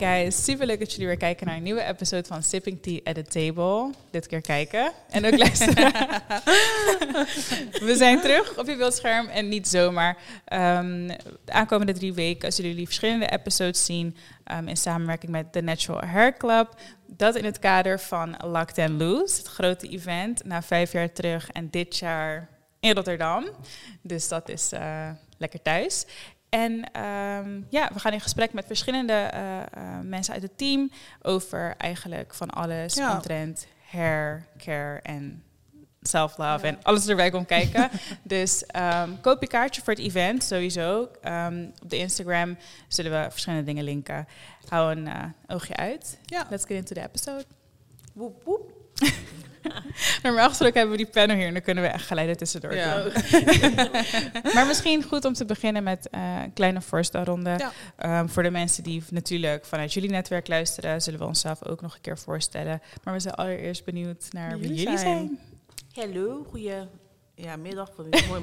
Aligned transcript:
guys, 0.00 0.44
super 0.44 0.66
leuk 0.66 0.78
dat 0.78 0.90
jullie 0.92 1.06
weer 1.06 1.16
kijken 1.16 1.46
naar 1.46 1.56
een 1.56 1.62
nieuwe 1.62 1.84
episode 1.84 2.26
van 2.26 2.42
Sipping 2.42 2.82
Tea 2.82 3.00
at 3.04 3.14
the 3.14 3.22
Table. 3.22 3.90
Dit 4.10 4.26
keer 4.26 4.40
kijken 4.40 4.92
en 5.10 5.26
ook 5.26 5.38
luisteren. 5.38 5.92
We 7.88 7.94
zijn 7.96 8.20
terug 8.20 8.58
op 8.58 8.66
je 8.66 8.76
beeldscherm 8.76 9.26
en 9.26 9.48
niet 9.48 9.68
zomaar. 9.68 10.16
Um, 10.52 11.06
de 11.44 11.52
aankomende 11.52 11.92
drie 11.92 12.12
weken 12.12 12.52
zullen 12.52 12.70
jullie 12.70 12.86
verschillende 12.86 13.30
episodes 13.30 13.84
zien 13.84 14.16
um, 14.52 14.68
in 14.68 14.76
samenwerking 14.76 15.32
met 15.32 15.52
The 15.52 15.60
Natural 15.60 16.04
Hair 16.04 16.36
Club. 16.36 16.74
Dat 17.06 17.36
in 17.36 17.44
het 17.44 17.58
kader 17.58 18.00
van 18.00 18.36
Locked 18.44 18.78
and 18.78 19.00
Loose, 19.00 19.38
het 19.38 19.46
grote 19.46 19.88
event 19.88 20.44
na 20.44 20.62
vijf 20.62 20.92
jaar 20.92 21.12
terug 21.12 21.50
en 21.50 21.70
dit 21.70 21.96
jaar 21.96 22.48
in 22.80 22.94
Rotterdam. 22.94 23.48
Dus 24.02 24.28
dat 24.28 24.48
is 24.48 24.72
uh, 24.72 25.10
lekker 25.38 25.62
thuis. 25.62 26.06
En 26.50 26.72
um, 26.72 27.66
ja, 27.68 27.90
we 27.92 27.98
gaan 27.98 28.12
in 28.12 28.20
gesprek 28.20 28.52
met 28.52 28.66
verschillende 28.66 29.30
uh, 29.34 29.58
uh, 29.58 30.00
mensen 30.02 30.34
uit 30.34 30.42
het 30.42 30.58
team 30.58 30.90
over 31.22 31.74
eigenlijk 31.76 32.34
van 32.34 32.50
alles 32.50 32.94
ja. 32.94 33.14
omtrent 33.14 33.66
hair, 33.90 34.46
care 34.56 35.00
en 35.02 35.42
self-love 36.02 36.66
ja. 36.66 36.72
en 36.72 36.78
alles 36.82 37.08
erbij 37.08 37.30
komt 37.30 37.46
kijken. 37.46 37.90
dus 38.22 38.64
um, 38.76 39.20
koop 39.20 39.40
je 39.40 39.46
kaartje 39.48 39.82
voor 39.82 39.92
het 39.92 40.02
event 40.02 40.44
sowieso. 40.44 41.08
Um, 41.24 41.72
op 41.82 41.90
de 41.90 41.96
Instagram 41.96 42.56
zullen 42.88 43.22
we 43.22 43.30
verschillende 43.30 43.64
dingen 43.64 43.84
linken. 43.84 44.26
Hou 44.68 44.92
een 44.92 45.06
uh, 45.06 45.24
oogje 45.46 45.76
uit. 45.76 46.18
Ja. 46.24 46.46
Let's 46.50 46.64
get 46.64 46.76
into 46.76 46.94
the 46.94 47.02
episode. 47.02 47.44
Woep, 48.12 48.42
woep. 48.44 48.72
Normaal 50.22 50.48
gesproken 50.48 50.78
hebben 50.78 50.96
we 50.96 51.04
die 51.04 51.12
panel 51.12 51.36
hier 51.36 51.46
en 51.46 51.52
dan 51.52 51.62
kunnen 51.62 51.84
we 51.84 51.90
echt 51.90 52.06
geleiden 52.06 52.36
tussendoor. 52.36 52.74
Ja. 52.74 53.04
maar 54.54 54.66
misschien 54.66 55.02
goed 55.02 55.24
om 55.24 55.32
te 55.32 55.44
beginnen 55.44 55.82
met 55.82 56.08
uh, 56.10 56.42
een 56.42 56.52
kleine 56.52 56.80
voorstelronde. 56.80 57.70
Ja. 57.98 58.20
Um, 58.20 58.28
voor 58.28 58.42
de 58.42 58.50
mensen 58.50 58.82
die 58.82 59.02
natuurlijk 59.10 59.64
vanuit 59.64 59.92
jullie 59.92 60.10
netwerk 60.10 60.48
luisteren, 60.48 61.02
zullen 61.02 61.18
we 61.18 61.26
onszelf 61.26 61.64
ook 61.64 61.80
nog 61.80 61.94
een 61.94 62.00
keer 62.00 62.18
voorstellen. 62.18 62.82
Maar 63.04 63.14
we 63.14 63.20
zijn 63.20 63.34
allereerst 63.34 63.84
benieuwd 63.84 64.28
naar 64.30 64.58
wie 64.58 64.74
jullie 64.74 64.98
zijn. 64.98 65.38
Hallo, 65.94 66.46
goeie 66.48 66.88
ja, 67.40 67.56
middag, 67.56 67.90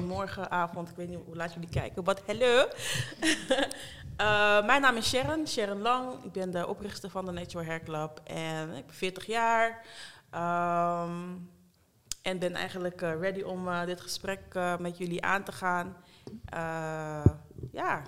morgen, 0.06 0.50
avond. 0.50 0.88
Ik 0.88 0.96
weet 0.96 1.08
niet 1.08 1.18
hoe 1.24 1.36
laat 1.36 1.52
jullie 1.52 1.68
kijken. 1.68 2.04
Wat 2.04 2.22
hallo. 2.26 2.66
uh, 4.20 4.66
mijn 4.68 4.80
naam 4.80 4.96
is 4.96 5.08
Sharon, 5.08 5.46
Sharon 5.46 5.80
Lang. 5.80 6.24
Ik 6.24 6.32
ben 6.32 6.50
de 6.50 6.66
oprichter 6.66 7.10
van 7.10 7.24
de 7.24 7.32
Natural 7.32 7.66
Hair 7.66 7.82
Club 7.82 8.20
en 8.24 8.68
ik 8.76 8.86
ben 8.86 8.94
40 8.94 9.26
jaar. 9.26 9.84
Um, 10.34 11.50
en 12.22 12.38
ben 12.38 12.54
eigenlijk 12.54 13.02
uh, 13.02 13.20
ready 13.20 13.42
om 13.42 13.68
uh, 13.68 13.84
dit 13.84 14.00
gesprek 14.00 14.40
uh, 14.56 14.78
met 14.78 14.98
jullie 14.98 15.22
aan 15.22 15.44
te 15.44 15.52
gaan. 15.52 15.96
ja, 17.72 18.02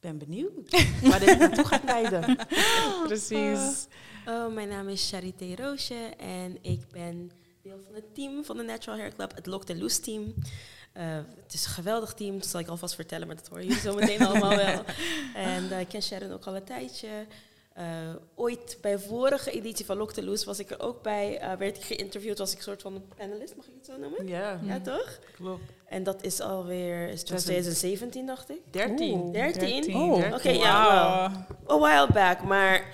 ben 0.00 0.18
benieuwd 0.18 0.52
waar 1.10 1.20
dit 1.20 1.38
naartoe 1.38 1.64
gaat 1.64 1.84
leiden. 1.84 2.36
Precies. 3.06 3.86
oh, 4.26 4.54
mijn 4.54 4.68
naam 4.68 4.88
is 4.88 5.10
Charité 5.10 5.54
Roosje 5.54 6.14
en 6.18 6.58
ik 6.62 6.88
ben 6.88 7.30
deel 7.62 7.80
van 7.84 7.94
het 7.94 8.14
team 8.14 8.44
van 8.44 8.56
de 8.56 8.62
Natural 8.62 8.98
Hair 8.98 9.14
Club, 9.14 9.34
het 9.34 9.46
Lock 9.46 9.64
the 9.64 9.76
Loose 9.76 10.00
team. 10.00 10.34
Uh, 10.96 11.16
het 11.42 11.54
is 11.54 11.64
een 11.64 11.70
geweldig 11.70 12.14
team, 12.14 12.38
dat 12.38 12.46
zal 12.46 12.60
ik 12.60 12.68
alvast 12.68 12.94
vertellen, 12.94 13.26
maar 13.26 13.36
dat 13.36 13.48
horen 13.48 13.64
jullie 13.64 13.80
zo 13.80 13.94
meteen 13.94 14.22
allemaal 14.26 14.56
wel. 14.56 14.84
En 15.34 15.64
uh, 15.64 15.80
ik 15.80 15.88
ken 15.88 16.02
Sharon 16.02 16.32
ook 16.32 16.44
al 16.44 16.56
een 16.56 16.64
tijdje. 16.64 17.26
Uh, 17.78 17.84
ooit 18.34 18.78
bij 18.80 18.98
vorige 18.98 19.50
editie 19.50 19.84
van 19.84 19.96
Lock 19.96 20.12
the 20.12 20.24
Loose 20.24 20.44
was 20.44 20.58
ik 20.58 20.70
er 20.70 20.80
ook 20.80 21.02
bij. 21.02 21.42
Uh, 21.42 21.52
werd 21.52 21.76
ik 21.76 21.82
geïnterviewd, 21.82 22.38
was 22.38 22.50
ik 22.50 22.56
een 22.56 22.62
soort 22.62 22.82
van 22.82 23.02
panelist, 23.16 23.56
mag 23.56 23.66
ik 23.66 23.72
het 23.76 23.86
zo 23.86 23.98
noemen? 23.98 24.26
Ja. 24.26 24.60
Ja, 24.62 24.80
toch? 24.80 25.18
Klopt. 25.36 25.62
En 25.88 26.02
dat 26.02 26.22
is 26.22 26.40
alweer, 26.40 27.08
is 27.08 27.22
2017 27.22 28.26
dacht 28.26 28.50
ik? 28.50 28.60
13. 28.70 29.20
Oeh, 29.20 29.32
13? 29.32 29.60
13. 29.60 29.94
Oh, 29.94 30.16
oké, 30.16 30.34
okay, 30.34 30.56
ja, 30.56 31.30
well, 31.66 31.76
a 31.76 31.78
while 31.78 32.12
back, 32.12 32.42
maar... 32.42 32.84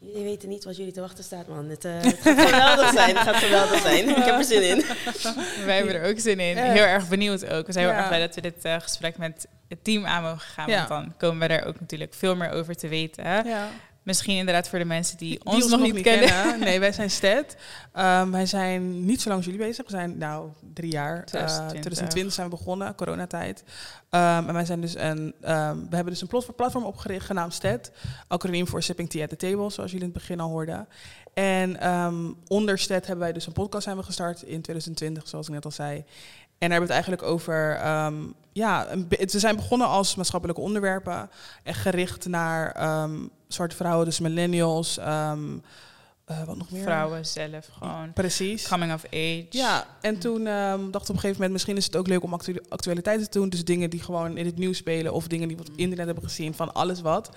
Jullie 0.00 0.24
weten 0.24 0.48
niet 0.48 0.64
wat 0.64 0.76
jullie 0.76 0.92
te 0.92 1.00
wachten 1.00 1.24
staat, 1.24 1.48
man. 1.48 1.68
Het, 1.68 1.84
uh, 1.84 1.92
het 2.00 2.18
gaat 2.20 2.40
geweldig 2.40 2.92
zijn. 2.92 3.16
Het 3.16 3.26
gaat 3.26 3.34
geweldig 3.34 3.80
zijn. 3.80 4.08
Ik 4.08 4.24
heb 4.24 4.34
er 4.34 4.44
zin 4.44 4.62
in. 4.62 4.84
Wij 5.66 5.76
hebben 5.76 5.94
er 5.94 6.10
ook 6.10 6.18
zin 6.18 6.40
in. 6.40 6.56
Heel 6.56 6.84
erg 6.84 7.08
benieuwd 7.08 7.48
ook. 7.48 7.66
We 7.66 7.72
zijn 7.72 7.84
heel 7.84 7.94
ja. 7.94 8.00
erg 8.00 8.08
blij 8.08 8.20
dat 8.20 8.34
we 8.34 8.40
dit 8.40 8.64
uh, 8.64 8.80
gesprek 8.80 9.18
met 9.18 9.46
het 9.68 9.84
team 9.84 10.06
aan 10.06 10.22
mogen 10.22 10.40
gaan. 10.40 10.70
Ja. 10.70 10.86
Want 10.88 10.88
dan 10.88 11.14
komen 11.16 11.40
we 11.40 11.48
daar 11.48 11.66
ook 11.66 11.80
natuurlijk 11.80 12.14
veel 12.14 12.36
meer 12.36 12.50
over 12.50 12.76
te 12.76 12.88
weten. 12.88 13.24
Ja. 13.24 13.68
Misschien 14.08 14.36
inderdaad 14.36 14.68
voor 14.68 14.78
de 14.78 14.84
mensen 14.84 15.16
die, 15.16 15.28
die 15.28 15.44
ons, 15.44 15.54
ons 15.54 15.70
nog, 15.70 15.80
nog 15.80 15.92
niet 15.92 16.02
kennen. 16.02 16.28
kennen. 16.28 16.60
Nee, 16.60 16.80
wij 16.80 16.92
zijn 16.92 17.10
Sted. 17.20 17.56
Um, 17.96 18.30
wij 18.30 18.46
zijn 18.46 19.04
niet 19.04 19.20
zo 19.20 19.28
lang 19.28 19.40
als 19.40 19.50
jullie 19.50 19.66
bezig. 19.66 19.84
We 19.84 19.90
zijn 19.90 20.18
nou 20.18 20.48
drie 20.74 20.90
jaar. 20.90 21.24
2020, 21.24 21.76
uh, 21.76 21.80
2020 21.80 22.32
zijn 22.32 22.50
we 22.50 22.56
begonnen, 22.56 22.94
coronatijd. 22.94 23.64
Um, 24.10 24.20
en 24.20 24.52
wij 24.52 24.64
zijn 24.64 24.80
dus 24.80 24.94
een, 24.94 25.18
um, 25.18 25.86
we 25.90 25.96
hebben 25.96 26.12
dus 26.12 26.20
een 26.20 26.54
platform 26.56 26.84
opgericht 26.84 27.26
genaamd 27.26 27.54
Sted. 27.54 27.92
Acroniem 28.28 28.66
voor 28.66 28.82
Sipping 28.82 29.10
Tea 29.10 29.22
at 29.22 29.28
the 29.28 29.36
Table, 29.36 29.70
zoals 29.70 29.90
jullie 29.90 30.06
in 30.06 30.12
het 30.12 30.12
begin 30.12 30.40
al 30.40 30.48
hoorden. 30.48 30.88
En 31.34 31.78
onder 32.46 32.78
Sted 32.78 33.06
hebben 33.06 33.24
wij 33.24 33.32
dus 33.32 33.46
een 33.46 33.52
podcast 33.52 33.84
zijn 33.84 33.96
we 33.96 34.02
gestart 34.02 34.42
in 34.42 34.62
2020, 34.62 35.28
zoals 35.28 35.46
ik 35.46 35.54
net 35.54 35.64
al 35.64 35.70
zei. 35.70 36.04
En 36.58 36.68
daar 36.68 36.78
hebben 36.78 36.88
we 36.88 36.94
het 36.94 37.04
eigenlijk 37.04 37.22
over. 37.22 37.86
Um, 38.06 38.34
ja, 38.52 38.86
we 39.08 39.38
zijn 39.38 39.56
begonnen 39.56 39.86
als 39.86 40.14
maatschappelijke 40.14 40.60
onderwerpen. 40.60 41.30
Echt 41.62 41.80
gericht 41.80 42.26
naar 42.26 42.92
um, 43.02 43.30
zwarte 43.48 43.76
vrouwen, 43.76 44.04
dus 44.04 44.20
millennials. 44.20 44.98
Um, 44.98 45.62
uh, 46.30 46.42
wat 46.42 46.56
nog 46.56 46.70
meer? 46.70 46.82
Vrouwen 46.82 47.26
zelf 47.26 47.68
gewoon. 47.78 48.12
Precies. 48.12 48.68
Coming 48.68 48.92
of 48.92 49.04
age. 49.06 49.46
Ja, 49.50 49.86
en 50.00 50.18
toen 50.18 50.44
dacht 50.44 50.78
ik 50.78 50.94
op 50.94 50.94
een 50.94 51.14
gegeven 51.14 51.32
moment... 51.32 51.52
misschien 51.52 51.76
is 51.76 51.84
het 51.84 51.96
ook 51.96 52.06
leuk 52.06 52.22
om 52.22 52.32
actu 52.32 52.60
actualiteiten 52.68 53.30
te 53.30 53.38
doen. 53.38 53.48
Dus 53.48 53.64
dingen 53.64 53.90
die 53.90 54.02
gewoon 54.02 54.36
in 54.36 54.46
het 54.46 54.56
nieuws 54.58 54.76
spelen... 54.76 55.12
of 55.12 55.26
dingen 55.26 55.48
die 55.48 55.56
we 55.56 55.62
op 55.62 55.68
het 55.68 55.78
internet 55.78 56.06
hebben 56.06 56.24
gezien, 56.24 56.54
van 56.54 56.74
alles 56.74 57.00
wat. 57.00 57.30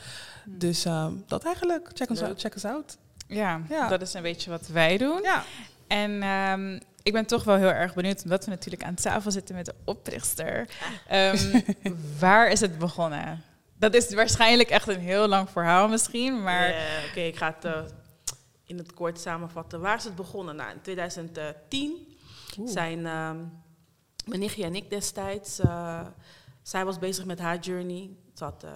Hmm. 0.44 0.60
Dus 0.60 0.86
dat 1.28 1.44
eigenlijk. 1.44 1.90
Check 1.94 2.10
us, 2.10 2.22
out, 2.22 2.40
check 2.40 2.56
us 2.56 2.66
out. 2.66 2.98
Ja, 3.28 3.62
ja, 3.70 3.88
dat 3.88 4.02
is 4.02 4.14
een 4.14 4.22
beetje 4.22 4.50
wat 4.50 4.68
wij 4.68 4.98
doen. 4.98 5.20
Ja. 5.24 5.44
En 5.88 6.24
um, 6.24 6.80
ik 7.04 7.14
ben 7.14 7.26
toch 7.26 7.44
wel 7.44 7.56
heel 7.56 7.72
erg 7.72 7.94
benieuwd, 7.94 8.24
omdat 8.24 8.46
we 8.46 8.52
natuurlijk 8.52 8.84
aan 8.84 8.96
tafel 8.96 9.32
zitten 9.32 9.56
met 9.56 9.66
de 9.66 9.76
oprichter. 9.86 10.70
Um, 11.12 11.64
waar 12.20 12.52
is 12.52 12.60
het 12.60 12.78
begonnen? 12.78 13.44
Dat 13.78 13.94
is 13.94 14.14
waarschijnlijk 14.14 14.70
echt 14.70 14.88
een 14.88 15.00
heel 15.00 15.28
lang 15.28 15.50
verhaal 15.50 15.88
misschien, 15.88 16.44
maar... 16.44 16.68
Oké, 16.70 17.10
okay, 17.10 17.28
ik 17.28 17.36
ga 17.36 17.56
het 17.56 17.66
uh, 17.66 17.82
in 18.66 18.78
het 18.78 18.94
kort 18.94 19.20
samenvatten. 19.20 19.80
Waar 19.82 19.98
is 19.98 20.04
het 20.04 20.16
begonnen? 20.16 20.56
Nou, 20.56 20.72
in 20.72 20.82
2010 20.82 22.18
Oeh. 22.60 22.72
zijn 22.72 22.98
um, 23.06 23.52
mijn 24.26 24.40
nichtje 24.40 24.64
en 24.64 24.76
ik 24.76 24.90
destijds... 24.90 25.60
Uh, 25.60 26.02
zij 26.62 26.86
was 26.86 27.00
bezig 27.00 27.26
met 27.26 27.40
haar 27.40 27.60
journey. 27.60 28.10
Ze 28.34 28.44
had 28.44 28.64
uh, 28.64 28.72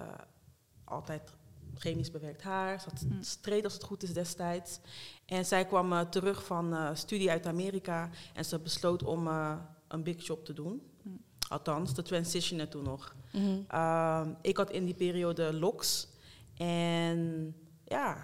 altijd 0.84 1.30
chemisch 1.78 2.10
bewerkt 2.10 2.42
haar. 2.42 2.80
Ze 2.80 2.88
had 2.90 3.02
mm. 3.08 3.22
streed 3.22 3.64
als 3.64 3.72
het 3.72 3.82
goed 3.84 4.02
is 4.02 4.12
destijds. 4.12 4.80
En 5.26 5.44
zij 5.44 5.66
kwam 5.66 5.92
uh, 5.92 6.00
terug 6.00 6.44
van 6.44 6.72
uh, 6.72 6.90
studie 6.92 7.30
uit 7.30 7.46
Amerika 7.46 8.10
en 8.34 8.44
ze 8.44 8.58
besloot 8.58 9.02
om 9.02 9.26
uh, 9.26 9.56
een 9.88 10.02
big 10.02 10.26
job 10.26 10.44
te 10.44 10.52
doen. 10.52 10.82
Mm. 11.02 11.20
Althans, 11.48 11.92
te 11.92 12.02
transitionen 12.02 12.68
toen 12.68 12.84
nog. 12.84 13.14
Mm 13.32 13.66
-hmm. 13.68 14.36
ik 14.42 14.56
had 14.56 14.70
in 14.70 14.84
die 14.84 14.94
periode 14.94 15.54
LOX. 15.54 16.08
En 16.56 17.54
ja, 17.84 18.16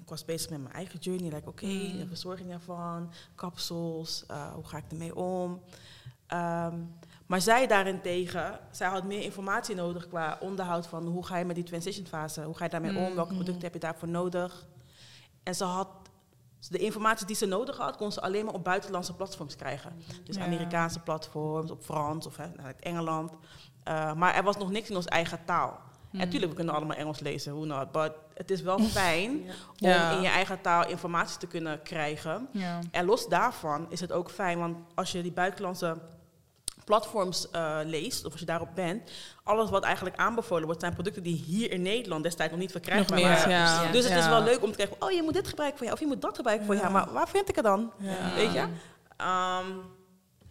ik 0.00 0.08
was 0.08 0.24
bezig 0.24 0.50
met 0.50 0.62
mijn 0.62 0.74
eigen 0.74 0.98
journey. 0.98 1.30
Like, 1.30 1.48
oké, 1.48 1.64
okay, 1.64 1.92
mm. 1.92 2.06
verzorging 2.06 2.52
ervan, 2.52 3.12
kapsels, 3.34 4.24
hoe 4.54 4.64
ga 4.64 4.76
ik 4.76 4.90
ermee 4.90 5.16
om? 5.16 5.62
Um, 6.32 6.98
maar 7.30 7.40
zij 7.40 7.66
daarentegen, 7.66 8.58
zij 8.70 8.88
had 8.88 9.04
meer 9.04 9.22
informatie 9.22 9.74
nodig 9.74 10.08
qua 10.08 10.38
onderhoud 10.40 10.86
van 10.86 11.06
hoe 11.06 11.26
ga 11.26 11.36
je 11.36 11.44
met 11.44 11.54
die 11.54 11.64
transition 11.64 12.06
fase, 12.06 12.42
hoe 12.42 12.56
ga 12.56 12.64
je 12.64 12.70
daarmee 12.70 12.96
om, 12.96 13.14
welke 13.14 13.34
producten 13.34 13.62
heb 13.62 13.72
je 13.72 13.78
daarvoor 13.78 14.08
nodig. 14.08 14.66
En 15.42 15.54
ze 15.54 15.64
had 15.64 15.88
de 16.68 16.78
informatie 16.78 17.26
die 17.26 17.36
ze 17.36 17.46
nodig 17.46 17.76
had, 17.76 17.96
kon 17.96 18.12
ze 18.12 18.20
alleen 18.20 18.44
maar 18.44 18.54
op 18.54 18.64
buitenlandse 18.64 19.14
platforms 19.14 19.56
krijgen. 19.56 20.02
Dus 20.24 20.36
ja. 20.36 20.44
Amerikaanse 20.44 21.00
platforms, 21.00 21.70
op 21.70 21.82
Frans 21.82 22.26
of 22.26 22.36
hè, 22.36 22.46
Engeland. 22.80 23.30
Uh, 23.88 24.14
maar 24.14 24.34
er 24.34 24.42
was 24.42 24.56
nog 24.56 24.70
niks 24.70 24.90
in 24.90 24.96
onze 24.96 25.08
eigen 25.08 25.44
taal. 25.44 25.80
En 26.12 26.18
natuurlijk, 26.18 26.50
we 26.50 26.56
kunnen 26.56 26.74
allemaal 26.74 26.96
Engels 26.96 27.20
lezen, 27.20 27.52
hoe 27.52 27.66
not. 27.66 27.92
Maar 27.92 28.10
het 28.34 28.50
is 28.50 28.62
wel 28.62 28.78
fijn 29.02 29.44
ja. 29.44 29.52
om 29.78 29.88
ja. 29.88 30.10
in 30.10 30.20
je 30.20 30.28
eigen 30.28 30.60
taal 30.60 30.88
informatie 30.88 31.38
te 31.38 31.46
kunnen 31.46 31.82
krijgen. 31.82 32.48
En 32.90 33.04
los 33.04 33.28
daarvan 33.28 33.86
is 33.90 34.00
het 34.00 34.12
ook 34.12 34.30
fijn, 34.30 34.58
want 34.58 34.76
als 34.94 35.12
je 35.12 35.22
die 35.22 35.32
buitenlandse 35.32 35.96
platforms 36.90 37.46
uh, 37.52 37.78
leest, 37.84 38.24
of 38.24 38.30
als 38.30 38.40
je 38.40 38.46
daarop 38.46 38.74
bent, 38.74 39.10
alles 39.44 39.70
wat 39.70 39.84
eigenlijk 39.84 40.16
aanbevolen 40.16 40.64
wordt, 40.64 40.80
zijn 40.80 40.92
producten 40.92 41.22
die 41.22 41.36
hier 41.46 41.70
in 41.70 41.82
Nederland 41.82 42.22
destijds 42.22 42.52
nog 42.52 42.60
niet 42.60 42.70
verkrijgbaar 42.70 43.18
nog 43.18 43.28
meer, 43.28 43.36
waren. 43.36 43.50
Ja. 43.50 43.92
Dus 43.92 44.04
het 44.04 44.12
ja. 44.12 44.18
is 44.18 44.28
wel 44.28 44.42
leuk 44.42 44.62
om 44.62 44.70
te 44.70 44.76
kijken, 44.76 44.96
oh 44.98 45.10
je 45.10 45.22
moet 45.22 45.34
dit 45.34 45.48
gebruiken 45.48 45.78
voor 45.78 45.86
jou, 45.86 45.98
of 45.98 46.04
je 46.04 46.14
moet 46.14 46.22
dat 46.22 46.36
gebruiken 46.36 46.66
voor 46.66 46.76
jou, 46.76 46.90
maar 46.92 47.12
waar 47.12 47.28
vind 47.28 47.48
ik 47.48 47.54
het 47.54 47.64
dan? 47.64 47.92
Weet 48.34 48.52
je? 48.52 48.60
Um, 48.60 49.98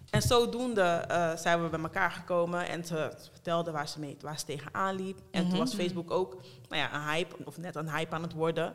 en 0.09 0.21
zodoende 0.21 1.06
uh, 1.12 1.36
zijn 1.36 1.63
we 1.63 1.69
bij 1.69 1.80
elkaar 1.80 2.12
gekomen 2.12 2.68
en 2.68 2.85
ze 2.85 3.12
vertelde 3.31 3.71
waar 3.71 3.88
ze, 3.88 4.00
mee, 4.00 4.18
waar 4.21 4.39
ze 4.39 4.45
tegenaan 4.45 4.95
liep. 4.95 5.18
En 5.18 5.25
mm 5.31 5.42
-hmm. 5.42 5.50
toen 5.50 5.59
was 5.59 5.74
Facebook 5.74 6.12
ook 6.12 6.42
nou 6.69 6.81
ja, 6.81 6.94
een 6.94 7.01
hype, 7.01 7.35
of 7.45 7.57
net 7.57 7.75
een 7.75 7.89
hype 7.89 8.15
aan 8.15 8.21
het 8.21 8.33
worden. 8.33 8.74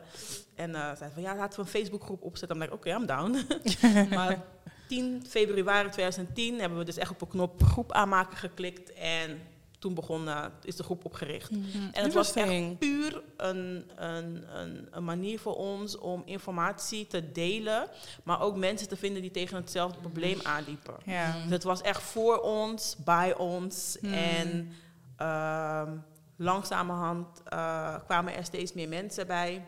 En 0.55 0.69
uh, 0.69 0.95
zei 0.95 1.11
van 1.13 1.21
ja, 1.21 1.35
laten 1.35 1.59
we 1.59 1.65
een 1.65 1.79
Facebookgroep 1.79 2.21
opzetten. 2.21 2.59
Dan 2.59 2.67
dacht 2.67 2.85
ik, 2.85 2.87
oké, 2.87 2.89
okay, 2.89 3.01
I'm 3.01 3.07
down. 3.07 3.47
maar 4.15 4.43
10 4.87 5.25
februari 5.27 5.89
2010 5.89 6.59
hebben 6.59 6.77
we 6.77 6.85
dus 6.85 6.97
echt 6.97 7.11
op 7.11 7.21
een 7.21 7.27
knop 7.27 7.63
groep 7.63 7.91
aanmaken 7.91 8.37
geklikt. 8.37 8.93
En 8.93 9.41
toen 9.85 9.93
begon, 9.93 10.27
eh, 10.27 10.45
is 10.63 10.75
de 10.75 10.83
groep 10.83 11.05
opgericht. 11.05 11.51
Mm. 11.51 11.63
En 11.91 12.03
het 12.03 12.13
was 12.13 12.33
echt 12.33 12.79
puur 12.79 13.21
een, 13.37 13.91
een, 13.95 14.43
een, 14.59 14.87
een 14.91 15.03
manier 15.03 15.39
voor 15.39 15.55
ons 15.55 15.97
om 15.97 16.21
informatie 16.25 17.07
te 17.07 17.31
delen, 17.31 17.87
maar 18.23 18.41
ook 18.41 18.55
mensen 18.55 18.87
te 18.87 18.95
vinden 18.95 19.21
die 19.21 19.31
tegen 19.31 19.55
hetzelfde 19.55 19.99
probleem 19.99 20.39
aanliepen. 20.43 20.93
Ja. 21.05 21.33
Dus 21.41 21.51
het 21.51 21.63
was 21.63 21.81
echt 21.81 22.01
voor 22.01 22.39
ons, 22.39 22.95
bij 23.03 23.35
ons. 23.35 23.97
Hmm. 24.01 24.13
En 24.13 24.71
ehm, 25.17 25.97
langzamerhand 26.35 27.41
eh, 27.45 27.95
kwamen 28.05 28.35
er 28.35 28.45
steeds 28.45 28.73
meer 28.73 28.89
mensen 28.89 29.27
bij. 29.27 29.65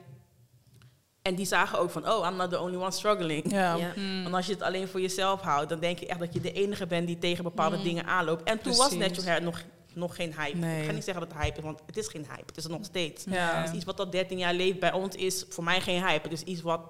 En 1.27 1.35
die 1.35 1.45
zagen 1.45 1.79
ook 1.79 1.89
van, 1.89 2.09
oh, 2.11 2.27
I'm 2.29 2.35
not 2.35 2.49
the 2.49 2.59
only 2.59 2.75
one 2.77 2.91
struggling. 2.91 3.51
Ja. 3.51 3.75
Ja. 3.75 3.91
Mm. 3.95 4.23
Want 4.23 4.35
als 4.35 4.45
je 4.45 4.51
het 4.53 4.61
alleen 4.61 4.87
voor 4.87 5.01
jezelf 5.01 5.41
houdt, 5.41 5.69
dan 5.69 5.79
denk 5.79 5.99
je 5.99 6.05
echt 6.07 6.19
dat 6.19 6.33
je 6.33 6.39
de 6.41 6.51
enige 6.51 6.87
bent 6.87 7.07
die 7.07 7.17
tegen 7.17 7.43
bepaalde 7.43 7.81
dingen 7.81 8.05
aanloopt. 8.05 8.43
En 8.43 8.59
toen 8.61 8.75
was. 8.75 8.91
Natural 8.91 9.25
Hair 9.29 9.41
nog, 9.43 9.61
nog 9.93 10.15
geen 10.15 10.33
hype. 10.37 10.57
Nee. 10.57 10.79
Ik 10.79 10.85
ga 10.85 10.91
niet 10.91 11.03
zeggen 11.03 11.23
dat 11.27 11.33
het 11.33 11.43
hype 11.43 11.57
is, 11.57 11.63
want 11.63 11.79
het 11.85 11.97
is 11.97 12.07
geen 12.07 12.25
hype. 12.29 12.43
Het 12.45 12.57
is 12.57 12.63
er 12.63 12.69
nog 12.69 12.85
steeds. 12.85 13.23
Ja. 13.29 13.55
Het 13.61 13.69
is 13.69 13.75
iets 13.75 13.85
wat 13.85 13.99
al 13.99 14.09
13 14.09 14.37
jaar 14.37 14.53
leeft 14.53 14.79
bij 14.79 14.91
ons 14.93 15.15
is 15.15 15.45
voor 15.49 15.63
mij 15.63 15.81
geen 15.81 16.05
hype. 16.05 16.23
Het 16.29 16.31
is 16.31 16.43
iets 16.43 16.61
wat 16.61 16.81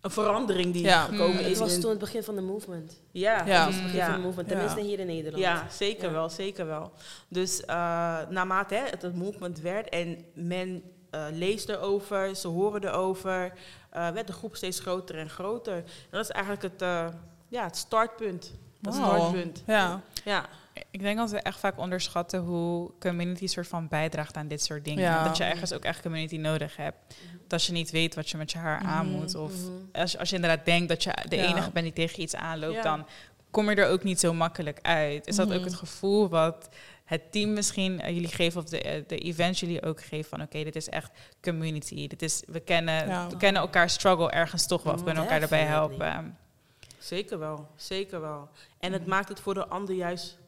een 0.00 0.10
verandering 0.10 0.72
die 0.72 0.82
Ja. 0.82 1.04
gekomen 1.04 1.32
Mm. 1.36 1.38
is. 1.38 1.48
Het 1.48 1.58
was 1.58 1.74
in- 1.74 1.80
toen 1.80 1.90
het 1.90 1.98
begin 1.98 2.22
van 2.22 2.34
de 2.34 2.40
movement. 2.40 3.00
ja, 3.10 3.44
Ja. 3.46 3.54
Het 3.56 3.64
was 3.64 3.74
het 3.74 3.82
begin 3.82 3.98
Ja. 3.98 4.06
van 4.06 4.14
de 4.14 4.20
movement, 4.26 4.48
Ja. 4.48 4.54
tenminste 4.54 4.80
hier 4.88 4.98
in 4.98 5.06
Nederland. 5.06 5.42
ja, 5.42 5.66
zeker 5.70 6.04
Ja. 6.06 6.12
wel, 6.12 6.28
zeker 6.30 6.66
wel. 6.66 6.92
Dus 7.28 7.60
eh, 7.64 7.74
naarmate 8.28 8.74
hè, 8.74 8.82
het 8.84 9.02
een 9.02 9.16
movement 9.16 9.60
werd 9.60 9.88
en 9.88 10.24
men 10.34 10.82
eh, 11.10 11.24
leest 11.32 11.68
erover, 11.68 12.36
ze 12.36 12.48
horen 12.48 12.84
erover, 12.84 13.52
eh, 13.90 14.08
werd 14.10 14.26
de 14.26 14.32
groep 14.32 14.56
steeds 14.56 14.80
groter 14.80 15.18
en 15.18 15.30
groter. 15.30 15.76
En 15.76 15.84
dat 16.10 16.20
is 16.24 16.30
eigenlijk 16.30 16.62
het, 16.62 16.82
eh, 16.82 17.06
ja, 17.48 17.64
het 17.64 17.76
startpunt. 17.76 18.52
Het 18.82 18.96
Wauw. 18.98 19.16
startpunt. 19.16 19.62
Ja. 19.66 20.00
Ja, 20.24 20.46
Ik 20.90 21.00
denk 21.00 21.18
dat 21.18 21.30
we 21.30 21.38
echt 21.40 21.58
vaak 21.58 21.78
onderschatten 21.78 22.40
hoe 22.40 22.90
community 23.00 23.46
soort 23.46 23.66
van 23.68 23.88
bijdraagt 23.88 24.36
aan 24.36 24.48
dit 24.48 24.62
soort 24.64 24.84
dingen. 24.84 25.02
Ja. 25.02 25.24
Dat 25.24 25.36
je 25.36 25.44
ergens 25.44 25.72
ook 25.72 25.84
echt 25.84 26.02
community 26.02 26.36
nodig 26.36 26.76
hebt. 26.76 26.96
Dat 27.42 27.52
als 27.52 27.66
je 27.66 27.72
niet 27.72 27.90
weet 27.90 28.14
wat 28.14 28.30
je 28.30 28.36
met 28.36 28.52
je 28.52 28.58
haar 28.58 28.80
aan 28.80 29.06
Mhm, 29.06 29.16
moet. 29.18 29.34
Of 29.34 29.52
mhm. 29.52 29.70
als, 29.92 30.18
als 30.18 30.28
je 30.28 30.34
inderdaad 30.34 30.64
denkt 30.64 30.88
dat 30.88 31.02
je 31.02 31.12
de 31.28 31.36
Ja. 31.36 31.42
enige 31.44 31.70
bent 31.70 31.84
die 31.84 31.94
tegen 31.94 32.22
iets 32.22 32.34
aanloopt, 32.34 32.74
Ja. 32.74 32.82
dan 32.82 33.06
kom 33.50 33.70
je 33.70 33.76
er 33.76 33.88
ook 33.90 34.02
niet 34.02 34.20
zo 34.20 34.34
makkelijk 34.34 34.78
uit. 34.82 35.26
Is 35.26 35.36
dat 35.36 35.48
Mhm. 35.48 35.56
ook 35.58 35.64
het 35.64 35.74
gevoel 35.74 36.28
wat 36.28 36.68
het 37.08 37.32
team 37.32 37.52
misschien 37.52 38.00
eh, 38.00 38.14
jullie 38.14 38.28
geven, 38.28 38.60
of 38.62 38.68
de, 38.68 38.82
eh, 38.82 39.02
de 39.06 39.18
events 39.18 39.60
jullie 39.60 39.82
ook 39.82 40.02
geven 40.02 40.28
van 40.30 40.42
oké, 40.42 40.64
dit 40.64 40.76
is 40.76 40.88
echt 40.88 41.10
community. 41.42 42.06
Dit 42.06 42.22
is, 42.22 42.42
we, 42.46 42.60
kennen, 42.60 43.08
Ja. 43.08 43.28
we 43.28 43.36
kennen 43.36 43.62
elkaar 43.62 43.90
struggle 43.90 44.30
ergens 44.30 44.66
toch 44.66 44.82
wel. 44.82 44.96
We 44.96 45.02
kunnen 45.02 45.22
elkaar 45.22 45.40
Definitely. 45.40 45.70
helpen. 45.72 46.38
zeker 46.98 47.38
wel, 47.38 47.68
zeker 47.76 48.20
wel. 48.20 48.48
En 48.80 48.92
het 48.92 49.06
maakt 49.06 49.28
het 49.28 49.40
voor 49.40 49.54
de 49.54 49.66
ander 49.66 49.94
juist... 49.94 50.38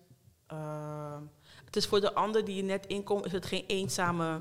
eh, 0.46 1.16
het 1.64 1.76
is 1.76 1.86
voor 1.86 2.00
de 2.00 2.14
ander 2.14 2.44
die 2.44 2.56
je 2.56 2.62
net 2.62 2.86
inkomt, 2.86 3.26
is 3.26 3.32
het 3.32 3.46
geen 3.46 3.64
eenzame 3.66 4.40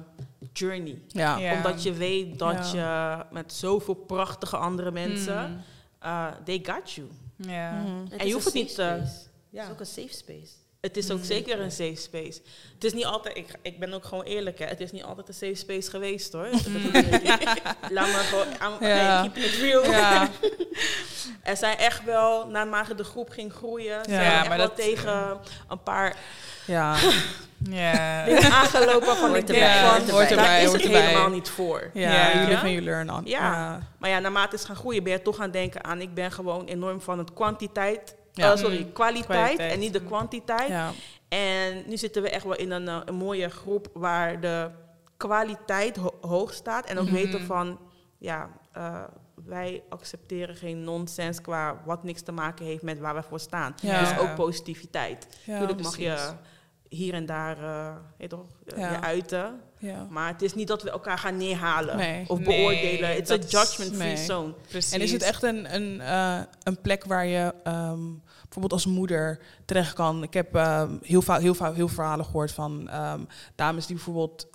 journey. 0.54 1.02
Ja. 1.08 1.38
Ja. 1.38 1.56
Omdat 1.56 1.84
je 1.84 1.94
weet 1.94 2.40
dat 2.40 2.72
Ja. 2.72 3.18
je 3.18 3.26
met 3.34 3.54
zoveel 3.54 3.94
prachtige 3.94 4.58
andere 4.58 4.92
mensen... 4.92 5.50
Mm. 5.52 5.62
eh, 6.00 6.28
they 6.46 6.60
got 6.64 6.92
you. 6.92 7.08
Ja. 7.36 7.72
Mhm. 7.82 8.12
En 8.18 8.28
je 8.28 8.34
hoeft 8.34 8.46
het 8.46 8.54
niet, 8.54 8.70
space. 8.72 8.92
Het 9.52 9.64
is 9.66 9.70
ook 9.70 9.80
een 9.80 9.86
safe 9.86 10.14
space. 10.14 10.52
Het 10.82 10.98
is 10.98 11.12
ook 11.12 11.20
zeker 11.24 11.60
een 11.60 11.72
safe 11.72 11.96
space. 11.96 12.40
Het 12.74 12.84
is 12.84 12.94
niet 12.94 13.06
altijd, 13.06 13.38
ik, 13.38 13.48
ik 13.62 13.80
ben 13.80 13.94
ook 13.94 14.06
gewoon 14.06 14.24
eerlijk, 14.24 14.60
hè. 14.60 14.66
het 14.66 14.80
is 14.80 14.92
niet 14.92 15.04
altijd 15.04 15.28
een 15.28 15.34
safe 15.34 15.56
space 15.56 15.90
geweest 15.90 16.34
hoor. 16.34 16.48
Laat 17.96 18.08
me 18.08 18.14
gewoon, 18.30 18.48
I'm, 18.48 18.88
Ja. 18.88 19.22
keep 19.22 19.36
it 19.46 19.56
real. 19.56 19.84
Ja. 19.92 20.28
Er 21.44 21.58
zijn 21.58 21.78
echt 21.78 22.04
wel, 22.04 22.48
naarmate 22.48 22.96
de 22.96 23.04
groep 23.04 23.30
ging 23.30 23.54
groeien, 23.54 24.04
zijn 24.06 24.24
Ja, 24.24 24.30
we 24.30 24.36
echt 24.38 24.48
maar 24.48 24.58
wel 24.58 24.68
dat- 24.68 24.76
tegen 24.76 25.38
een 25.70 25.84
paar 25.84 26.16
Ja. 26.66 26.96
Ja. 27.70 28.24
aangelopen 28.50 29.16
van 29.16 29.30
Hoort 29.30 29.48
denk 29.48 29.60
erbij, 29.60 29.80
van, 30.00 30.10
hoort 30.10 30.30
erbij. 30.30 30.46
daar 30.46 30.62
is 30.62 30.72
het 30.72 30.82
erbij. 30.82 31.02
helemaal 31.02 31.30
niet 31.30 31.50
voor. 31.50 31.90
Ja, 31.94 32.12
Ja. 32.12 32.28
you 32.34 32.40
live 32.40 32.52
Ja? 32.52 32.60
and 32.60 32.70
you 32.70 32.82
learn 32.82 33.14
on. 33.14 33.22
Ja. 33.26 33.80
Maar 33.98 34.10
ja, 34.10 34.20
naarmate 34.20 34.50
het 34.52 34.60
is 34.60 34.66
gaan 34.66 34.76
groeien, 34.76 35.04
ben 35.04 35.12
je 35.14 35.22
toch 35.22 35.36
gaan 35.36 35.52
denken 35.52 35.84
aan, 35.84 36.02
ik 36.02 36.14
ben 36.14 36.32
gewoon 36.32 36.66
enorm 36.66 37.02
van 37.02 37.18
het 37.18 37.34
kwantiteit, 37.34 38.16
Ja. 38.40 38.52
eh, 38.52 38.58
sorry, 38.58 38.80
Mm. 38.80 38.92
kwaliteit, 38.94 39.26
Kwaliteit. 39.26 39.72
en 39.74 39.80
niet 39.80 39.94
de 39.94 40.04
kwantiteit. 40.04 40.68
Ja. 40.70 40.92
En 41.28 41.84
nu 41.88 41.98
zitten 41.98 42.22
we 42.22 42.30
echt 42.30 42.44
wel 42.44 42.56
in 42.56 42.72
een, 42.72 42.88
eh, 42.88 43.00
een 43.06 43.16
mooie 43.16 43.50
groep 43.50 43.88
waar 43.94 44.40
de 44.42 44.70
kwaliteit 45.18 45.96
ho- 45.98 46.18
hoog 46.22 46.54
staat. 46.54 46.86
En 46.86 46.98
ook 46.98 47.06
Mhm. 47.06 47.14
weten 47.14 47.42
van, 47.42 47.80
ja, 48.18 48.50
eh, 48.72 49.04
wij 49.46 49.84
accepteren 49.90 50.56
geen 50.56 50.84
nonsens 50.84 51.42
qua 51.42 51.82
wat 51.86 52.04
niks 52.04 52.22
te 52.22 52.32
maken 52.32 52.66
heeft 52.66 52.82
met 52.84 53.00
waar 53.00 53.16
we 53.16 53.24
voor 53.24 53.40
staan. 53.40 53.76
Ja. 53.82 54.00
Dus 54.00 54.18
ook 54.20 54.36
positiviteit. 54.36 55.28
Ja, 55.44 55.52
Natuurlijk 55.54 55.82
mag 55.82 55.98
je. 55.98 56.18
Hier 56.90 57.14
en 57.14 57.26
daar 57.26 57.58
weet 58.18 58.30
toch, 58.30 58.46
Ja. 58.78 58.92
je 58.92 59.02
uiten. 59.02 59.60
Ja. 59.78 60.08
Maar 60.10 60.28
het 60.32 60.42
is 60.42 60.56
niet 60.56 60.68
dat 60.68 60.84
we 60.84 60.90
elkaar 60.92 61.18
gaan 61.18 61.38
neerhalen 61.38 61.98
Nee. 61.98 62.30
of 62.30 62.40
beoordelen. 62.42 63.26
Dat 63.26 63.44
is- 63.44 63.52
judgment-free 63.52 64.14
nee. 64.14 64.26
zone. 64.26 64.54
Precies. 64.68 64.92
En 64.92 65.02
is 65.02 65.12
het 65.12 65.22
echt 65.22 65.44
een, 65.44 65.76
een, 65.76 66.02
eh, 66.02 66.40
een 66.64 66.82
plek 66.82 67.04
waar 67.06 67.26
je 67.26 67.54
ehm, 67.64 68.02
bijvoorbeeld 68.42 68.72
als 68.74 68.86
moeder 68.86 69.40
terecht 69.66 69.94
kan? 69.94 70.24
Ik 70.24 70.34
heb 70.34 70.56
ehm, 70.56 70.92
heel, 71.02 71.22
vaak 71.22 71.42
heel, 71.42 71.54
vaak 71.54 71.76
heel 71.76 71.88
verhalen 71.88 72.26
gehoord 72.26 72.52
van 72.52 72.90
ehm, 72.90 73.22
dames 73.56 73.86
die 73.86 73.96
bijvoorbeeld 73.96 74.48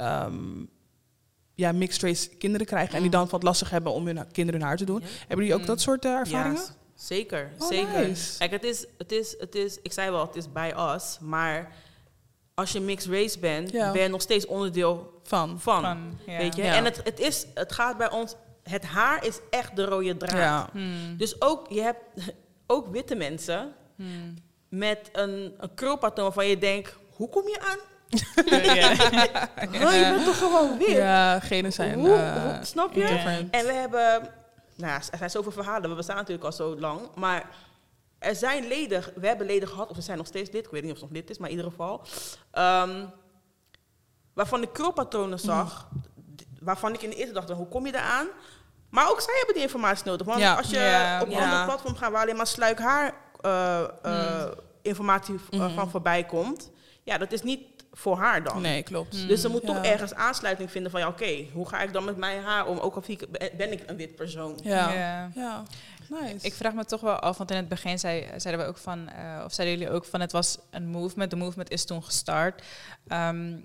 ja, 1.56 1.72
mixed 1.72 2.02
race 2.02 2.28
kinderen 2.28 2.66
krijgen 2.66 2.94
en 2.94 3.00
die 3.02 3.10
dan 3.10 3.28
wat 3.31 3.42
lastig 3.42 3.70
hebben 3.70 3.92
om 3.92 4.06
hun 4.06 4.26
kinderen 4.32 4.60
hun 4.60 4.69
haar 4.69 4.76
te 4.78 4.84
doen. 4.84 5.00
Ja. 5.00 5.06
Hebben 5.19 5.36
jullie 5.38 5.54
ook 5.54 5.60
Mm. 5.60 5.66
dat 5.66 5.81
soort 5.81 6.04
eh, 6.04 6.10
ervaringen? 6.12 6.62
Zeker, 6.94 7.50
Oh, 7.58 7.69
zeker. 7.69 8.06
nice. 8.08 8.38
Kijk, 8.38 8.50
het 8.50 8.64
is, 8.64 8.86
het 8.98 9.12
is, 9.12 9.34
het 9.38 9.54
is, 9.54 9.78
ik 9.82 9.92
zei 9.92 10.10
wel, 10.10 10.26
het 10.26 10.36
is 10.36 10.52
bij 10.52 10.75
us, 10.94 11.19
maar 11.20 11.72
als 12.55 12.73
je 12.73 12.81
mixed 12.81 13.11
race 13.12 13.39
bent, 13.39 13.71
Ja. 13.71 13.93
ben 13.93 14.03
je 14.03 14.09
nog 14.09 14.21
steeds 14.21 14.47
onderdeel 14.47 15.21
Van. 15.25 15.61
van. 15.61 15.83
Van, 15.83 16.19
ja. 16.27 16.37
Weet 16.39 16.56
je? 16.56 16.62
Ja. 16.62 16.75
En 16.75 16.85
het, 16.85 17.01
het, 17.05 17.21
is, 17.21 17.47
het 17.55 17.73
gaat 17.73 17.97
bij 17.97 18.11
ons, 18.11 18.35
het 18.62 18.85
haar 18.85 19.25
is 19.27 19.39
echt 19.51 19.77
de 19.77 19.85
rode 19.85 20.17
draad. 20.17 20.33
Ja. 20.41 20.69
Hmm. 20.73 21.17
Dus 21.17 21.41
ook, 21.41 21.67
je 21.69 21.81
hebt 21.83 22.01
ook 22.67 22.89
witte 22.89 23.15
mensen 23.15 23.73
Hmm. 23.97 24.35
met 24.69 24.99
een, 25.12 25.55
een 25.59 25.75
krulpatroon 25.75 26.25
waarvan 26.25 26.47
je 26.47 26.59
denkt, 26.59 26.97
hoe 27.17 27.29
kom 27.29 27.49
je 27.49 27.61
aan? 27.61 27.79
Ja. 28.47 28.91
Oh, 29.87 29.93
je 29.93 30.11
bent 30.15 30.25
toch 30.25 30.39
gewoon 30.39 30.79
wit? 30.79 30.89
Ja, 30.89 31.41
genen 31.41 31.73
zijn 31.73 31.99
Hoe- 31.99 32.15
eh, 32.15 32.62
snap 32.62 32.95
je? 32.95 33.01
different. 33.06 33.51
En 33.55 33.67
we 33.67 33.73
hebben, 33.73 34.29
nou, 34.77 34.93
er 35.11 35.19
zijn 35.19 35.31
zoveel 35.31 35.53
verhalen. 35.53 35.91
We 35.91 35.97
bestaan 35.97 36.17
natuurlijk 36.17 36.45
al 36.45 36.53
zo 36.53 36.77
lang. 36.79 37.01
Maar 37.15 37.49
er 38.24 38.34
zijn 38.36 38.66
leden, 38.66 39.04
we 39.14 39.26
hebben 39.26 39.46
leden 39.46 39.69
gehad, 39.69 39.90
of 39.90 39.96
ze 39.96 40.02
zijn 40.02 40.19
nog 40.19 40.26
steeds 40.26 40.50
lid. 40.50 40.64
Ik 40.64 40.70
weet 40.70 40.82
niet 40.82 40.93
of 40.93 40.98
ze 40.98 41.04
nog 41.04 41.12
lid 41.12 41.31
is, 41.31 41.38
maar 41.38 41.50
in 41.50 41.56
ieder 41.56 41.70
geval. 41.70 42.02
ehm, 42.50 43.06
waarvan 44.34 44.62
ik 44.62 44.72
krulpatronen 44.72 45.38
zag. 45.40 45.88
d- 46.36 46.44
Waarvan 46.60 46.94
ik 46.94 47.02
in 47.02 47.10
de 47.10 47.16
eerste 47.16 47.32
dacht, 47.34 47.50
hoe 47.50 47.69
kom 47.69 47.86
je 47.86 47.94
eraan? 47.94 48.26
Maar 48.90 49.10
ook 49.10 49.20
zij 49.20 49.34
hebben 49.36 49.54
die 49.54 49.62
informatie 49.64 50.04
nodig. 50.06 50.26
Want 50.26 50.38
Ja. 50.40 50.54
als 50.54 50.70
je 50.70 51.19
op 51.20 51.26
een 51.26 51.32
ja. 51.32 51.43
ander 51.50 51.64
platform 51.64 51.96
gaat 51.96 52.10
waar 52.12 52.22
alleen 52.22 52.36
maar 52.36 52.46
sluik 52.46 52.78
haar 52.78 53.14
eh, 53.40 53.84
eh, 54.02 54.50
informatie 54.82 55.38
v- 55.38 55.50
Mhm. 55.50 55.74
van 55.74 55.90
voorbij 55.90 56.24
komt. 56.24 56.70
Ja, 57.02 57.19
dat 57.19 57.32
is 57.32 57.43
niet 57.43 57.73
voor 57.96 58.17
haar 58.17 58.43
dan. 58.43 58.60
Nee, 58.63 58.82
klopt. 58.82 59.29
Dus 59.29 59.44
er 59.44 59.51
moet 59.51 59.63
Ja. 59.63 59.67
toch 59.74 59.84
ergens 59.84 60.15
aansluiting 60.15 60.70
vinden 60.70 60.91
van 60.91 61.01
ja, 61.01 61.08
oké, 61.08 61.46
hoe 61.53 61.69
ga 61.69 61.81
ik 61.81 61.93
dan 61.93 62.05
met 62.05 62.17
mijn 62.17 62.43
haar 62.43 62.67
om? 62.67 62.79
Ook 62.79 62.94
al 62.94 63.03
ben 63.56 63.72
ik 63.72 63.82
een 63.86 63.96
wit 63.96 64.15
persoon. 64.17 64.58
Ja. 64.63 64.93
Ja. 64.93 65.31
ja. 65.34 65.63
Nice. 66.08 66.46
Ik 66.46 66.55
vraag 66.55 66.72
me 66.72 66.84
toch 66.84 67.01
wel 67.01 67.15
af, 67.19 67.36
want 67.39 67.51
in 67.51 67.56
het 67.56 67.69
begin 67.69 67.98
zei, 67.98 68.27
zeiden 68.36 68.65
we 68.65 68.70
ook 68.70 68.79
van, 68.79 69.08
eh, 69.08 69.43
of 69.44 69.53
zeiden 69.53 69.79
jullie 69.79 69.93
ook 69.94 70.05
van, 70.05 70.20
het 70.20 70.32
was 70.32 70.58
een 70.70 70.86
movement. 70.86 71.31
De 71.31 71.36
movement 71.36 71.70
is 71.70 71.84
toen 71.84 72.03
gestart. 72.05 72.63
Ehm, 73.08 73.56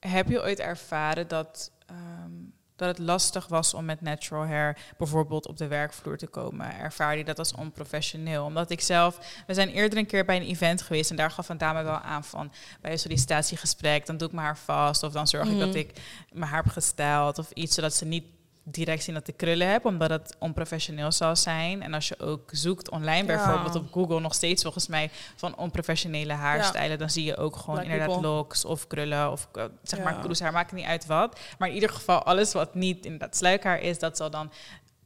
heb 0.00 0.28
je 0.28 0.42
ooit 0.42 0.58
ervaren 0.58 1.28
dat, 1.28 1.70
ehm, 1.86 2.32
dat 2.78 2.88
het 2.88 2.98
lastig 2.98 3.46
was 3.46 3.74
om 3.74 3.84
met 3.84 4.00
natural 4.00 4.46
hair 4.46 4.78
bijvoorbeeld 4.98 5.46
op 5.46 5.56
de 5.56 5.66
werkvloer 5.66 6.16
te 6.16 6.26
komen? 6.26 6.74
Ervaar 6.78 7.16
je 7.16 7.24
dat 7.24 7.38
als 7.38 7.52
onprofessioneel? 7.54 8.44
Omdat 8.44 8.70
ik 8.70 8.80
zelf, 8.80 9.18
we 9.46 9.54
zijn 9.54 9.68
eerder 9.68 9.98
een 9.98 10.06
keer 10.06 10.24
bij 10.24 10.36
een 10.36 10.46
event 10.46 10.82
geweest 10.82 11.10
en 11.10 11.16
daar 11.16 11.30
gaf 11.30 11.48
een 11.48 11.58
dame 11.58 11.82
wel 11.82 11.98
aan 11.98 12.24
van, 12.24 12.52
bij 12.80 12.92
een 12.92 12.98
sollicitatiegesprek, 12.98 14.06
dan 14.06 14.16
doe 14.16 14.28
ik 14.28 14.34
mijn 14.34 14.46
haar 14.46 14.58
vast 14.58 15.02
of 15.02 15.12
dan 15.12 15.26
zorg 15.26 15.46
ik 15.46 15.56
Mhm. 15.56 15.66
dat 15.66 15.74
ik 15.74 16.00
mijn 16.32 16.50
haar 16.50 16.62
heb 16.62 16.72
gestyled 16.72 17.38
of 17.38 17.50
iets, 17.50 17.74
zodat 17.74 17.94
ze 17.94 18.04
niet 18.04 18.24
direct 18.70 19.02
zien 19.02 19.14
dat 19.14 19.28
ik 19.28 19.36
krullen 19.36 19.70
heb, 19.70 19.84
omdat 19.84 20.10
het 20.10 20.36
onprofessioneel 20.38 21.12
zal 21.12 21.36
zijn. 21.36 21.82
En 21.82 21.94
als 21.94 22.08
je 22.08 22.18
ook 22.18 22.50
zoekt 22.52 22.90
online, 22.90 23.32
Ja. 23.32 23.36
bijvoorbeeld 23.36 23.74
op 23.74 23.92
Google, 23.92 24.20
nog 24.20 24.34
steeds 24.34 24.62
volgens 24.62 24.86
mij 24.88 25.10
van 25.36 25.56
onprofessionele 25.56 26.32
haarstijlen, 26.32 26.98
dan 26.98 27.10
zie 27.10 27.24
je 27.24 27.36
ook 27.36 27.56
gewoon 27.56 27.74
Black 27.74 27.84
inderdaad 27.90 28.08
people. 28.20 28.28
locks 28.28 28.64
of 28.64 28.86
krullen 28.86 29.30
of 29.30 29.48
eh, 29.52 29.64
zeg 29.82 30.02
maar 30.02 30.18
kroeshaar, 30.20 30.52
maakt 30.52 30.72
niet 30.72 30.84
uit 30.86 31.06
wat. 31.06 31.40
Maar 31.58 31.68
in 31.68 31.74
ieder 31.74 31.90
geval, 31.90 32.22
alles 32.22 32.52
wat 32.52 32.74
niet 32.74 33.04
inderdaad 33.04 33.36
sluikhaar 33.36 33.80
is, 33.80 33.98
dat 33.98 34.16
zal 34.16 34.30
dan 34.30 34.52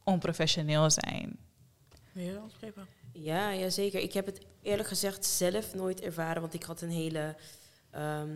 onprofessioneel 0.03 0.89
zijn. 0.89 1.37
Ja. 2.11 2.41
Ja, 3.13 3.49
ja, 3.49 3.69
zeker. 3.69 3.99
Ik 4.01 4.13
heb 4.13 4.25
het 4.25 4.39
eerlijk 4.61 4.87
gezegd 4.87 5.25
zelf 5.25 5.73
nooit 5.73 6.01
ervaren, 6.01 6.41
want 6.41 6.53
ik 6.53 6.63
had 6.63 6.81
een 6.81 6.89
hele 6.89 7.35
ehm, 7.91 8.29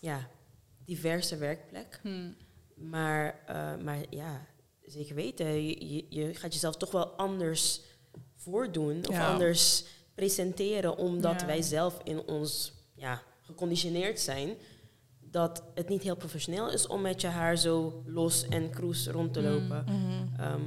ja, 0.00 0.18
diverse 0.84 1.36
werkplek. 1.36 2.00
Maar, 2.74 3.34
eh, 3.46 3.76
maar 3.84 3.98
ja, 4.10 4.40
zeker 4.92 5.14
weten, 5.14 5.46
je, 5.66 5.94
je, 5.94 6.06
je 6.08 6.34
gaat 6.34 6.52
jezelf 6.52 6.76
toch 6.76 6.90
wel 6.90 7.06
anders 7.06 7.80
voordoen 8.36 9.08
of 9.08 9.14
Ja. 9.14 9.32
anders 9.32 9.84
presenteren, 10.14 10.96
omdat 10.96 11.40
Ja. 11.40 11.46
wij 11.46 11.62
zelf 11.62 11.98
in 12.04 12.26
ons 12.28 12.72
ja, 12.94 13.22
geconditioneerd 13.40 14.20
zijn 14.20 14.56
dat 15.20 15.62
het 15.74 15.88
niet 15.88 16.02
heel 16.02 16.16
professioneel 16.16 16.70
is 16.70 16.86
om 16.86 17.00
met 17.00 17.20
je 17.20 17.26
haar 17.26 17.56
zo 17.56 18.02
los 18.06 18.48
en 18.48 18.70
kroes 18.70 19.06
rond 19.06 19.32
te 19.32 19.40
Mm. 19.40 19.46
lopen. 19.46 19.84
Mhm. 19.84 20.40
Ehm, 20.40 20.60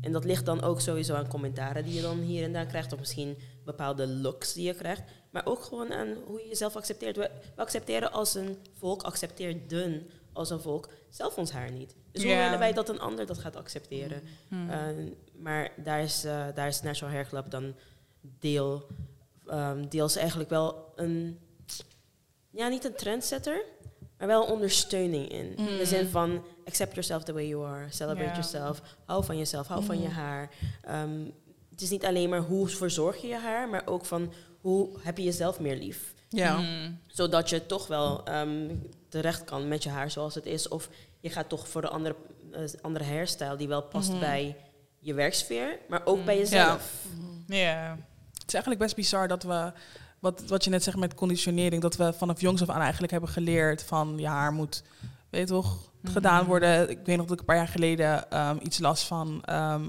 en 0.00 0.12
dat 0.12 0.24
ligt 0.24 0.46
dan 0.46 0.62
ook 0.62 0.80
sowieso 0.80 1.14
aan 1.14 1.28
commentaren 1.28 1.84
die 1.84 1.94
je 1.94 2.00
dan 2.00 2.18
hier 2.18 2.44
en 2.44 2.52
daar 2.52 2.66
krijgt, 2.66 2.92
of 2.92 2.98
misschien 2.98 3.36
bepaalde 3.64 4.06
looks 4.08 4.52
die 4.52 4.66
je 4.66 4.74
krijgt. 4.74 5.02
Maar 5.30 5.46
ook 5.46 5.62
gewoon 5.62 5.92
aan 5.92 6.08
hoe 6.26 6.40
je 6.40 6.48
jezelf 6.48 6.76
accepteert. 6.76 7.16
We, 7.16 7.30
we 7.54 7.60
accepteren 7.62 8.12
als 8.12 8.34
een 8.34 8.56
volk, 8.78 9.02
accepteerden 9.02 10.06
als 10.32 10.50
een 10.50 10.60
volk 10.60 10.88
zelf 11.10 11.36
ons 11.38 11.50
haar 11.50 11.70
niet. 11.72 11.94
Dus 12.12 12.24
hoe 12.24 12.34
willen 12.34 12.58
wij 12.58 12.72
dat 12.72 12.88
een 12.88 13.00
ander 13.00 13.26
dat 13.26 13.38
gaat 13.38 13.56
accepteren? 13.56 14.22
Hmm. 14.48 14.70
Eh, 14.70 14.78
maar 15.38 15.72
daar 15.76 16.02
is, 16.02 16.24
eh, 16.24 16.46
daar 16.54 16.66
is 16.66 16.82
National 16.82 17.14
Hair 17.14 17.26
Club 17.28 17.50
dan 17.50 17.74
deel, 18.20 18.86
ehm, 19.46 19.88
deels 19.88 20.16
eigenlijk 20.16 20.50
wel 20.50 20.92
een, 20.96 21.38
ja, 22.50 22.68
niet 22.68 22.84
een 22.84 22.94
trendsetter, 22.94 23.64
maar 24.18 24.26
wel 24.26 24.44
ondersteuning 24.44 25.28
in. 25.28 25.56
In 25.56 25.76
de 25.76 25.86
zin 25.86 26.08
van 26.08 26.44
accept 26.64 26.90
yourself 26.90 27.22
the 27.22 27.32
way 27.32 27.46
you 27.46 27.66
are, 27.66 27.86
celebrate 27.90 28.30
yourself, 28.30 28.82
hou 29.04 29.24
van 29.24 29.38
jezelf, 29.38 29.66
hou 29.66 29.84
van 29.84 30.00
je 30.00 30.08
haar. 30.08 30.50
Ehm, 30.82 31.24
het 31.70 31.80
is 31.80 31.90
niet 31.90 32.04
alleen 32.04 32.28
maar 32.28 32.40
hoe 32.40 32.68
verzorg 32.68 33.16
je 33.16 33.26
je 33.26 33.38
haar, 33.38 33.68
maar 33.68 33.86
ook 33.86 34.04
van 34.04 34.32
hoe 34.60 34.90
heb 35.00 35.18
je 35.18 35.24
jezelf 35.24 35.60
meer 35.60 35.76
lief. 35.76 36.14
Ja. 36.28 36.58
Mm. 36.58 36.98
Zodat 37.06 37.50
je 37.50 37.66
toch 37.66 37.86
wel 37.86 38.24
ehm, 38.24 38.74
terecht 39.08 39.44
kan 39.44 39.68
met 39.68 39.82
je 39.82 39.88
haar 39.88 40.10
zoals 40.10 40.34
het 40.34 40.46
is. 40.46 40.68
Of 40.68 40.88
je 41.22 41.30
gaat 41.30 41.48
toch 41.48 41.68
voor 41.68 41.82
een 41.82 41.88
andere, 41.88 42.16
eh, 42.52 42.62
andere 42.80 43.04
hairstyle 43.04 43.56
die 43.56 43.68
wel 43.68 43.82
past 43.82 44.20
bij 44.20 44.56
je 44.98 45.14
werksfeer, 45.14 45.78
maar 45.88 46.00
ook 46.04 46.24
bij 46.24 46.38
jezelf. 46.38 47.04
Ja. 47.46 47.96
Het 48.32 48.46
is 48.46 48.54
eigenlijk 48.54 48.78
best 48.78 48.94
bizar 48.94 49.28
dat 49.28 49.42
we, 49.42 49.72
wat, 50.18 50.42
wat 50.46 50.64
je 50.64 50.70
net 50.70 50.82
zegt 50.82 50.96
met 50.96 51.14
conditionering, 51.14 51.82
dat 51.82 51.96
we 51.96 52.12
vanaf 52.12 52.40
jongs 52.40 52.62
af 52.62 52.68
aan 52.68 52.80
eigenlijk 52.80 53.12
hebben 53.12 53.30
geleerd 53.30 53.82
van 53.82 54.18
je 54.18 54.26
haar 54.26 54.52
moet, 54.52 54.82
weet 55.30 55.40
je 55.40 55.54
toch, 55.54 55.90
gedaan 56.04 56.46
worden. 56.46 56.90
Ik 56.90 56.98
weet 57.04 57.16
nog 57.16 57.26
dat 57.26 57.34
ik 57.34 57.40
een 57.40 57.46
paar 57.46 57.56
jaar 57.56 57.68
geleden 57.68 58.30
ehm, 58.30 58.56
iets 58.62 58.78
las 58.78 59.04
van 59.04 59.42
ehm, 59.44 59.84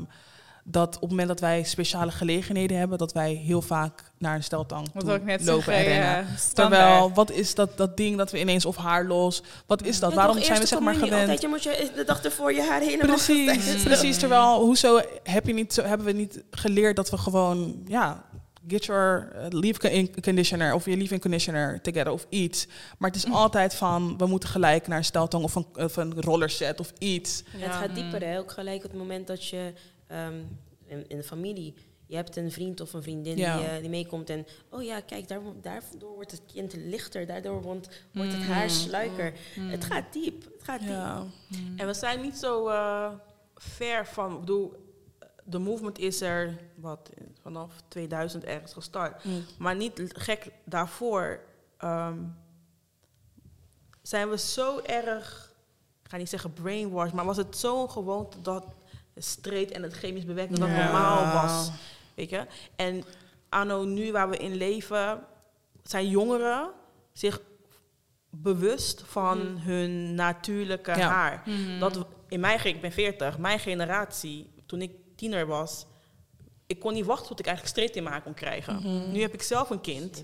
dat 0.65 0.95
op 0.95 1.01
het 1.01 1.09
moment 1.09 1.27
dat 1.27 1.39
wij 1.39 1.63
speciale 1.63 2.11
gelegenheden 2.11 2.77
hebben, 2.77 2.97
dat 2.97 3.13
wij 3.13 3.33
heel 3.33 3.61
vaak 3.61 4.11
naar 4.17 4.35
een 4.35 4.43
steltang 4.43 4.81
Wat 4.93 5.03
toe 5.03 5.03
wil 5.11 5.15
ik 5.19 5.23
net 5.25 5.45
lopen 5.45 5.63
zeggen, 5.63 5.85
en 5.85 5.91
rennen. 6.01 6.27
ja. 6.31 6.35
Terwijl, 6.53 7.11
wat 7.13 7.31
is 7.31 7.55
dat, 7.55 7.77
dat 7.77 7.97
ding 7.97 8.17
dat 8.17 8.31
we 8.31 8.39
ineens 8.39 8.65
of 8.65 8.75
haar 8.75 9.05
los, 9.05 9.43
wat 9.65 9.83
is 9.85 9.99
dat? 9.99 10.09
Ja, 10.09 10.15
Waarom 10.15 10.41
zijn 10.41 10.59
we 10.59 10.65
zeg 10.65 10.79
maar 10.79 10.93
gewend? 10.93 11.13
Altijd, 11.21 11.41
je 11.41 11.47
moet 11.47 11.63
je 11.63 11.91
de 11.95 12.03
dag 12.03 12.23
ervoor 12.23 12.53
je 12.53 12.61
haar 12.61 12.81
helemaal 12.81 13.07
Precies, 13.15 13.51
gestyled. 13.51 13.83
precies. 13.83 14.17
Terwijl, 14.17 14.59
hoezo 14.61 15.01
heb 15.23 15.47
je 15.47 15.53
niet, 15.53 15.73
zo, 15.73 15.83
hebben 15.83 16.05
we 16.07 16.13
niet 16.13 16.43
geleerd 16.51 16.95
dat 16.95 17.09
we 17.09 17.17
gewoon, 17.17 17.83
ja, 17.87 18.23
get 18.67 18.85
your 18.85 19.31
uh, 19.35 19.45
leave-in 19.49 20.21
conditioner 20.21 20.73
of 20.73 20.85
je 20.85 20.97
leave-in 20.97 21.19
conditioner 21.19 21.81
together 21.81 22.11
of 22.11 22.25
iets. 22.29 22.67
Maar 22.97 23.09
het 23.09 23.17
is 23.25 23.31
altijd 23.31 23.75
van, 23.75 24.17
we 24.17 24.25
moeten 24.25 24.49
gelijk 24.49 24.87
naar 24.87 24.97
een 24.97 25.05
steltong 25.05 25.43
of 25.43 25.55
een, 25.55 25.65
of 25.75 25.95
een 25.95 26.21
rollerset 26.21 26.79
of 26.79 26.93
iets. 26.97 27.43
Ja, 27.57 27.63
het 27.65 27.75
gaat 27.75 27.95
dieper, 27.95 28.21
hè? 28.23 28.39
Ook 28.39 28.51
gelijk 28.51 28.83
op 28.83 28.91
het 28.91 28.99
moment 28.99 29.27
dat 29.27 29.47
je 29.47 29.73
ehm, 30.13 30.43
in, 30.85 31.07
in 31.07 31.17
de 31.17 31.23
familie, 31.23 31.73
je 32.05 32.15
hebt 32.15 32.35
een 32.35 32.51
vriend 32.51 32.81
of 32.81 32.93
een 32.93 33.03
vriendin 33.03 33.37
Ja. 33.37 33.57
die, 33.57 33.67
eh, 33.67 33.79
die 33.79 33.89
meekomt 33.89 34.29
en, 34.29 34.45
oh 34.69 34.83
ja, 34.83 34.99
kijk, 34.99 35.27
daar, 35.27 35.41
daardoor 35.61 36.13
wordt 36.13 36.31
het 36.31 36.41
kind 36.53 36.73
lichter, 36.75 37.25
daardoor 37.25 37.61
wordt, 37.61 38.03
wordt 38.13 38.33
het 38.33 38.43
haar 38.43 38.69
sluiker. 38.69 39.33
Het 39.59 39.85
gaat 39.85 40.13
diep, 40.13 40.43
het 40.43 40.63
gaat 40.63 40.79
diep. 40.79 40.89
Ja. 40.89 41.25
En 41.77 41.87
we 41.87 41.93
zijn 41.93 42.21
niet 42.21 42.37
zo 42.37 42.67
eh, 42.67 43.11
ver 43.55 44.05
van. 44.05 44.33
Ik 44.33 44.39
bedoel, 44.39 44.73
de 45.43 45.59
movement 45.59 45.99
is 45.99 46.21
er 46.21 46.57
wat 46.75 47.09
vanaf 47.41 47.71
2000 47.87 48.43
ergens 48.43 48.73
gestart. 48.73 49.23
Mm. 49.23 49.43
Maar 49.57 49.75
niet 49.75 50.01
gek 50.07 50.51
daarvoor 50.65 51.39
ehm, 51.77 52.19
zijn 54.01 54.29
we 54.29 54.37
zo 54.37 54.79
erg, 54.79 55.53
ik 56.03 56.09
ga 56.09 56.17
niet 56.17 56.29
zeggen 56.29 56.53
brainwashed, 56.53 57.13
maar 57.13 57.25
was 57.25 57.37
het 57.37 57.57
zo'n 57.57 57.89
gewoonte 57.89 58.41
dat 58.41 58.65
streed 59.17 59.71
en 59.71 59.83
het 59.83 59.93
chemisch 59.93 60.25
bewerken 60.25 60.59
dat 60.59 60.69
Ja. 60.69 60.83
normaal 60.83 61.33
was. 61.41 61.71
Weet 62.15 62.29
je? 62.29 62.45
En 62.75 63.03
anno 63.49 63.83
nu 63.83 64.11
waar 64.11 64.29
we 64.29 64.37
in 64.37 64.55
leven, 64.55 65.19
zijn 65.83 66.09
jongeren 66.09 66.69
zich 67.13 67.41
bewust 68.29 69.01
van 69.05 69.37
hun 69.39 70.15
natuurlijke 70.15 70.91
Ja. 70.97 71.09
haar. 71.09 71.41
Mhm. 71.45 71.79
Dat 71.79 72.05
in 72.27 72.39
mijn, 72.39 72.65
ik 72.65 72.81
ben 72.81 72.91
40, 72.91 73.37
mijn 73.37 73.59
generatie, 73.59 74.49
toen 74.65 74.81
ik 74.81 74.91
tiener 75.15 75.45
was, 75.47 75.85
ik 76.67 76.79
kon 76.79 76.93
niet 76.93 77.05
wachten 77.05 77.27
tot 77.27 77.39
ik 77.39 77.45
eigenlijk 77.45 77.75
streep 77.77 77.95
in 77.95 78.03
mijn 78.03 78.15
haar 78.15 78.23
kon 78.23 78.33
krijgen. 78.33 79.11
Nu 79.11 79.21
heb 79.21 79.33
ik 79.33 79.41
zelf 79.41 79.69
een 79.69 79.81
kind. 79.81 80.23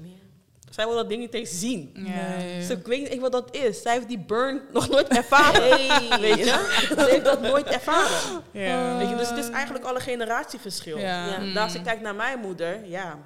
Zij 0.69 0.85
wil 0.85 0.95
dat 0.95 1.09
ding 1.09 1.21
niet 1.21 1.33
eens 1.33 1.59
zien. 1.59 1.91
Ja. 1.93 2.37
Nee. 2.37 2.59
Dus 2.59 2.69
ik 2.69 2.85
weet 2.85 3.09
niet 3.09 3.21
wat 3.21 3.31
dat 3.31 3.55
is. 3.55 3.81
Zij 3.81 3.93
heeft 3.93 4.07
die 4.07 4.19
burn 4.19 4.61
nog 4.73 4.89
nooit 4.89 5.07
ervaren. 5.17 6.21
Weet 6.21 6.37
je? 6.37 6.85
Ze 6.87 7.07
heeft 7.09 7.25
dat 7.25 7.41
nooit 7.41 7.67
ervaren. 7.67 8.43
Ja. 8.51 8.97
Weet 8.97 9.09
je? 9.09 9.15
Dus 9.15 9.29
het 9.29 9.37
is 9.37 9.49
eigenlijk 9.49 9.85
al 9.85 9.95
een 9.95 10.01
generatieverschil. 10.01 10.97
Ja. 10.97 11.25
Ja. 11.25 11.35
En 11.35 11.57
als 11.57 11.75
ik 11.75 11.83
kijk 11.83 12.01
naar 12.01 12.15
mijn 12.15 12.39
moeder, 12.39 12.85
ja, 12.85 13.17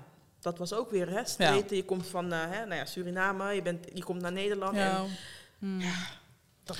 dat 0.41 0.57
was 0.57 0.73
ook 0.73 0.91
weer, 0.91 1.09
hè, 1.09 1.25
streten. 1.25 1.75
Je 1.75 1.85
komt 1.85 2.07
van 2.07 2.33
eh, 2.33 2.39
hè, 2.49 2.65
nou 2.65 2.75
ja, 2.75 2.85
Suriname, 2.85 3.53
je, 3.53 3.61
bent, 3.61 3.85
je 3.93 4.03
komt 4.03 4.21
naar 4.21 4.31
Nederland. 4.31 4.75
Ja. 4.75 4.81
En 4.81 4.89
dat 4.89 4.99
hoorde 4.99 5.11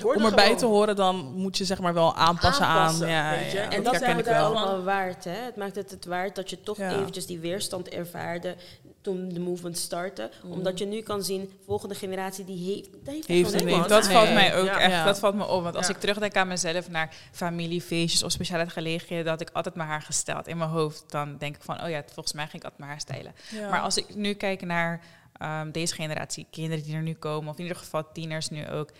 Om 0.04 0.24
erbij 0.24 0.44
gewoon. 0.44 0.56
te 0.58 0.66
horen, 0.66 0.96
dan 0.96 1.16
moet 1.34 1.58
je 1.58 1.64
zeg 1.64 1.80
maar 1.80 1.94
wel 1.94 2.14
aanpassen, 2.16 2.64
Aanpassen, 2.66 3.06
aan. 3.06 3.10
Ja, 3.12 3.30
weet 3.42 3.50
je. 3.52 3.56
ja, 3.58 3.64
En 3.64 3.70
En 3.70 3.82
dat 3.82 3.92
dat 3.92 4.02
zijn 4.02 4.14
we 4.14 4.18
ik 4.22 4.24
daar 4.28 4.34
wel. 4.40 4.44
allemaal 4.46 4.82
waard, 4.82 5.24
hè? 5.24 5.30
Het 5.44 5.56
maakt 5.56 5.76
het 5.76 5.90
het 5.90 6.04
waard 6.04 6.34
dat 6.34 6.50
je 6.50 6.60
toch 6.60 6.76
Ja. 6.76 6.90
eventjes 7.00 7.26
die 7.26 7.38
weerstand 7.38 7.88
ervaarde 7.88 8.56
toen 9.00 9.28
de 9.28 9.40
movement 9.40 9.78
startte. 9.78 10.30
Omdat 10.48 10.78
je 10.78 10.84
nu 10.86 11.00
kan 11.00 11.22
zien, 11.22 11.50
volgende 11.66 11.94
generatie 11.94 12.44
die 12.44 12.74
heeft, 12.74 12.90
die 12.92 13.12
heeft, 13.14 13.26
Heeft 13.26 13.52
het 13.52 13.64
niet. 13.64 13.88
Dat 13.88 14.08
valt 14.08 14.32
mij 14.32 14.56
ook 14.56 14.66
Ja. 14.66 14.78
echt, 14.78 15.04
dat 15.04 15.18
valt 15.18 15.34
me 15.34 15.46
op. 15.46 15.62
Want 15.62 15.76
als 15.76 15.88
ik 15.88 15.96
terugdenk 15.96 16.36
aan 16.36 16.48
mezelf 16.48 16.88
naar 16.88 17.14
familiefeestjes 17.32 18.22
of 18.22 18.30
speciale 18.32 18.68
gelegenheden, 18.68 19.24
dat 19.24 19.40
ik 19.40 19.50
altijd 19.52 19.74
mijn 19.74 19.88
haar 19.88 20.02
gesteld 20.02 20.46
in 20.48 20.56
mijn 20.56 20.70
hoofd. 20.70 21.04
Dan 21.10 21.36
denk 21.38 21.56
ik 21.56 21.62
van, 21.62 21.82
oh 21.82 21.88
ja, 21.88 22.02
volgens 22.12 22.34
mij 22.34 22.44
ging 22.44 22.56
ik 22.56 22.62
altijd 22.62 22.78
mijn 22.80 22.90
haar 22.90 23.00
stijlen. 23.00 23.34
Ja. 23.50 23.68
Maar 23.70 23.80
als 23.80 23.96
ik 23.96 24.14
nu 24.14 24.32
kijk 24.34 24.62
naar 24.64 25.00
ehm, 25.34 25.70
deze 25.70 25.94
generatie 25.94 26.46
kinderen 26.50 26.84
die 26.84 26.94
er 26.96 27.02
nu 27.02 27.14
komen, 27.14 27.50
of 27.50 27.56
in 27.56 27.62
ieder 27.62 27.78
geval 27.78 28.12
tieners 28.12 28.48
nu 28.48 28.68
ook, 28.70 28.90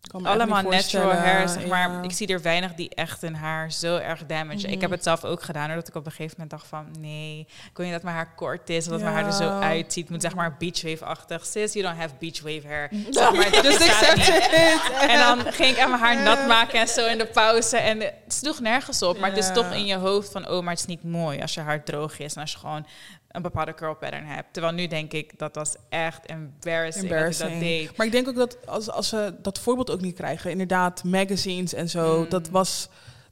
kan 0.00 0.26
allemaal 0.26 0.62
natural 0.62 1.12
hair, 1.12 1.48
zeg 1.48 1.66
maar. 1.66 1.90
ja. 1.90 2.02
Ik 2.02 2.12
zie 2.12 2.26
er 2.26 2.42
weinig 2.42 2.74
die 2.74 2.90
echt 2.94 3.20
hun 3.20 3.34
haar 3.36 3.72
zo 3.72 3.96
erg 3.96 4.26
damage. 4.26 4.66
Ik 4.66 4.72
Mhm. 4.72 4.80
heb 4.80 4.90
het 4.90 5.02
zelf 5.02 5.24
ook 5.24 5.42
gedaan, 5.42 5.66
hoor, 5.66 5.74
dat 5.74 5.88
ik 5.88 5.94
op 5.94 6.04
een 6.06 6.10
gegeven 6.12 6.32
moment 6.38 6.50
dacht 6.50 6.66
van... 6.66 6.86
nee, 7.00 7.38
ik 7.70 7.76
wil 7.76 7.84
niet 7.84 7.94
dat 7.94 8.02
mijn 8.02 8.16
haar 8.16 8.34
kort 8.34 8.70
is, 8.70 8.84
of 8.84 8.90
dat 8.92 9.00
mijn 9.00 9.14
haar 9.14 9.26
er 9.26 9.32
zo 9.32 9.48
uitziet. 9.60 10.10
Moet 10.10 10.22
zeg 10.22 10.34
maar 10.34 10.56
beachwave-achtig. 10.58 11.46
Sis, 11.46 11.72
you 11.72 11.84
don't 11.86 11.98
have 11.98 12.14
beachwave 12.18 12.66
hair. 12.66 12.88
Mhm. 12.90 13.12
Zeg 13.18 13.32
maar, 13.32 13.62
dus 13.62 13.78
ik. 13.78 14.90
En 15.08 15.18
dan 15.18 15.52
ging 15.52 15.70
ik 15.70 15.76
echt 15.76 15.88
mijn 15.88 16.00
haar 16.00 16.22
nat 16.22 16.46
maken 16.46 16.80
en 16.80 16.88
zo 16.88 17.06
in 17.06 17.18
de 17.18 17.26
pauze. 17.26 17.76
En 17.76 18.00
het 18.00 18.14
sloeg 18.28 18.60
nergens 18.60 19.02
op. 19.02 19.18
Maar 19.18 19.28
het 19.30 19.38
is 19.38 19.52
toch 19.52 19.72
in 19.72 19.86
je 19.86 19.96
hoofd 19.96 20.32
van... 20.32 20.48
oh, 20.48 20.60
maar 20.62 20.70
het 20.72 20.80
is 20.80 20.86
niet 20.86 21.04
mooi 21.04 21.40
als 21.40 21.54
je 21.54 21.60
haar 21.60 21.84
droog 21.84 22.18
is... 22.18 22.34
en 22.34 22.40
als 22.40 22.52
je 22.52 22.58
gewoon 22.58 22.86
een 23.28 23.42
bepaalde 23.42 23.74
curl 23.74 23.94
pattern 23.94 24.24
hebt. 24.26 24.52
Terwijl 24.52 24.74
nu 24.74 24.86
denk 24.86 25.12
ik, 25.12 25.38
dat 25.38 25.54
was 25.54 25.74
echt 25.88 26.26
embarrassing, 26.26 27.08
dat 27.08 27.18
ik 27.18 27.26
dat 27.26 27.40
Embarrassing. 27.40 27.60
deed. 27.60 27.96
Maar 27.96 28.06
ik 28.06 28.12
denk 28.12 28.28
ook 28.28 28.34
dat 28.36 28.66
als, 28.66 28.90
als 28.90 29.08
ze 29.08 29.34
dat 29.42 29.58
voorbeeld 29.58 29.90
ook 29.90 30.00
niet 30.00 30.14
krijgen, 30.14 30.50
inderdaad, 30.50 31.04
magazines 31.04 31.74
en 31.74 31.88
zo, 31.88 32.18
Mm. 32.22 32.28
dat 32.28 32.48
was. 32.48 32.88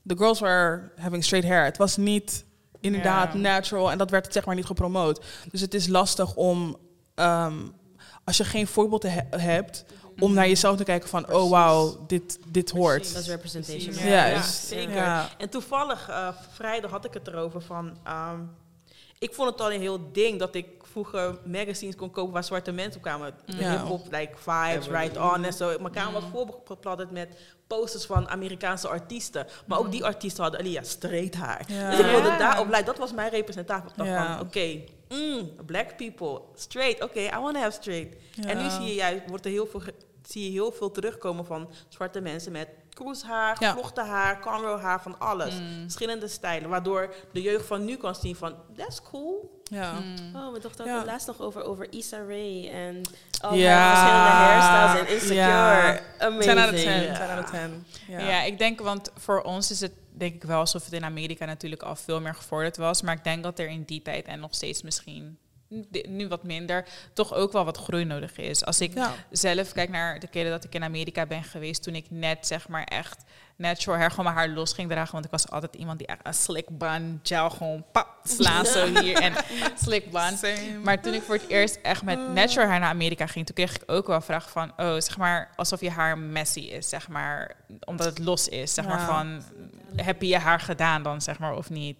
The 0.07 0.17
girls 0.17 0.41
were 0.41 0.91
having 0.97 1.25
straight 1.25 1.49
hair. 1.51 1.65
Het 1.65 1.77
was 1.77 1.97
niet 1.97 2.45
inderdaad 2.81 3.35
natural 3.35 3.91
en 3.91 3.99
dat 3.99 4.11
werd 4.11 4.33
zeg 4.33 4.45
maar 4.45 4.55
niet 4.55 4.65
gepromoot. 4.67 5.25
Dus 5.51 5.61
het 5.61 5.75
is 5.75 5.87
lastig 5.87 6.35
om, 6.35 6.77
ehm, 7.15 7.55
als 8.25 8.37
je 8.37 8.45
geen 8.45 8.67
voorbeelden 8.67 9.13
he- 9.13 9.39
hebt, 9.39 9.85
om 10.19 10.33
naar 10.35 10.49
jezelf 10.49 10.77
te 10.77 10.85
kijken 10.85 11.09
van, 11.09 11.33
oh 11.33 11.51
wauw, 11.51 12.05
dit, 12.07 12.39
dit 12.49 12.71
hoort. 12.71 13.13
Dat 13.13 13.23
is 13.23 13.29
representation. 13.29 13.85
Precies. 13.85 14.03
Ja, 14.03 14.09
Ja, 14.27 14.29
juist. 14.31 14.67
zeker. 14.67 14.95
Ja. 14.95 15.29
En 15.39 15.49
toevallig, 15.49 16.09
eh, 16.09 16.29
vrijdag 16.53 16.91
had 16.91 17.05
ik 17.05 17.15
het 17.15 17.27
erover 17.29 17.61
van... 17.63 17.97
ehm, 18.05 18.41
ik 19.19 19.35
vond 19.35 19.51
het 19.51 19.61
al 19.61 19.73
een 19.73 19.81
heel 19.81 20.13
ding 20.13 20.39
dat 20.39 20.55
ik 20.55 20.67
vroeger 20.83 21.39
magazines 21.45 21.97
kon 21.97 22.11
kopen 22.11 22.33
waar 22.33 22.45
zwarte 22.45 22.73
mensen 22.73 22.97
op 22.97 23.03
kwamen. 23.03 23.35
De 23.47 23.57
Ja. 23.57 23.71
hip-hop, 23.71 24.07
like 24.11 24.33
Vibes, 24.37 24.89
Right 24.89 25.17
On 25.17 25.45
en 25.45 25.53
zo. 25.53 25.79
Mijn 25.81 25.93
kamer 25.93 26.13
was 26.13 26.31
voorbepladderd 26.33 27.11
met 27.11 27.29
posters 27.67 28.05
van 28.05 28.29
Amerikaanse 28.29 28.89
artiesten. 28.89 29.47
Maar 29.67 29.79
ook 29.79 29.91
die 29.91 30.05
artiesten 30.05 30.43
hadden 30.43 30.61
Alia 30.61 30.83
straight 30.83 31.35
haar. 31.35 31.65
Ja. 31.69 31.91
Dus 31.91 31.99
ik 31.99 32.07
wilde 32.07 32.37
daarop 32.39 32.69
lijken. 32.69 32.87
Dat 32.87 32.99
was 32.99 33.13
mijn 33.13 33.31
representatie. 33.31 33.89
Ik 33.91 33.97
dacht 33.97 34.09
Ja. 34.11 34.37
van, 34.37 34.47
oké, 34.47 34.81
mm, 35.09 35.51
black 35.67 35.97
people, 35.97 36.41
straight. 36.55 37.03
Oké, 37.03 37.21
I 37.21 37.39
want 37.41 37.55
to 37.55 37.61
have 37.61 37.77
straight. 37.81 38.17
En 38.47 38.59
nu 38.63 38.71
zie 38.71 38.85
je 38.87 38.95
juist, 38.95 39.21
wordt 39.29 39.45
er 39.45 39.51
heel 39.51 39.67
veel, 39.67 39.81
zie 40.29 40.45
je 40.45 40.51
heel 40.51 40.73
veel 40.73 40.91
terugkomen 40.91 41.47
van 41.47 41.71
zwarte 41.89 42.21
mensen 42.21 42.53
met 42.53 42.69
kroeshaar, 42.91 43.57
Ja. 43.59 43.77
haar, 43.95 44.41
cornrow 44.41 44.81
haar, 44.81 45.03
van 45.03 45.19
alles. 45.19 45.55
Verschillende 45.83 46.29
stijlen, 46.29 46.69
waardoor 46.69 47.15
de 47.33 47.43
jeugd 47.43 47.67
van 47.67 47.85
nu 47.85 47.97
kan 47.97 48.15
zien 48.15 48.37
van, 48.37 48.55
that's 48.77 49.03
cool. 49.03 49.61
Ja. 49.65 49.93
Oh, 50.35 50.53
we 50.53 50.59
dachten 50.61 50.85
Ja. 50.87 50.99
ook 50.99 51.05
laatst 51.07 51.27
nog 51.27 51.41
over, 51.41 51.65
over 51.65 51.93
Issa 51.93 52.19
Rae 52.19 52.69
en 52.71 53.01
al 53.41 53.55
Ja. 53.55 53.77
haar 53.79 53.97
verschillende 53.97 54.31
hairstyles 54.31 55.09
en 55.09 55.15
insecure. 55.15 55.41
Ja. 55.41 56.01
Amazing. 56.19 56.43
10 56.53 56.59
out 56.59 56.73
of 56.73 56.81
10. 56.81 56.91
Ja. 57.03 57.15
10 57.19 57.29
out 57.37 57.45
of 57.45 57.51
10. 57.51 57.85
Ja. 58.09 58.19
Ja. 58.29 58.43
ik 58.43 58.59
denk, 58.59 58.81
want 58.81 59.11
voor 59.17 59.43
ons 59.43 59.71
is 59.71 59.81
het 59.81 59.93
denk 60.11 60.35
ik 60.35 60.43
wel 60.45 60.59
alsof 60.59 60.85
het 60.85 60.93
in 60.93 61.05
Amerika 61.05 61.45
natuurlijk 61.45 61.83
al 61.83 61.97
veel 61.97 62.21
meer 62.21 62.35
gevorderd 62.35 62.77
was. 62.77 63.03
Maar 63.03 63.15
ik 63.15 63.25
denk 63.25 63.43
dat 63.43 63.59
er 63.59 63.69
in 63.69 63.83
die 63.83 64.03
tijd 64.03 64.27
en 64.27 64.41
nog 64.41 64.55
steeds 64.55 64.83
misschien 64.83 65.39
nu 66.09 66.29
wat 66.29 66.43
minder, 66.43 66.85
toch 67.13 67.35
ook 67.35 67.53
wel 67.53 67.65
wat 67.65 67.77
groei 67.79 68.05
nodig 68.05 68.37
is. 68.37 68.65
Als 68.65 68.81
ik 68.81 68.95
Ja. 68.95 69.15
zelf 69.31 69.73
kijk 69.73 69.89
naar 69.91 70.19
de 70.21 70.27
keren 70.29 70.51
dat 70.51 70.65
ik 70.65 70.75
in 70.75 70.85
Amerika 70.85 71.27
ben 71.27 71.45
geweest, 71.45 71.83
toen 71.83 71.95
ik 71.95 72.07
net 72.11 72.47
zeg 72.47 72.69
maar 72.69 72.85
echt 72.85 73.25
natural 73.57 73.99
hair, 73.99 74.11
gewoon 74.11 74.25
mijn 74.25 74.37
haar 74.37 74.49
los 74.49 74.73
ging 74.73 74.91
dragen. 74.91 75.13
Want 75.13 75.25
ik 75.25 75.31
was 75.31 75.51
altijd 75.51 75.75
iemand 75.75 75.99
die 75.99 76.07
echt 76.07 76.21
een 76.23 76.35
slick 76.35 76.79
bun, 76.79 77.21
gel 77.23 77.51
gewoon 77.51 77.85
pap, 77.93 78.09
slaan 78.25 78.67
zo 78.77 79.01
hier 79.01 79.17
en 79.23 79.33
slick 79.83 80.11
bun. 80.11 80.39
Maar 80.83 81.01
toen 81.03 81.15
ik 81.15 81.23
voor 81.23 81.35
het 81.35 81.49
eerst 81.49 81.79
echt 81.83 82.03
met 82.03 82.33
natural 82.35 82.69
hair 82.69 82.81
naar 82.81 82.89
Amerika 82.89 83.27
ging, 83.27 83.47
toen 83.47 83.55
kreeg 83.55 83.75
ik 83.77 83.83
ook 83.87 84.07
wel 84.07 84.21
vragen 84.21 84.51
van, 84.51 84.73
oh, 84.77 84.95
zeg 84.99 85.17
maar, 85.17 85.51
alsof 85.57 85.81
je 85.81 85.91
haar 85.91 86.19
messy 86.19 86.61
is, 86.61 86.89
zeg 86.89 87.09
maar, 87.09 87.55
omdat 87.85 88.07
het 88.07 88.19
los 88.19 88.49
is, 88.49 88.75
zeg 88.75 88.87
maar, 88.87 89.01
van, 89.01 89.43
heb 89.97 90.23
je 90.23 90.29
je 90.29 90.39
haar 90.39 90.61
gedaan 90.61 91.03
dan, 91.03 91.21
zeg 91.21 91.39
maar, 91.39 91.55
of 91.55 91.71
niet? 91.71 91.97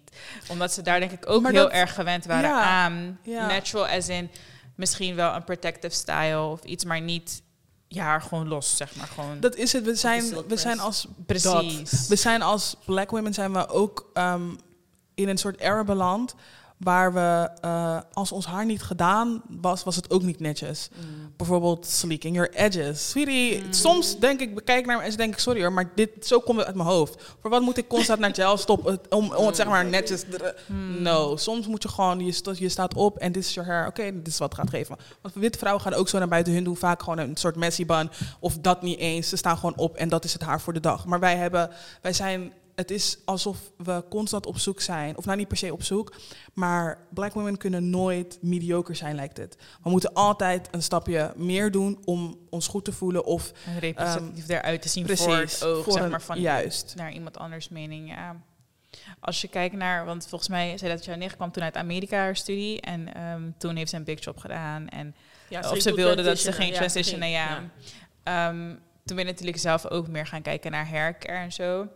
Omdat 0.47 0.73
ze 0.73 0.81
daar 0.81 0.99
denk 0.99 1.11
ik 1.11 1.29
ook 1.29 1.41
Maar 1.41 1.51
heel 1.51 1.63
dat- 1.63 1.71
erg 1.71 1.93
gewend 1.93 2.25
waren 2.25 2.49
Ja. 2.49 2.61
aan 2.61 3.19
Ja. 3.23 3.47
natural, 3.47 3.87
as 3.87 4.09
in 4.09 4.31
misschien 4.75 5.15
wel 5.15 5.33
een 5.35 5.43
protective 5.43 5.95
style 5.95 6.39
of 6.41 6.63
iets, 6.63 6.85
maar 6.85 7.01
niet 7.01 7.41
je 7.87 8.01
haar 8.01 8.21
gewoon 8.21 8.47
los, 8.47 8.77
zeg 8.77 8.95
maar, 8.95 9.07
gewoon 9.07 9.39
Dat 9.39 9.55
is 9.55 9.73
het. 9.73 9.83
We 9.83 9.95
zijn, 9.95 10.23
we 10.47 10.57
zijn 10.57 10.79
als 10.79 11.07
precies. 11.25 12.07
We 12.07 12.15
zijn 12.15 12.41
als 12.41 12.75
black 12.85 13.09
women 13.09 13.33
zijn 13.33 13.53
we 13.53 13.67
ook 13.67 14.09
ehm, 14.13 14.49
in 15.15 15.29
een 15.29 15.37
soort 15.37 15.59
era 15.59 15.83
beland 15.83 16.35
waar 16.77 17.13
we, 17.13 17.49
eh, 17.61 17.99
als 18.13 18.31
ons 18.31 18.45
haar 18.45 18.65
niet 18.65 18.81
gedaan 18.81 19.41
was, 19.61 19.83
was 19.83 19.95
het 19.95 20.09
ook 20.11 20.21
niet 20.21 20.39
netjes. 20.39 20.89
Bijvoorbeeld 21.37 21.85
sleeking 21.85 22.35
your 22.35 22.49
edges. 22.53 23.09
Sweetie, 23.09 23.63
soms 23.69 24.19
denk 24.19 24.39
ik, 24.39 24.55
bekijk 24.55 24.85
naar 24.85 24.97
me 24.97 25.03
en 25.03 25.15
denk 25.15 25.33
ik, 25.33 25.39
sorry 25.39 25.61
hoor, 25.61 25.71
maar 25.73 25.91
dit, 25.95 26.09
zo 26.21 26.39
komt 26.39 26.57
het 26.57 26.67
uit 26.67 26.75
mijn 26.75 26.87
hoofd. 26.87 27.35
Voor 27.41 27.49
wat 27.49 27.61
moet 27.61 27.77
ik 27.77 27.87
constant 27.87 28.19
naar 28.19 28.33
gel 28.35 28.57
stoppen 28.57 28.99
om, 29.09 29.33
om 29.33 29.45
het 29.45 29.55
zeg 29.55 29.67
maar 29.67 29.85
netjes... 29.85 30.21
te- 30.21 30.55
No, 30.99 31.35
soms 31.35 31.67
moet 31.67 31.83
je 31.83 31.89
gewoon, 31.89 32.25
je, 32.25 32.53
je 32.53 32.69
staat 32.69 32.93
op 32.93 33.17
en 33.17 33.31
dit 33.31 33.43
is 33.43 33.53
je 33.53 33.61
hair, 33.61 33.87
oké, 33.87 34.03
dit 34.13 34.27
is 34.27 34.37
wat 34.37 34.53
gaat 34.55 34.69
geven. 34.69 34.95
Want 35.21 35.35
witte 35.35 35.57
vrouwen 35.57 35.83
gaan 35.83 35.93
ook 35.93 36.09
zo 36.09 36.17
naar 36.17 36.27
buiten, 36.27 36.53
hun 36.53 36.63
doen 36.63 36.77
vaak 36.77 37.01
gewoon 37.03 37.17
een 37.17 37.35
soort 37.37 37.55
messy 37.55 37.85
bun. 37.85 38.09
Of 38.39 38.57
dat 38.57 38.81
niet 38.81 38.99
eens, 38.99 39.29
ze 39.29 39.35
staan 39.35 39.55
gewoon 39.57 39.77
op 39.77 39.95
en 39.95 40.09
dat 40.09 40.23
is 40.23 40.33
het 40.33 40.41
haar 40.41 40.61
voor 40.61 40.73
de 40.73 40.79
dag. 40.79 41.05
Maar 41.05 41.19
wij 41.19 41.35
hebben, 41.35 41.69
wij 42.01 42.13
zijn, 42.13 42.51
het 42.77 42.91
is 42.91 43.17
alsof 43.25 43.57
we 43.77 44.03
constant 44.09 44.45
op 44.45 44.57
zoek 44.57 44.81
zijn. 44.81 45.17
Of 45.17 45.25
nou 45.25 45.37
niet 45.37 45.47
per 45.47 45.57
se 45.57 45.73
op 45.73 45.83
zoek, 45.83 46.15
maar 46.53 47.05
black 47.13 47.33
women 47.33 47.57
kunnen 47.57 47.89
nooit 47.89 48.37
mediocre 48.41 48.93
zijn, 48.93 49.15
lijkt 49.15 49.37
het. 49.37 49.57
We 49.83 49.89
moeten 49.89 50.13
altijd 50.13 50.67
een 50.71 50.83
stapje 50.83 51.33
meer 51.35 51.71
doen 51.71 52.01
om 52.05 52.37
ons 52.49 52.67
goed 52.67 52.85
te 52.85 52.91
voelen 52.91 53.25
of 53.25 53.51
En 53.65 53.79
representatief 53.79 54.49
eruit 54.49 54.81
te 54.81 54.89
zien 54.89 55.03
precies, 55.05 55.25
voor 55.25 55.35
het 55.35 55.63
oog, 55.63 55.83
voor 55.83 55.93
zeg 55.93 56.09
maar, 56.09 56.21
van 56.21 56.39
juist. 56.39 56.93
naar 56.95 57.11
iemand 57.11 57.37
anders 57.37 57.69
mening, 57.69 58.09
ja. 58.09 58.35
Als 59.19 59.41
je 59.41 59.47
kijkt 59.47 59.75
naar, 59.75 60.05
want 60.05 60.27
volgens 60.27 60.49
mij 60.49 60.77
zei 60.77 60.91
dat 60.91 61.05
jouw 61.05 61.15
nicht 61.15 61.35
kwam 61.35 61.51
toen 61.51 61.63
uit 61.63 61.75
Amerika 61.77 62.17
haar 62.17 62.35
studie 62.35 62.81
en 62.81 63.13
ehm, 63.13 63.41
toen 63.57 63.75
heeft 63.75 63.89
ze 63.89 63.95
een 63.95 64.03
big 64.03 64.23
job 64.23 64.37
gedaan 64.37 64.87
en 64.89 65.15
Ja, 65.49 65.59
of 65.59 65.67
ging 65.67 65.81
ze 65.81 65.93
wilde 65.93 66.23
dat 66.23 66.39
ze 66.39 66.51
ging 66.51 66.73
transitionen, 66.73 67.27
ging- 67.27 67.37
ja. 67.37 67.69
Ehm, 68.23 68.75
toen 69.05 69.15
ben 69.15 69.25
je 69.25 69.31
natuurlijk 69.31 69.57
zelf 69.57 69.85
ook 69.87 70.07
meer 70.07 70.27
gaan 70.27 70.41
kijken 70.41 70.71
naar 70.71 70.89
haircare 70.89 71.37
en 71.39 71.51
zo. 71.51 71.87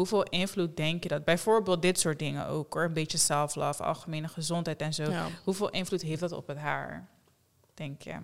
Hoeveel 0.00 0.22
invloed 0.22 0.76
denk 0.76 1.02
je 1.02 1.08
dat 1.08 1.24
bijvoorbeeld 1.24 1.82
dit 1.82 1.98
soort 1.98 2.18
dingen 2.18 2.46
ook, 2.46 2.74
hoor, 2.74 2.84
een 2.84 2.92
beetje 2.92 3.18
self-love, 3.18 3.82
algemene 3.82 4.28
gezondheid 4.28 4.80
en 4.80 4.94
zo. 4.94 5.10
Ja. 5.10 5.26
Hoeveel 5.44 5.70
invloed 5.70 6.02
heeft 6.02 6.20
dat 6.20 6.32
op 6.32 6.46
het 6.46 6.58
haar, 6.58 7.08
denk 7.74 8.02
je? 8.02 8.16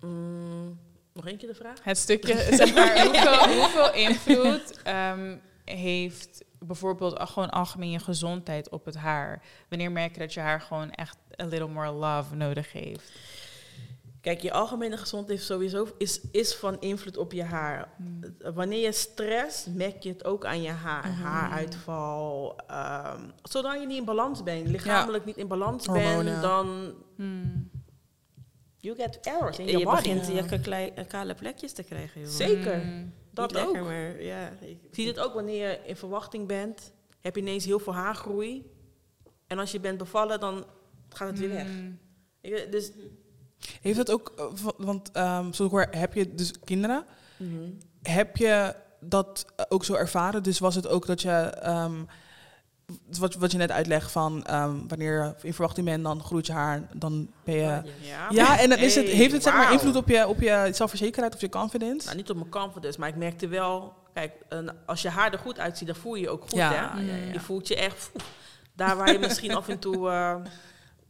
Mm, 0.00 0.78
nog 1.12 1.24
keer 1.24 1.48
de 1.48 1.54
vraag? 1.54 1.84
Het 1.84 1.98
stukje, 1.98 2.36
zeg 2.56 2.74
maar, 2.74 3.04
hoeveel, 3.04 3.60
hoeveel 3.60 3.92
invloed 3.92 4.82
ehm, 4.82 5.36
heeft 5.64 6.44
bijvoorbeeld 6.58 7.20
gewoon 7.20 7.50
algemeen 7.50 7.90
je 7.90 7.98
gezondheid 7.98 8.70
op 8.70 8.84
het 8.84 8.96
haar? 8.96 9.42
Wanneer 9.68 9.92
merk 9.92 10.14
je 10.14 10.20
dat 10.20 10.34
je 10.34 10.40
haar 10.40 10.60
gewoon 10.60 10.90
echt 10.90 11.16
a 11.42 11.44
little 11.44 11.68
more 11.68 11.90
love 11.90 12.34
nodig 12.34 12.72
heeft? 12.72 13.12
Kijk, 14.20 14.40
je 14.40 14.52
algemene 14.52 14.96
gezondheid 14.96 15.38
is 15.38 15.46
sowieso 15.46 15.88
is, 15.98 16.20
is 16.32 16.54
van 16.54 16.80
invloed 16.80 17.16
op 17.16 17.32
je 17.32 17.42
haar. 17.42 17.88
Wanneer 18.54 18.80
je 18.84 18.92
stress, 18.92 19.66
merk 19.66 20.02
je 20.02 20.08
het 20.08 20.24
ook 20.24 20.44
aan 20.44 20.62
je 20.62 20.70
haar. 20.70 21.06
Haaruitval. 21.08 22.56
ehm, 22.66 23.22
zolang 23.42 23.80
je 23.80 23.86
niet 23.86 23.98
in 23.98 24.04
balans 24.04 24.42
bent, 24.42 24.68
lichamelijk 24.68 25.24
niet 25.24 25.36
in 25.36 25.48
balans 25.48 25.86
Hormonen. 25.86 26.24
bent, 26.24 26.42
dan 26.42 26.94
Hmm. 27.16 27.70
you 28.78 28.96
get 28.96 29.18
errors 29.22 29.58
in 29.58 29.64
Je, 29.66 29.70
your 29.70 29.84
body. 29.84 29.96
begint 30.14 30.26
je 30.26 30.44
ka- 30.44 30.58
klei- 30.62 30.92
eh, 30.94 31.06
kale 31.06 31.34
plekjes 31.34 31.72
te 31.72 31.82
krijgen, 31.82 32.20
joh. 32.20 32.30
Zeker, 32.30 32.80
Hmm. 32.80 33.12
dat 33.32 33.52
Niet 33.52 33.60
ook. 33.62 33.72
lekker, 33.72 33.84
maar 33.90 34.22
ja. 34.22 34.48
ik- 34.48 34.58
Je 34.82 34.88
ziet 34.90 35.06
het 35.06 35.18
ook 35.18 35.34
wanneer 35.34 35.68
je 35.70 35.80
in 35.84 35.96
verwachting 35.96 36.46
bent. 36.46 36.92
Heb 37.20 37.34
je 37.34 37.40
ineens 37.40 37.64
heel 37.64 37.78
veel 37.78 37.94
haargroei. 37.94 38.70
En 39.46 39.58
als 39.58 39.70
je 39.72 39.80
bent 39.80 39.98
bevallen, 39.98 40.40
dan 40.40 40.64
gaat 41.08 41.28
het 41.28 41.38
weer 41.38 41.48
weg. 41.50 41.66
Hmm. 41.66 41.98
Je- 42.40 42.66
Dus 42.70 42.90
Heeft 43.80 43.98
het 43.98 44.10
ook, 44.10 44.32
eh, 44.36 44.44
wa- 44.62 44.72
want 44.76 45.10
ehm 45.12 45.52
zo 45.52 45.64
ik 45.64 45.70
hoor, 45.70 45.86
heb 45.90 46.14
je 46.14 46.34
dus 46.34 46.52
kinderen? 46.64 47.04
mhm. 47.36 47.70
Heb 48.02 48.36
je 48.36 48.74
dat 49.00 49.46
eh, 49.56 49.64
ook 49.68 49.84
zo 49.84 49.94
ervaren? 49.94 50.42
Dus 50.42 50.58
was 50.58 50.74
het 50.74 50.88
ook 50.88 51.06
dat 51.06 51.22
je, 51.22 51.30
ehm, 51.62 51.94
wat, 53.18 53.34
wat 53.34 53.52
je 53.52 53.58
net 53.58 53.70
uitlegt 53.70 54.10
van 54.10 54.44
ehm, 54.46 54.76
wanneer 54.88 55.24
je 55.24 55.34
in 55.46 55.54
verwachting 55.54 55.86
bent, 55.86 56.04
dan 56.04 56.22
groeit 56.22 56.46
je 56.46 56.52
haar, 56.52 56.88
dan 56.94 57.28
ben 57.44 57.54
je... 57.54 57.80
ja. 58.00 58.26
Ja, 58.30 58.58
en 58.58 58.68
dan 58.68 58.78
is 58.78 58.94
het, 58.94 59.06
heeft 59.08 59.32
het 59.32 59.42
zeg 59.42 59.52
maar 59.54 59.72
invloed 59.72 59.96
op 59.96 60.08
je, 60.08 60.28
op 60.28 60.40
je 60.40 60.68
zelfverzekerheid 60.72 61.34
of 61.34 61.40
je 61.40 61.48
confidence? 61.48 62.04
Nou, 62.06 62.16
niet 62.16 62.30
op 62.30 62.36
mijn 62.36 62.50
confidence, 62.50 63.00
maar 63.00 63.08
ik 63.08 63.16
merkte 63.16 63.48
wel... 63.48 63.92
Kijk, 64.14 64.32
een- 64.48 64.70
als 64.86 65.02
je 65.02 65.08
haar 65.08 65.32
er 65.32 65.38
goed 65.38 65.58
uitziet, 65.58 65.86
dan 65.86 65.96
voel 65.96 66.14
je 66.14 66.20
je 66.22 66.30
ook 66.30 66.42
goed, 66.42 66.52
Ja, 66.52 66.70
hè? 66.94 67.00
ja, 67.00 67.16
ja. 67.26 67.32
Je 67.32 67.40
voelt 67.40 67.68
je 67.68 67.76
echt... 67.76 68.10
poeh, 68.12 68.24
daar 68.76 68.96
waar 68.96 69.12
je 69.12 69.18
misschien 69.18 69.54
af 69.54 69.68
en 69.68 69.78
toe 69.78 70.10
eh, 70.10 70.36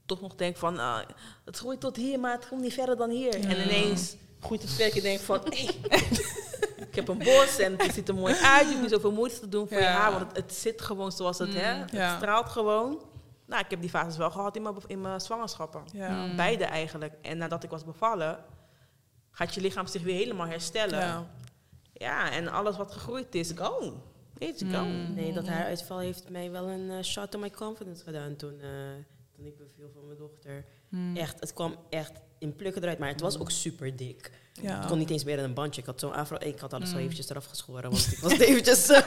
toch 0.08 0.20
nog 0.20 0.34
denkt 0.34 0.58
van... 0.58 0.78
ah, 0.78 0.98
het 1.44 1.58
groeit 1.58 1.80
tot 1.80 1.96
hier, 1.96 2.20
maar 2.20 2.32
het 2.32 2.48
komt 2.48 2.60
niet 2.60 2.72
verder 2.72 2.96
dan 2.96 3.10
hier. 3.10 3.34
En 3.34 3.50
ineens 3.60 4.16
groeit 4.40 4.62
het 4.62 4.70
verder. 4.70 4.94
Je 4.94 5.02
denkt 5.02 5.22
van... 5.22 5.40
Hey, 5.44 5.64
ik 6.88 6.94
heb 6.94 7.08
een 7.08 7.18
bos 7.18 7.58
en 7.58 7.74
het 7.80 7.94
ziet 7.94 8.08
er 8.08 8.14
mooi 8.14 8.34
uit. 8.34 8.60
Je 8.62 8.68
hoeft 8.68 8.80
niet 8.80 8.90
zoveel 8.90 9.12
moeite 9.12 9.40
te 9.40 9.48
doen 9.48 9.68
voor 9.68 9.78
je 9.78 9.84
haar, 9.84 10.10
want 10.12 10.26
het, 10.26 10.36
het 10.36 10.54
zit 10.54 10.82
gewoon 10.82 11.12
zoals 11.12 11.38
het, 11.38 11.54
hè? 11.54 11.60
Het 11.74 11.90
Ja. 11.90 12.16
straalt 12.16 12.48
gewoon. 12.48 12.98
Nou, 13.46 13.62
ik 13.64 13.70
heb 13.70 13.80
die 13.80 13.90
fases 13.90 14.16
wel 14.16 14.30
gehad 14.30 14.56
in 14.56 14.62
mijn, 14.62 14.74
in 14.86 15.00
mijn 15.00 15.20
zwangerschappen. 15.20 15.82
Ja. 15.92 16.34
Beide 16.36 16.64
eigenlijk. 16.64 17.14
En 17.22 17.38
nadat 17.38 17.64
ik 17.64 17.70
was 17.70 17.84
bevallen, 17.84 18.44
gaat 19.30 19.54
je 19.54 19.60
lichaam 19.60 19.86
zich 19.86 20.02
weer 20.02 20.14
helemaal 20.16 20.46
herstellen. 20.46 20.98
Ja. 20.98 21.26
Ja, 21.92 22.30
en 22.30 22.48
alles 22.48 22.76
wat 22.76 22.92
gegroeid 22.92 23.34
is, 23.34 23.52
go. 23.54 24.02
It's 24.38 24.62
go. 24.70 24.84
Nee, 24.84 25.32
dat 25.32 25.46
haaruitval 25.48 25.98
heeft 25.98 26.28
mij 26.28 26.50
wel 26.50 26.66
een 26.68 26.90
eh, 26.90 27.02
shot 27.02 27.30
to 27.30 27.38
my 27.38 27.50
confidence 27.50 28.04
gedaan 28.04 28.36
toen, 28.36 28.60
eh, 28.60 28.68
toen 29.38 29.46
ik 29.46 29.56
beviel 29.58 29.90
van 29.94 30.06
mijn 30.06 30.18
dochter. 30.18 30.64
Hmm. 30.88 31.16
Echt, 31.16 31.40
het 31.40 31.52
kwam 31.52 31.76
echt 31.90 32.12
in 32.38 32.56
plukken 32.56 32.82
eruit, 32.82 32.98
maar 32.98 33.08
het 33.08 33.20
was 33.20 33.38
ook 33.38 33.50
super 33.50 33.96
dik. 33.96 34.30
Ja. 34.62 34.78
Het 34.78 34.86
kon 34.88 34.98
niet 34.98 35.10
eens 35.10 35.24
meer 35.24 35.38
in 35.38 35.44
een 35.44 35.54
bandje. 35.54 35.80
Ik 35.80 35.86
had 35.86 36.00
zo'n 36.00 36.12
afro, 36.12 36.36
ik 36.40 36.58
had 36.58 36.72
alles 36.72 36.88
zo 36.90 36.94
Mm. 36.96 37.00
eventjes 37.02 37.28
eraf 37.28 37.44
geschoren, 37.44 37.90
want 37.90 38.12
ik 38.12 38.18
was 38.18 38.32
het 38.32 38.40
eventjes... 38.50 38.88
eh, 38.88 39.06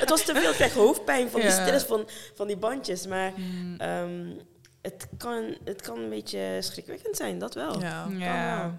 het 0.00 0.08
was 0.08 0.24
te 0.24 0.34
veel, 0.34 0.50
ik 0.50 0.56
kreeg 0.56 0.74
hoofdpijn 0.74 1.30
van 1.30 1.40
die 1.40 1.50
stress 1.50 1.84
van, 1.84 2.08
van 2.34 2.46
die 2.46 2.56
bandjes. 2.56 3.06
Maar 3.06 3.32
Hmm. 3.34 3.74
ehm, 3.78 4.32
het, 4.82 5.08
kan, 5.16 5.56
het 5.64 5.80
kan 5.82 5.98
een 5.98 6.08
beetje 6.08 6.58
schrikwekkend 6.60 7.16
zijn, 7.16 7.38
dat 7.38 7.54
wel. 7.54 7.80
Ja. 7.80 8.08
Ja. 8.18 8.78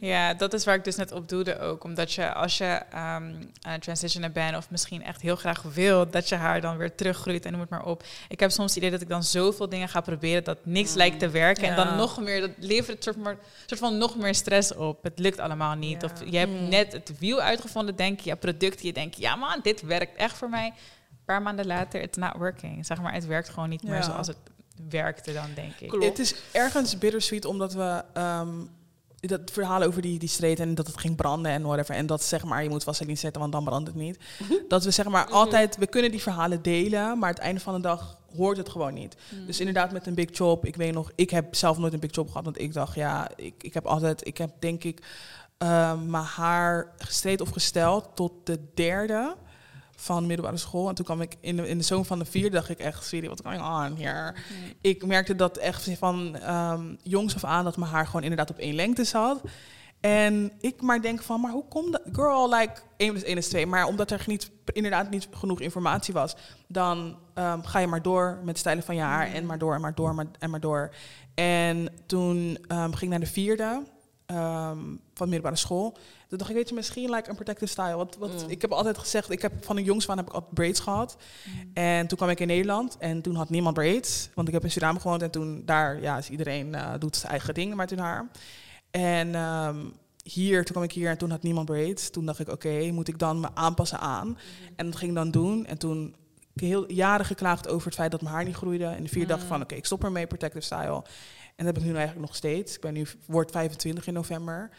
Ja, 0.00 0.34
dat 0.34 0.52
is 0.52 0.64
waar 0.64 0.74
ik 0.74 0.84
dus 0.84 0.96
net 0.96 1.12
op 1.12 1.28
doelde 1.28 1.58
ook. 1.58 1.84
Omdat 1.84 2.12
je 2.12 2.32
als 2.32 2.58
je 2.58 2.64
ehm, 2.64 2.94
aan 3.60 3.72
het 3.72 3.82
transitionen 3.82 4.32
bent 4.32 4.56
of 4.56 4.70
misschien 4.70 5.02
echt 5.04 5.22
heel 5.22 5.36
graag 5.36 5.62
wil 5.62 6.10
dat 6.10 6.28
je 6.28 6.34
haar 6.34 6.60
dan 6.60 6.76
weer 6.76 6.94
teruggroeit 6.94 7.44
en 7.44 7.50
noem 7.50 7.60
het 7.60 7.70
maar 7.70 7.84
op. 7.84 8.04
Ik 8.28 8.40
heb 8.40 8.50
soms 8.50 8.68
het 8.68 8.76
idee 8.76 8.90
dat 8.90 9.00
ik 9.00 9.08
dan 9.08 9.22
zoveel 9.22 9.68
dingen 9.68 9.88
ga 9.88 10.00
proberen 10.00 10.44
dat 10.44 10.58
niks 10.62 10.94
lijkt 10.94 11.18
te 11.18 11.28
werken. 11.28 11.68
En 11.68 11.76
dan 11.76 11.96
nog 11.96 12.20
meer, 12.20 12.40
dat 12.40 12.50
levert 12.58 12.88
het 12.94 13.04
soort, 13.04 13.16
maar, 13.16 13.36
soort 13.66 13.80
van 13.80 13.98
nog 13.98 14.16
meer 14.16 14.34
stress 14.34 14.74
op. 14.74 15.02
Het 15.02 15.18
lukt 15.18 15.38
allemaal 15.38 15.74
niet. 15.74 16.02
Ja. 16.02 16.08
Of 16.12 16.30
je 16.30 16.38
hebt 16.38 16.52
Mm. 16.60 16.68
net 16.68 16.92
het 16.92 17.18
wiel 17.18 17.40
uitgevonden, 17.40 17.96
denk 17.96 18.20
je, 18.20 18.28
ja, 18.30 18.36
product, 18.36 18.82
je 18.82 18.92
denkt, 18.92 19.18
ja 19.18 19.36
man, 19.36 19.60
dit 19.62 19.80
werkt 19.82 20.16
echt 20.16 20.36
voor 20.36 20.48
mij. 20.50 20.66
Een 20.66 21.24
paar 21.24 21.42
maanden 21.42 21.66
later, 21.66 22.00
it's 22.00 22.16
not 22.16 22.32
working. 22.36 22.86
Zeg 22.86 23.00
maar, 23.00 23.12
het 23.12 23.26
werkt 23.26 23.48
gewoon 23.48 23.68
niet 23.68 23.82
meer 23.82 24.02
zoals 24.02 24.26
het 24.26 24.36
werkte 24.88 25.32
dan, 25.32 25.46
denk 25.54 25.74
ik. 25.80 25.88
Klopt. 25.88 26.04
Het 26.04 26.18
is 26.18 26.34
ergens 26.52 26.98
bittersweet 26.98 27.44
omdat 27.44 27.72
we 27.72 28.02
ehm, 28.12 28.48
dat 29.26 29.50
verhaal 29.52 29.82
over 29.82 30.02
die, 30.02 30.18
die 30.18 30.28
street 30.28 30.60
en 30.60 30.74
dat 30.74 30.86
het 30.86 30.98
ging 30.98 31.16
branden 31.16 31.52
en 31.52 31.62
whatever. 31.62 31.94
En 31.94 32.06
dat 32.06 32.22
zeg 32.22 32.44
maar, 32.44 32.62
je 32.62 32.68
moet 32.68 32.84
vaseline 32.84 33.16
zetten, 33.16 33.40
want 33.40 33.52
dan 33.52 33.64
brandt 33.64 33.86
het 33.86 33.96
niet. 33.96 34.18
dat 34.68 34.84
we 34.84 34.90
zeg 34.90 35.08
maar 35.08 35.26
altijd, 35.26 35.76
we 35.76 35.86
kunnen 35.86 36.10
die 36.10 36.22
verhalen 36.22 36.62
delen, 36.62 37.18
maar 37.18 37.30
het 37.30 37.38
einde 37.38 37.60
van 37.60 37.74
de 37.74 37.80
dag 37.80 38.18
hoort 38.36 38.56
het 38.56 38.68
gewoon 38.68 38.94
niet. 38.94 39.16
Dus 39.46 39.58
inderdaad 39.58 39.92
met 39.92 40.06
een 40.06 40.14
big 40.14 40.36
job, 40.36 40.64
ik 40.64 40.76
weet 40.76 40.92
nog, 40.92 41.10
ik 41.14 41.30
heb 41.30 41.54
zelf 41.54 41.78
nooit 41.78 41.92
een 41.92 42.00
big 42.00 42.14
job 42.14 42.28
gehad, 42.28 42.44
want 42.44 42.60
ik 42.60 42.72
dacht, 42.72 42.94
ja, 42.94 43.28
ik, 43.36 43.54
ik 43.62 43.74
heb 43.74 43.86
altijd, 43.86 44.26
ik 44.26 44.38
heb 44.38 44.50
denk 44.58 44.84
ik 44.84 45.02
ehm, 45.58 46.10
mijn 46.10 46.24
haar 46.24 46.92
gestreed 46.98 47.40
of 47.40 47.48
gesteld 47.48 48.08
tot 48.14 48.32
de 48.44 48.60
derde 48.74 49.36
van 49.96 50.26
middelbare 50.26 50.56
school. 50.56 50.88
En 50.88 50.94
toen 50.94 51.04
kwam 51.04 51.20
ik 51.20 51.36
in 51.40 51.56
de, 51.56 51.68
in 51.68 51.78
de 51.78 51.84
zomer 51.84 52.06
van 52.06 52.18
de 52.18 52.24
vierde, 52.24 52.56
dacht 52.56 52.68
ik 52.68 52.78
echt, 52.78 53.04
serie, 53.04 53.28
wat 53.28 53.42
going 53.44 53.62
on 53.62 53.96
hier? 53.96 54.44
Ik 54.80 55.06
merkte 55.06 55.36
dat 55.36 55.56
echt 55.56 55.90
van 55.98 56.36
ehm, 56.36 56.94
jongs 57.02 57.34
af 57.34 57.44
aan 57.44 57.64
dat 57.64 57.76
mijn 57.76 57.90
haar 57.90 58.06
gewoon 58.06 58.22
inderdaad 58.22 58.50
op 58.50 58.58
één 58.58 58.74
lengte 58.74 59.04
zat. 59.04 59.40
En 60.00 60.52
ik 60.60 60.82
maar 60.82 61.02
denk 61.02 61.22
van, 61.22 61.40
maar 61.40 61.52
hoe 61.52 61.68
komt 61.68 61.92
dat? 61.92 62.02
Girl, 62.12 62.54
like, 62.54 62.80
1 62.96 63.10
plus 63.10 63.24
1 63.24 63.36
is 63.36 63.48
2. 63.48 63.66
Maar 63.66 63.86
omdat 63.86 64.10
er 64.10 64.24
niet 64.26 64.50
inderdaad 64.72 65.10
niet 65.10 65.28
genoeg 65.30 65.60
informatie 65.60 66.14
was, 66.14 66.36
dan 66.68 67.18
ehm, 67.34 67.62
ga 67.62 67.78
je 67.78 67.86
maar 67.86 68.02
door 68.02 68.40
met 68.44 68.58
stijlen 68.58 68.82
van 68.82 68.94
je 68.94 69.00
haar 69.00 69.32
en 69.32 69.46
maar 69.46 69.58
door 69.58 69.74
en 69.74 69.80
maar 69.80 69.94
door 69.94 70.14
maar, 70.14 70.26
en 70.38 70.50
maar 70.50 70.60
door. 70.60 70.94
En 71.34 71.88
toen 72.06 72.58
ehm, 72.66 72.90
ging 72.90 73.02
ik 73.02 73.08
naar 73.08 73.20
de 73.20 73.26
vierde 73.26 73.82
ehm, 74.26 74.78
van 75.14 75.28
middelbare 75.28 75.56
school. 75.56 75.96
Toen 76.28 76.38
dacht 76.38 76.50
ik, 76.50 76.56
weet 76.56 76.68
je, 76.68 76.74
misschien 76.74 77.10
like 77.10 77.28
een 77.30 77.34
protective 77.34 77.70
style. 77.70 77.96
Want, 77.96 78.16
wat 78.16 78.42
Mm. 78.42 78.50
ik 78.50 78.60
heb 78.62 78.72
altijd 78.72 78.98
gezegd, 78.98 79.30
ik 79.30 79.42
heb 79.42 79.52
van 79.64 79.76
een 79.76 79.84
jongs 79.84 80.04
van 80.04 80.16
heb 80.16 80.26
ik 80.26 80.32
altijd 80.32 80.54
braids 80.54 80.80
gehad. 80.80 81.16
En 81.74 82.06
toen 82.06 82.18
kwam 82.18 82.30
ik 82.30 82.40
in 82.40 82.46
Nederland 82.46 82.96
en 82.98 83.22
toen 83.22 83.34
had 83.34 83.50
niemand 83.50 83.74
braids. 83.74 84.28
Want 84.34 84.48
ik 84.48 84.54
heb 84.54 84.64
in 84.64 84.70
Suriname 84.70 85.00
gewoond 85.00 85.22
en 85.22 85.30
toen 85.30 85.62
daar, 85.64 86.00
ja, 86.00 86.18
is 86.18 86.30
iedereen 86.30 86.74
eh, 86.74 86.92
doet 86.98 87.16
zijn 87.16 87.30
eigen 87.32 87.54
ding 87.54 87.74
met 87.74 87.90
hun 87.90 87.98
haar. 87.98 88.30
En 88.90 89.34
ehm, 89.34 89.76
hier, 90.22 90.64
toen 90.64 90.72
kwam 90.72 90.82
ik 90.82 90.92
hier 90.92 91.10
en 91.10 91.18
toen 91.18 91.30
had 91.30 91.42
niemand 91.42 91.66
braids. 91.66 92.10
Toen 92.10 92.26
dacht 92.26 92.38
ik, 92.38 92.48
oké, 92.48 92.90
moet 92.90 93.08
ik 93.08 93.18
dan 93.18 93.40
me 93.40 93.48
aanpassen 93.54 94.00
aan? 94.00 94.38
En 94.76 94.86
dat 94.86 94.96
ging 94.96 95.10
ik 95.10 95.16
dan 95.16 95.30
doen. 95.30 95.66
En 95.66 95.78
toen 95.78 96.14
heel 96.60 96.92
jaren 96.92 97.26
geklaagd 97.26 97.68
over 97.68 97.86
het 97.86 97.94
feit 97.94 98.10
dat 98.10 98.22
mijn 98.22 98.34
haar 98.34 98.44
niet 98.44 98.54
groeide. 98.54 98.84
En 98.84 99.02
de 99.02 99.08
vier 99.08 99.26
dacht 99.26 99.42
van, 99.42 99.62
oké, 99.62 99.74
ik 99.74 99.84
stop 99.84 100.04
ermee, 100.04 100.26
protective 100.26 100.64
style. 100.64 101.04
En 101.56 101.64
dat 101.64 101.66
heb 101.66 101.76
ik 101.76 101.84
nu 101.84 101.94
eigenlijk 101.94 102.26
nog 102.26 102.36
steeds. 102.36 102.74
Ik 102.74 102.80
ben 102.80 102.92
nu, 102.92 103.06
word 103.26 103.50
25 103.50 104.06
in 104.06 104.14
november. 104.14 104.70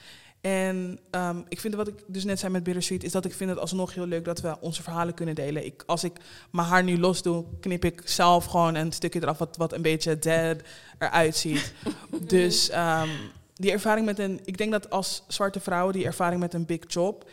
En 0.41 0.99
ehm, 1.11 1.41
ik 1.47 1.59
vind 1.59 1.75
wat 1.75 1.87
ik 1.87 2.03
dus 2.07 2.23
net 2.23 2.39
zei 2.39 2.51
met 2.51 2.63
Bittersweet, 2.63 3.03
is 3.03 3.11
dat 3.11 3.25
ik 3.25 3.33
vind 3.33 3.49
het 3.49 3.59
alsnog 3.59 3.93
heel 3.93 4.05
leuk 4.05 4.25
dat 4.25 4.41
we 4.41 4.59
onze 4.59 4.83
verhalen 4.83 5.13
kunnen 5.13 5.35
delen. 5.35 5.65
Ik, 5.65 5.83
als 5.85 6.03
ik 6.03 6.13
mijn 6.51 6.67
haar 6.67 6.83
nu 6.83 6.99
los 6.99 7.21
doe, 7.21 7.45
knip 7.59 7.85
ik 7.85 8.01
zelf 8.05 8.45
gewoon 8.45 8.75
een 8.75 8.91
stukje 8.91 9.21
eraf 9.21 9.37
wat, 9.37 9.57
wat 9.57 9.73
een 9.73 9.81
beetje 9.81 10.19
dead 10.19 10.57
eruit 10.99 11.35
ziet. 11.35 11.73
dus 12.27 12.69
ehm, 12.69 13.09
die 13.53 13.71
ervaring 13.71 14.05
met 14.05 14.19
een, 14.19 14.39
ik 14.45 14.57
denk 14.57 14.71
dat 14.71 14.89
als 14.89 15.23
zwarte 15.27 15.59
vrouw, 15.59 15.91
die 15.91 16.05
ervaring 16.05 16.39
met 16.41 16.53
een 16.53 16.65
big 16.65 16.83
job, 16.87 17.29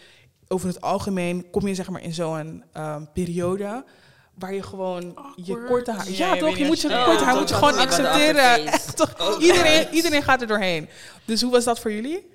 over 0.49 0.69
het 0.69 0.81
algemeen 0.81 1.51
kom 1.51 1.67
je 1.67 1.75
zeg 1.75 1.91
maar 1.91 2.03
in 2.03 2.15
zo'n 2.15 2.65
ehm, 2.73 3.05
periode 3.13 3.85
waar 4.35 4.55
je 4.55 4.63
gewoon 4.63 5.19
je 5.37 5.65
korte 5.65 5.93
haar. 5.93 6.11
Ja, 6.11 6.27
Ja, 6.27 6.35
je 6.35 6.41
toch? 6.41 6.57
Je 6.57 6.65
moet 6.65 6.81
je 6.81 6.89
korte 7.05 7.11
Ja, 7.21 7.25
haar 7.25 7.37
moet 7.37 7.49
je 7.49 7.55
gewoon 7.55 7.79
accepteren. 7.79 8.67
Echt, 8.67 8.97
toch? 8.97 9.39
Iedereen, 9.41 9.89
iedereen 9.91 10.23
gaat 10.23 10.41
er 10.41 10.47
doorheen. 10.47 10.89
Dus 11.25 11.43
hoe 11.43 11.51
was 11.53 11.65
dat 11.65 11.79
voor 11.81 11.93
jullie? 11.93 12.27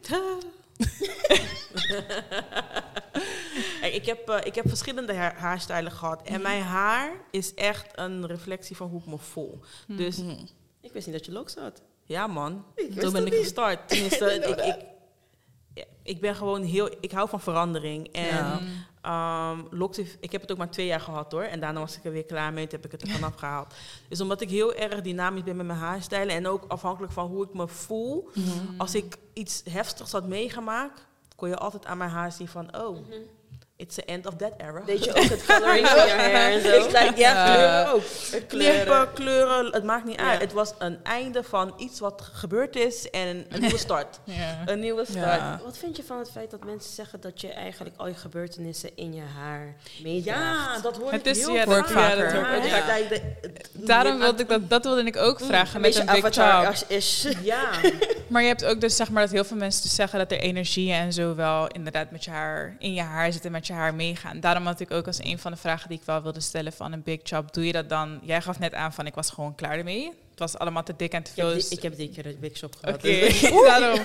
Ik, 3.81 4.05
heb, 4.05 4.29
eh, 4.29 4.37
ik 4.43 4.55
heb 4.55 4.67
verschillende 4.67 5.13
haar- 5.13 5.37
haarstijlen 5.37 5.91
gehad. 5.91 6.21
En 6.23 6.41
mijn 6.41 6.61
haar 6.61 7.11
is 7.31 7.53
echt 7.53 7.85
een 7.95 8.25
reflectie 8.27 8.75
van 8.75 8.87
hoe 8.89 8.99
ik 8.99 9.05
me 9.05 9.17
voel. 9.17 9.59
Dus 9.87 10.17
Ik 10.81 10.91
wist 10.93 11.05
niet 11.07 11.15
dat 11.15 11.25
je 11.25 11.31
locks 11.31 11.55
had. 11.55 11.81
ja, 12.03 12.27
man. 12.27 12.65
Zo 13.01 13.11
ben 13.11 13.25
ik 13.25 13.33
gestart. 13.33 13.79
Tenminste, 13.89 14.33
ik, 14.33 14.75
ik, 15.73 15.85
ik 16.03 16.21
ben 16.21 16.35
gewoon 16.35 16.63
heel... 16.63 16.89
Ik 17.01 17.11
hou 17.11 17.29
van 17.29 17.41
verandering. 17.41 18.07
En 18.11 18.25
Ja. 18.25 18.59
Heeft- 19.95 20.17
ik 20.19 20.31
heb 20.31 20.41
het 20.41 20.51
ook 20.51 20.57
maar 20.57 20.69
twee 20.71 20.85
jaar 20.85 20.99
gehad, 20.99 21.31
hoor. 21.31 21.41
En 21.43 21.59
daarna 21.59 21.79
was 21.79 21.97
ik 21.97 22.05
er 22.05 22.11
weer 22.11 22.25
klaar 22.25 22.53
mee. 22.53 22.67
Toen 22.67 22.79
heb 22.81 22.85
ik 22.93 22.99
het 22.99 23.09
er 23.09 23.15
vanaf 23.15 23.35
gehaald. 23.39 23.73
Dus 24.09 24.21
omdat 24.21 24.41
ik 24.41 24.49
heel 24.49 24.73
erg 24.73 25.01
dynamisch 25.01 25.43
ben 25.43 25.55
met 25.55 25.65
mijn 25.65 25.79
haarstijlen... 25.79 26.35
en 26.35 26.47
ook 26.47 26.65
afhankelijk 26.67 27.13
van 27.13 27.27
hoe 27.27 27.43
ik 27.43 27.53
me 27.53 27.67
voel... 27.67 28.29
als 28.77 28.95
ik 28.95 29.17
iets 29.33 29.61
heftigs 29.69 30.11
had 30.11 30.27
meegemaakt... 30.27 31.07
kon 31.35 31.49
je 31.49 31.57
altijd 31.57 31.85
aan 31.85 31.97
mijn 31.97 32.09
haar 32.09 32.31
zien 32.31 32.47
van... 32.47 32.77
oh, 32.77 32.97
it's 33.79 33.95
the 33.95 34.05
end 34.05 34.25
of 34.25 34.35
that 34.35 34.51
era. 34.57 34.81
Deed 34.85 35.03
je 35.03 35.09
ook 35.19 35.23
het 35.29 35.45
coloring 35.45 35.87
van 35.97 36.07
je 36.07 36.13
hair 36.13 36.51
en 36.53 36.61
zo? 36.61 36.67
Ik 36.69 36.85
like, 36.91 37.13
ja, 37.15 37.31
Ja. 37.33 37.43
kleuren 37.53 37.93
ook. 37.93 38.03
Kleuren. 38.47 39.13
Kleuren, 39.13 39.65
het 39.73 39.83
maakt 39.83 40.05
niet 40.05 40.17
uit. 40.17 40.41
Het 40.41 40.53
was 40.53 40.73
een 40.77 40.99
einde 41.03 41.43
van 41.43 41.73
iets 41.77 41.99
wat 41.99 42.29
gebeurd 42.33 42.75
is 42.75 43.09
en 43.09 43.45
een 43.49 43.61
nieuwe 43.61 43.77
start. 43.77 44.19
Ja. 44.23 44.57
Een 44.65 44.79
nieuwe 44.79 45.05
start. 45.05 45.23
Ja. 45.39 45.59
Wat 45.63 45.77
vind 45.77 45.97
je 45.97 46.03
van 46.03 46.19
het 46.19 46.31
feit 46.31 46.51
dat 46.51 46.63
mensen 46.65 46.93
zeggen 46.93 47.21
dat 47.21 47.41
je 47.41 47.53
eigenlijk 47.53 47.95
al 47.97 48.07
je 48.07 48.13
gebeurtenissen 48.13 48.89
in 48.95 49.13
je 49.13 49.21
haar 49.37 49.75
meedraagt? 50.03 50.75
Ja, 50.75 50.81
dat 50.81 50.97
hoor 50.97 51.11
Het 51.11 51.25
ik 51.25 51.35
is- 51.35 51.45
heel 51.45 51.53
ja, 51.53 51.63
vaak. 51.65 51.87
ja, 51.89 52.15
dat 52.15 52.31
Ja, 52.65 52.97
de- 53.09 53.21
de- 53.41 53.51
Daarom 53.73 54.13
de- 54.13 54.19
wilde 54.23 54.41
ik 54.41 54.49
dat, 54.49 54.69
dat 54.69 54.83
wilde 54.83 55.03
ik 55.03 55.17
ook 55.17 55.39
vragen 55.39 55.75
een 55.75 55.81
met 55.81 55.95
een 55.95 56.05
big 56.05 56.15
avatar 56.15 56.67
als 56.67 56.85
is. 56.87 57.27
Ja, 57.43 57.69
Maar 58.27 58.41
je 58.41 58.47
hebt 58.47 58.65
ook 58.65 58.81
dus 58.81 58.95
zeg 58.95 59.09
maar 59.09 59.23
dat 59.23 59.31
heel 59.31 59.43
veel 59.43 59.57
mensen 59.57 59.81
dus 59.81 59.95
zeggen 59.95 60.19
dat 60.19 60.31
er 60.31 60.39
energie 60.39 60.91
en 60.93 61.13
zo 61.13 61.35
wel 61.35 61.67
inderdaad 61.67 62.11
met 62.11 62.23
je 62.23 62.31
haar 62.31 62.75
in 62.79 62.93
je 62.93 63.01
haar 63.01 63.31
zitten, 63.31 63.51
met 63.51 63.67
je 63.69 63.75
haar 63.75 63.95
meegaan. 63.95 64.39
Daarom 64.39 64.65
had 64.65 64.79
ik 64.79 64.91
ook 64.91 65.07
als 65.07 65.23
een 65.23 65.39
van 65.39 65.51
de 65.51 65.57
vragen 65.57 65.89
die 65.89 65.97
ik 65.97 66.05
wel 66.05 66.21
wilde 66.21 66.39
stellen 66.39 66.73
van 66.73 66.91
een 66.91 67.03
big 67.03 67.19
job, 67.29 67.53
doe 67.53 67.65
je 67.65 67.71
dat 67.71 67.89
dan? 67.89 68.19
Jij 68.23 68.41
gaf 68.41 68.59
net 68.59 68.73
aan 68.73 68.93
van 68.93 69.05
ik 69.05 69.15
was 69.15 69.29
gewoon 69.29 69.55
klaar 69.55 69.77
ermee. 69.77 70.05
Het 70.29 70.39
was 70.51 70.57
allemaal 70.59 70.83
te 70.83 70.93
dik 70.97 71.11
en 71.13 71.23
te 71.23 71.29
Ik 71.29 71.35
veel. 71.35 71.49
heb, 71.49 71.59
die, 71.59 71.69
ik 71.69 71.81
heb 71.81 71.95
die 71.97 72.09
keer 72.09 72.25
een 72.25 72.37
big 72.39 72.57
shop 72.57 72.75
gehad. 72.75 72.95
Oké, 72.95 73.07
dus- 73.07 73.41
daarom. 73.67 73.99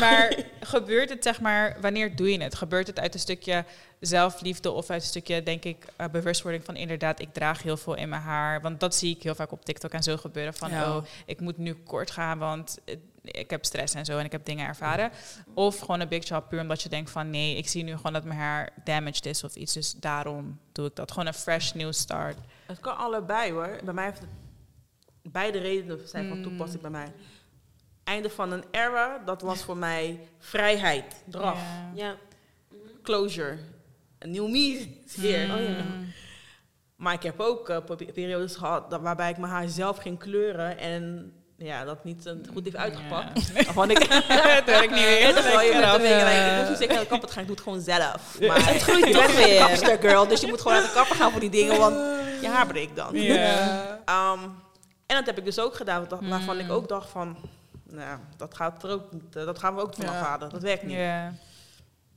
Maar 0.00 0.36
gebeurt 0.60 1.08
het, 1.10 1.22
zeg 1.22 1.40
maar, 1.40 1.76
wanneer 1.80 2.16
doe 2.16 2.32
je 2.32 2.42
het? 2.42 2.54
Gebeurt 2.54 2.86
het 2.86 3.00
uit 3.00 3.14
een 3.14 3.20
stukje 3.20 3.64
zelfliefde 4.00 4.70
of 4.70 4.90
uit 4.90 5.02
een 5.02 5.08
stukje, 5.08 5.42
denk 5.42 5.64
ik, 5.64 5.84
eh, 5.96 6.06
bewustwording 6.08 6.64
van 6.64 6.76
inderdaad, 6.76 7.20
ik 7.20 7.32
draag 7.32 7.62
heel 7.62 7.76
veel 7.76 7.94
in 7.94 8.08
mijn 8.08 8.22
haar. 8.22 8.60
Want 8.60 8.80
dat 8.80 8.94
zie 8.94 9.14
ik 9.16 9.22
heel 9.22 9.34
vaak 9.34 9.52
op 9.52 9.64
TikTok 9.64 9.92
en 9.92 10.02
zo 10.02 10.16
gebeuren 10.16 10.54
van, 10.54 10.70
Ja. 10.70 10.96
oh, 10.96 11.04
ik 11.26 11.40
moet 11.40 11.58
nu 11.58 11.74
kort 11.74 12.10
gaan, 12.10 12.38
want 12.38 12.78
ik 13.26 13.50
heb 13.50 13.64
stress 13.64 13.94
en 13.94 14.04
zo 14.04 14.18
en 14.18 14.24
ik 14.24 14.32
heb 14.32 14.44
dingen 14.44 14.66
ervaren. 14.66 15.10
Of 15.54 15.78
gewoon 15.78 16.00
een 16.00 16.08
big 16.08 16.28
job 16.28 16.48
puur 16.48 16.60
omdat 16.60 16.82
je 16.82 16.88
denkt 16.88 17.10
van, 17.10 17.30
nee, 17.30 17.56
ik 17.56 17.68
zie 17.68 17.84
nu 17.84 17.96
gewoon 17.96 18.12
dat 18.12 18.24
mijn 18.24 18.38
haar 18.38 18.70
damaged 18.84 19.26
is 19.26 19.44
of 19.44 19.54
iets, 19.54 19.72
dus 19.72 19.92
daarom 19.92 20.58
doe 20.72 20.86
ik 20.86 20.96
dat. 20.96 21.10
Gewoon 21.10 21.26
een 21.26 21.34
fresh 21.34 21.72
new 21.72 21.92
start. 21.92 22.36
het 22.66 22.80
kan 22.80 22.96
allebei 22.96 23.52
hoor. 23.52 23.78
Bij 23.84 23.94
mij 23.94 24.04
heeft 24.04 24.18
het 24.20 24.28
beide 25.32 25.58
redenen 25.58 26.08
zijn 26.08 26.28
van 26.28 26.36
Mm. 26.36 26.42
toepassing 26.42 26.82
bij 26.82 26.90
mij. 26.90 27.12
Einde 28.04 28.30
van 28.30 28.52
een 28.52 28.64
era, 28.70 29.18
dat 29.24 29.42
was 29.42 29.62
voor 29.62 29.76
mij 29.76 30.28
vrijheid, 30.38 31.22
draf, 31.26 31.58
Ja. 31.94 32.04
Ja. 32.04 32.16
closure. 33.02 33.58
Een 34.18 34.30
nieuw 34.30 34.48
me 34.48 34.58
is 35.04 35.14
hier. 35.16 35.54
Oh 35.54 35.60
ja. 35.62 35.84
Maar 36.96 37.12
ik 37.14 37.22
heb 37.22 37.40
ook 37.40 37.68
eh, 37.68 37.84
pe- 37.84 38.12
periodes 38.12 38.56
gehad 38.56 38.90
dat, 38.90 39.00
waarbij 39.00 39.30
ik 39.30 39.36
mijn 39.38 39.52
haar 39.52 39.68
zelf 39.68 39.96
ging 39.96 40.18
kleuren 40.18 40.78
en 40.78 41.32
ja, 41.58 41.84
dat 41.84 42.04
niet 42.04 42.30
goed 42.52 42.64
heeft 42.64 42.76
uitgepakt. 42.76 43.52
Waarvan 43.64 43.90
ik 43.90 43.98
het 44.08 44.64
werkt 44.64 44.90
niet 44.94 45.04
meer. 45.04 45.18
Ja, 45.28 45.32
toch 45.32 45.44
wel, 45.44 45.60
je 45.60 45.72
ja. 45.72 45.92
like, 45.94 46.70
ik 46.70 46.76
zeker 46.76 46.98
de 47.00 47.06
kapper 47.06 47.28
gaan, 47.28 47.40
ik 47.40 47.46
doe 47.46 47.56
het 47.56 47.64
gewoon 47.64 47.80
zelf. 47.80 48.38
Maar 48.40 48.66
Het 48.72 48.82
groeit 48.82 49.12
toch 49.12 49.36
weer. 49.36 49.58
kapster 49.58 49.98
girl, 50.00 50.26
dus 50.28 50.40
je 50.40 50.46
moet 50.46 50.60
gewoon 50.60 50.76
naar 50.76 50.86
de 50.86 50.92
kapper 50.92 51.16
gaan 51.16 51.30
voor 51.30 51.40
die 51.40 51.50
dingen, 51.50 51.78
want 51.78 51.94
je 52.40 52.48
haar 52.48 52.66
breekt 52.66 52.96
dan. 52.96 53.14
Ja. 53.14 54.00
Ehm, 54.04 54.38
en 55.06 55.16
dat 55.16 55.26
heb 55.26 55.38
ik 55.38 55.44
dus 55.44 55.58
ook 55.58 55.74
gedaan, 55.74 56.06
waarvan 56.20 56.54
Mm. 56.56 56.60
ik 56.60 56.70
ook 56.70 56.88
dacht 56.88 57.08
van, 57.10 57.36
nou, 57.90 58.18
dat 58.36 58.54
gaat 58.54 58.82
er 58.82 58.90
ook 58.90 59.12
niet, 59.12 59.36
eh, 59.36 59.44
dat 59.44 59.58
gaan 59.58 59.74
we 59.74 59.80
ook 59.80 59.94
vanaf 59.94 60.14
Ja. 60.14 60.20
halen, 60.20 60.48
dat 60.50 60.62
werkt 60.62 60.82
niet. 60.82 60.96
Ja. 60.96 61.32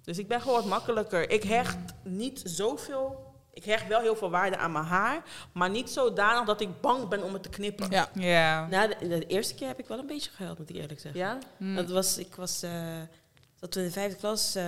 Dus 0.04 0.18
ik 0.18 0.28
ben 0.28 0.42
gewoon 0.42 0.56
wat 0.58 0.66
makkelijker. 0.70 1.30
Ik 1.30 1.44
hecht 1.44 1.78
niet 2.04 2.42
zoveel, 2.44 3.29
ik 3.60 3.66
hecht 3.66 3.88
wel 3.88 4.02
heel 4.02 4.16
veel 4.16 4.30
waarde 4.30 4.58
aan 4.58 4.72
mijn 4.72 4.86
haar, 4.86 5.24
maar 5.54 5.70
niet 5.70 5.90
zodanig 5.90 6.46
dat 6.46 6.62
ik 6.62 6.82
bang 6.82 7.08
ben 7.08 7.24
om 7.24 7.34
het 7.34 7.44
te 7.44 7.50
knippen. 7.50 7.90
Ja. 7.92 8.10
Ja. 8.14 8.68
Nou, 8.68 8.94
de, 9.00 9.08
de 9.08 9.26
eerste 9.26 9.56
keer 9.56 9.68
heb 9.68 9.80
ik 9.80 9.88
wel 9.88 10.00
een 10.00 10.08
beetje 10.08 10.30
gehuild, 10.32 10.58
moet 10.60 10.70
ik 10.70 10.76
eerlijk 10.76 11.00
zeggen. 11.00 11.22
Ja? 11.22 11.38
Mm. 11.58 11.76
Dat 11.76 11.90
was, 11.90 12.18
ik 12.18 12.36
was, 12.36 12.64
eh 12.64 12.72
dat 13.60 13.72
toen 13.72 13.82
in 13.82 13.88
de 13.88 13.94
vijfde 13.94 14.18
klas, 14.18 14.56
eh 14.56 14.66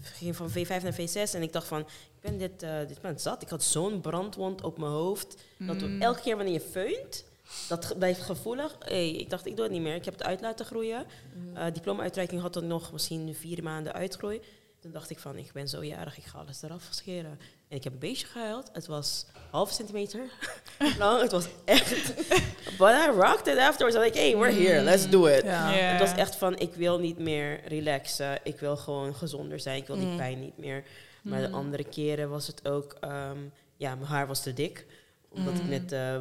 ging 0.00 0.36
van 0.36 0.50
V5 0.50 0.82
naar 0.82 0.94
V6 1.00 1.34
en 1.34 1.42
ik 1.42 1.52
dacht 1.52 1.66
van, 1.66 1.80
ik 1.80 2.20
ben 2.20 2.38
dit, 2.38 2.62
eh 2.62 2.78
dit 2.88 3.00
ben 3.00 3.20
zat. 3.20 3.42
Ik 3.42 3.48
had 3.48 3.62
zo'n 3.62 4.00
brandwond 4.00 4.62
op 4.62 4.78
mijn 4.78 4.92
hoofd, 4.92 5.36
dat 5.58 5.80
Mm. 5.80 6.02
elke 6.02 6.20
keer 6.20 6.36
wanneer 6.36 6.54
je 6.54 6.60
feunt, 6.60 7.24
dat 7.68 7.94
blijft 7.98 8.20
gevoelig. 8.20 8.76
Hey, 8.78 9.10
ik 9.10 9.30
dacht, 9.30 9.46
ik 9.46 9.54
doe 9.56 9.64
het 9.64 9.72
niet 9.74 9.82
meer. 9.82 9.94
Ik 9.94 10.04
heb 10.04 10.14
het 10.14 10.22
uit 10.22 10.40
laten 10.40 10.66
groeien. 10.66 11.06
Eh 11.54 11.64
diploma-uitreiking 11.72 12.40
had 12.40 12.54
dan 12.54 12.66
nog 12.66 12.92
misschien 12.92 13.34
vier 13.34 13.62
maanden 13.62 13.92
uitgroei. 13.92 14.40
Toen 14.82 14.92
dacht 14.92 15.10
ik 15.10 15.18
van, 15.18 15.36
ik 15.36 15.52
ben 15.52 15.68
zo 15.68 15.84
jarig, 15.84 16.16
ik 16.18 16.24
ga 16.24 16.38
alles 16.38 16.62
eraf 16.62 16.88
scheren. 16.90 17.38
En 17.68 17.76
ik 17.76 17.84
heb 17.84 17.92
een 17.92 17.98
beetje 17.98 18.26
gehuild. 18.26 18.70
Het 18.72 18.86
was 18.86 19.26
half 19.50 19.70
centimeter 19.70 20.20
lang. 20.98 21.20
Het 21.22 21.32
was 21.32 21.46
echt... 21.64 22.14
But 22.78 22.90
I 22.90 23.10
rocked 23.10 23.46
it 23.46 23.58
afterwards. 23.58 23.96
I'm 23.96 24.02
like, 24.02 24.18
hey, 24.18 24.36
we're 24.36 24.52
here, 24.62 24.80
let's 24.82 25.08
do 25.10 25.26
it. 25.26 25.42
Het 25.46 26.00
was 26.00 26.12
echt 26.14 26.36
van, 26.36 26.58
ik 26.58 26.74
wil 26.74 26.98
niet 26.98 27.18
meer 27.18 27.60
relaxen. 27.68 28.38
Ik 28.42 28.58
wil 28.60 28.76
gewoon 28.76 29.14
gezonder 29.14 29.60
zijn. 29.60 29.76
Ik 29.76 29.86
wil 29.86 29.96
die 29.96 30.06
Mm. 30.06 30.16
pijn 30.16 30.40
niet 30.40 30.58
meer. 30.58 30.84
Maar 31.22 31.40
de 31.40 31.48
Mm. 31.48 31.54
andere 31.54 31.84
keren 31.84 32.30
was 32.30 32.46
het 32.46 32.68
ook... 32.68 32.96
ehm, 33.00 33.38
ja, 33.76 33.94
mijn 33.94 34.06
haar 34.10 34.26
was 34.26 34.42
te 34.42 34.52
dik. 34.52 34.86
Omdat 35.28 35.54
ik 35.54 35.62
Mm. 35.62 35.68
net 35.68 35.92
eh, 35.92 36.20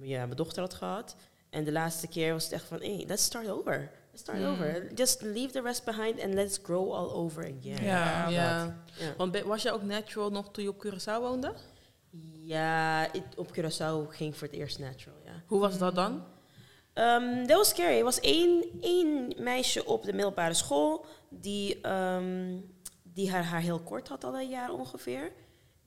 ja, 0.00 0.24
mijn 0.24 0.36
dochter 0.36 0.62
had 0.62 0.74
gehad. 0.74 1.16
En 1.50 1.64
de 1.64 1.72
laatste 1.72 2.06
keer 2.08 2.32
was 2.32 2.44
het 2.44 2.52
echt 2.52 2.64
van... 2.64 2.78
Hey, 2.78 3.04
let's 3.06 3.24
start 3.24 3.48
over. 3.50 3.90
Let's 4.16 4.28
start 4.30 4.38
Mm. 4.38 4.46
over. 4.52 4.94
Just 4.94 5.22
leave 5.22 5.52
the 5.52 5.60
rest 5.60 5.84
behind 5.84 6.20
and 6.22 6.34
let's 6.34 6.58
grow 6.62 6.92
all 6.92 7.10
over 7.10 7.42
again. 7.58 7.84
Ja. 7.84 8.28
Ja. 8.28 8.76
Want 9.16 9.42
was 9.42 9.62
jij 9.62 9.72
ook 9.72 9.82
natural 9.82 10.30
nog 10.30 10.50
toen 10.50 10.64
je 10.64 10.70
op 10.70 10.86
Curaçao 10.86 11.20
woonde? 11.20 11.52
Ja, 12.44 13.06
op 13.36 13.48
Curaçao 13.56 14.08
ging 14.08 14.36
voor 14.36 14.46
het 14.48 14.56
eerst 14.56 14.78
natural, 14.78 15.16
ja. 15.24 15.42
Hoe 15.46 15.60
was 15.60 15.78
dat 15.78 15.94
dan? 15.94 16.24
Ehm, 16.92 17.46
dat 17.46 17.56
was 17.56 17.68
scary. 17.68 17.98
Er 17.98 18.04
was 18.04 18.20
één, 18.20 18.64
één 18.80 19.32
meisje 19.38 19.84
op 19.84 20.04
de 20.04 20.12
middelbare 20.12 20.54
school 20.54 21.06
die, 21.28 21.80
ehm, 21.80 22.56
die 23.02 23.30
haar 23.30 23.44
haar 23.44 23.60
heel 23.60 23.80
kort 23.80 24.08
had, 24.08 24.24
al 24.24 24.38
een 24.38 24.48
jaar 24.48 24.70
ongeveer. 24.72 25.32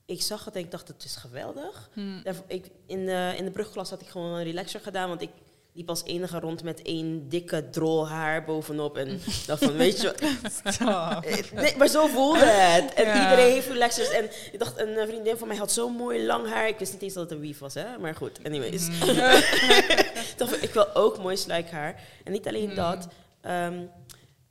Ik 0.04 0.22
zag 0.22 0.44
het 0.44 0.54
en 0.54 0.60
ik 0.60 0.70
dacht, 0.70 0.88
het 0.88 1.04
is 1.04 1.16
geweldig. 1.16 1.90
Mm. 1.94 2.20
Daarvoor- 2.22 2.44
ik, 2.48 2.70
in, 2.86 3.06
de, 3.06 3.34
in 3.36 3.44
de 3.44 3.50
brugklas 3.50 3.90
had 3.90 4.00
ik 4.00 4.08
gewoon 4.08 4.32
een 4.34 4.44
relaxer 4.44 4.80
gedaan, 4.80 5.08
want 5.08 5.20
ik 5.22 5.30
liep 5.72 5.88
als 5.88 6.04
enige 6.04 6.38
rond 6.40 6.62
met 6.62 6.82
één 6.82 7.28
dikke 7.28 7.70
drol 7.70 8.08
haar 8.08 8.44
bovenop. 8.44 8.96
En 8.96 9.08
ik 9.08 9.42
dacht 9.46 9.64
van, 9.64 9.72
weet 9.76 10.00
je... 10.00 10.12
Eh, 10.12 11.52
Nee, 11.62 11.76
maar 11.76 11.88
zo 11.88 12.06
voelde 12.06 12.44
het. 12.44 12.94
En 12.94 13.04
Ja. 13.06 13.22
iedereen 13.30 13.52
heeft 13.52 13.68
relaxers. 13.68 14.10
En 14.10 14.24
ik 14.52 14.58
dacht, 14.58 14.78
een 14.80 14.96
eh, 14.96 15.06
vriendin 15.06 15.36
van 15.36 15.48
mij 15.48 15.56
had 15.56 15.72
zo 15.72 15.88
mooi 15.88 16.26
lang 16.26 16.48
haar. 16.48 16.68
Ik 16.68 16.78
wist 16.78 16.92
niet 16.92 17.02
eens 17.02 17.14
dat 17.14 17.22
het 17.22 17.32
een 17.32 17.40
weave 17.40 17.60
was, 17.60 17.74
hè. 17.74 17.98
Maar 17.98 18.14
goed, 18.14 18.38
anyways. 18.44 18.88
ik 18.88 20.34
dacht, 20.36 20.50
van, 20.50 20.62
ik 20.62 20.70
wil 20.72 20.94
ook 20.94 21.18
mooi 21.18 21.36
sluikhaar. 21.36 22.00
En 22.24 22.32
niet 22.32 22.46
alleen 22.48 22.74
dat. 22.74 23.08
ehm, 23.40 23.82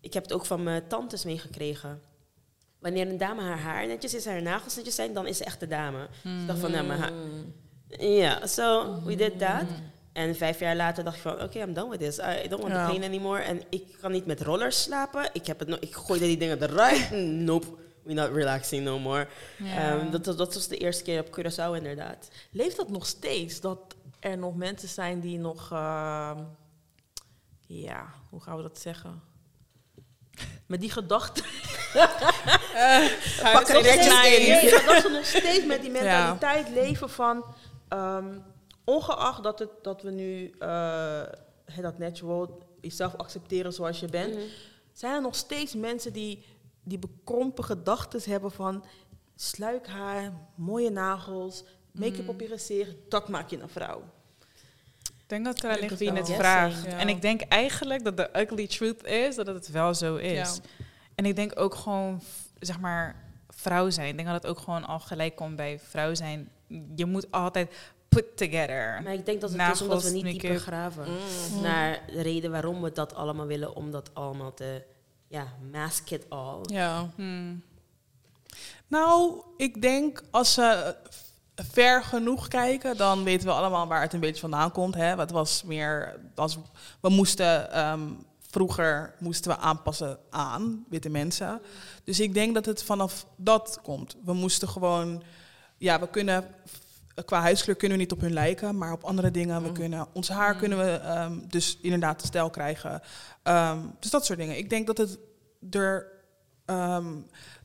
ik 0.02 0.14
heb 0.14 0.24
het 0.24 0.34
ook 0.34 0.46
van 0.46 0.64
mijn 0.64 0.88
tantes 0.88 1.24
meegekregen. 1.24 2.02
Wanneer 2.80 3.08
een 3.08 3.18
dame 3.18 3.42
haar 3.42 3.60
haar 3.60 3.88
netjes 3.88 4.14
is, 4.14 4.26
haar 4.26 4.42
nagels 4.42 4.76
netjes 4.76 4.96
zijn, 4.96 5.14
dan 5.14 5.28
is 5.28 5.38
ze 5.38 5.44
echt 5.44 5.60
de 5.60 5.68
dame. 5.68 6.08
Dus 6.24 6.42
ik 6.42 6.48
dacht 6.48 6.60
van, 6.60 6.72
nou, 6.72 6.86
maar 6.86 6.98
haar- 6.98 7.12
ja, 8.00 8.48
so 8.48 8.96
we 9.06 9.16
did 9.16 9.40
that. 9.40 9.64
En 10.14 10.36
vijf 10.36 10.60
jaar 10.60 10.76
later 10.76 11.04
dacht 11.04 11.16
ik 11.16 11.22
van, 11.22 11.42
oké, 11.42 11.60
I'm 11.60 11.74
done 11.74 11.90
with 11.90 12.00
this. 12.00 12.18
I 12.18 12.48
don't 12.48 12.62
want 12.62 12.74
to 12.74 12.86
clean 12.86 13.04
anymore. 13.04 13.42
En 13.42 13.62
ik 13.70 13.98
kan 14.02 14.12
niet 14.12 14.26
met 14.26 14.42
rollers 14.42 14.82
slapen. 14.82 15.30
Ik, 15.34 15.46
heb 15.46 15.60
het 15.60 15.68
no 15.68 15.78
ik 15.80 15.96
gooide 15.96 16.26
die 16.26 16.38
dingen 16.38 16.64
eruit. 16.64 17.12
Nope, 17.50 17.68
we're 18.04 18.22
not 18.22 18.32
relaxing 18.36 18.84
no 18.84 19.00
more. 19.00 19.28
Ehm, 19.76 20.10
dat, 20.12 20.24
dat 20.26 20.54
was 20.54 20.68
de 20.68 20.78
eerste 20.78 21.04
keer 21.04 21.20
op 21.20 21.40
Curaçao 21.40 21.76
inderdaad. 21.76 22.28
Leeft 22.52 22.76
dat 22.78 22.90
nog 22.90 23.06
steeds? 23.06 23.62
Dat 23.62 23.80
er 24.20 24.38
nog 24.38 24.56
mensen 24.56 24.90
zijn 24.90 25.20
die 25.20 25.38
nog... 25.40 25.72
ehm, 25.72 26.38
ja, 27.68 28.06
hoe 28.30 28.42
gaan 28.42 28.56
we 28.58 28.62
dat 28.62 28.80
zeggen? 28.80 29.22
Met 30.66 30.80
die 30.82 30.92
gedachten... 30.92 31.44
Huis- 31.94 33.54
Nog 33.54 33.62
steeds- 33.68 34.08
Nice. 34.08 34.40
nee, 34.40 34.72
dat 34.86 35.02
ze 35.02 35.10
nog 35.12 35.26
steeds 35.26 35.66
met 35.66 35.82
die 35.82 35.92
mentaliteit 35.92 36.70
leven 36.70 37.10
van... 37.10 37.44
ehm, 37.88 38.26
ongeacht 38.90 39.44
dat, 39.44 39.60
het, 39.60 39.70
dat 39.82 40.02
we 40.02 40.12
nu 40.12 40.54
eh, 40.60 41.22
hè, 41.66 41.82
dat 41.82 41.98
natural 41.98 42.62
jezelf 42.82 43.16
accepteren 43.16 43.74
zoals 43.74 44.00
je 44.00 44.08
bent... 44.08 44.38
zijn 44.94 45.14
er 45.14 45.22
nog 45.22 45.36
steeds 45.36 45.76
mensen 45.76 46.14
die, 46.14 46.46
die 46.84 47.00
bekrompen 47.00 47.64
gedachten 47.64 48.32
hebben 48.32 48.52
van... 48.52 48.86
sluikhaar, 49.36 50.34
mooie 50.56 50.90
nagels, 50.90 51.64
make-up 51.92 52.30
op 52.30 52.40
je 52.40 52.48
gezicht, 52.48 52.96
dat 53.10 53.30
maak 53.30 53.50
je 53.50 53.60
een 53.60 53.70
vrouw. 53.70 54.04
Ik 55.02 55.36
denk 55.36 55.46
dat 55.46 55.64
ligt 55.64 55.90
het 55.90 56.00
wie 56.00 56.12
het 56.12 56.32
vraagt. 56.32 56.84
Ja. 56.84 56.98
En 56.98 57.10
ik 57.10 57.22
denk 57.22 57.42
eigenlijk 57.42 58.04
dat 58.04 58.18
de 58.18 58.30
ugly 58.34 58.68
truth 58.68 59.06
is 59.06 59.36
dat 59.36 59.48
het 59.48 59.72
wel 59.72 59.94
zo 59.94 60.16
is. 60.16 60.56
Ja. 60.56 60.70
En 61.16 61.26
ik 61.26 61.36
denk 61.36 61.60
ook 61.60 61.76
gewoon, 61.76 62.22
zeg 62.60 62.80
maar, 62.80 63.16
vrouw 63.50 63.90
zijn. 63.90 64.08
Ik 64.08 64.16
denk 64.16 64.28
dat 64.28 64.44
het 64.44 64.52
ook 64.52 64.60
gewoon 64.60 64.86
al 64.86 65.00
gelijk 65.00 65.36
komt 65.36 65.56
bij 65.56 65.80
vrouw 65.80 66.14
zijn. 66.14 66.50
Je 66.96 67.06
moet 67.06 67.32
altijd 67.32 67.74
put 68.10 68.38
together. 68.38 69.02
Maar 69.04 69.14
ik 69.14 69.26
denk 69.26 69.42
dat 69.42 69.52
het 69.52 69.74
is 69.74 69.82
omdat 69.82 70.04
we 70.04 70.10
Nagels, 70.10 70.24
niet 70.24 70.42
dieper 70.42 70.60
graven. 70.60 71.06
Mm. 71.08 71.62
Naar 71.62 72.02
de 72.08 72.22
reden 72.22 72.52
waarom 72.52 72.82
we 72.82 72.92
dat 72.92 73.16
allemaal 73.16 73.46
willen, 73.46 73.76
om 73.76 73.92
dat 73.92 74.10
allemaal 74.14 74.54
te... 74.54 74.84
Ja, 75.28 75.48
mask 75.72 76.10
it 76.10 76.26
all. 76.30 76.60
Ja. 76.62 77.10
Hmm. 77.16 77.64
Nou, 78.88 79.42
ik 79.58 79.82
denk 79.82 80.24
als 80.32 80.54
ze 80.54 80.96
ver 81.56 82.04
genoeg 82.04 82.48
kijken, 82.48 82.98
dan 82.98 83.24
weten 83.24 83.48
we 83.48 83.54
allemaal 83.54 83.88
waar 83.88 84.02
het 84.02 84.14
een 84.14 84.20
beetje 84.20 84.42
vandaan 84.42 84.72
komt. 84.72 84.96
Hè? 84.96 85.16
Het 85.16 85.32
was 85.32 85.64
meer, 85.64 86.20
als 86.36 86.58
we 87.00 87.10
moesten 87.10 87.72
ehm, 87.72 88.02
vroeger 88.50 89.14
moesten 89.20 89.52
we 89.52 89.58
aanpassen 89.58 90.20
aan 90.30 90.86
witte 90.90 91.10
mensen. 91.10 91.62
Dus 92.04 92.20
ik 92.20 92.34
denk 92.34 92.54
dat 92.54 92.66
het 92.66 92.84
vanaf 92.84 93.26
dat 93.36 93.80
komt. 93.84 94.16
We 94.26 94.34
moesten 94.34 94.68
gewoon, 94.68 95.24
ja, 95.78 96.00
we 96.00 96.10
kunnen 96.10 96.46
qua 97.26 97.42
huidskleur 97.42 97.76
kunnen 97.76 97.98
we 97.98 98.04
niet 98.04 98.12
op 98.12 98.22
hun 98.22 98.34
lijken, 98.34 98.78
maar 98.78 98.92
op 98.92 99.04
andere 99.04 99.32
dingen, 99.32 99.64
we 99.64 99.72
kunnen 99.72 100.08
ons 100.14 100.30
haar 100.30 100.56
kunnen 100.56 100.78
we 100.78 100.92
ehm, 100.92 101.40
dus 101.48 101.78
inderdaad 101.82 102.20
de 102.20 102.28
stijl 102.28 102.50
krijgen. 102.50 103.02
Ehm, 103.44 103.80
dus 104.00 104.12
dat 104.12 104.26
soort 104.26 104.40
dingen. 104.40 104.58
Ik 104.58 104.70
denk 104.70 104.88
dat 104.88 104.98
het 104.98 105.20
er 105.72 106.12
ehm, 106.66 107.14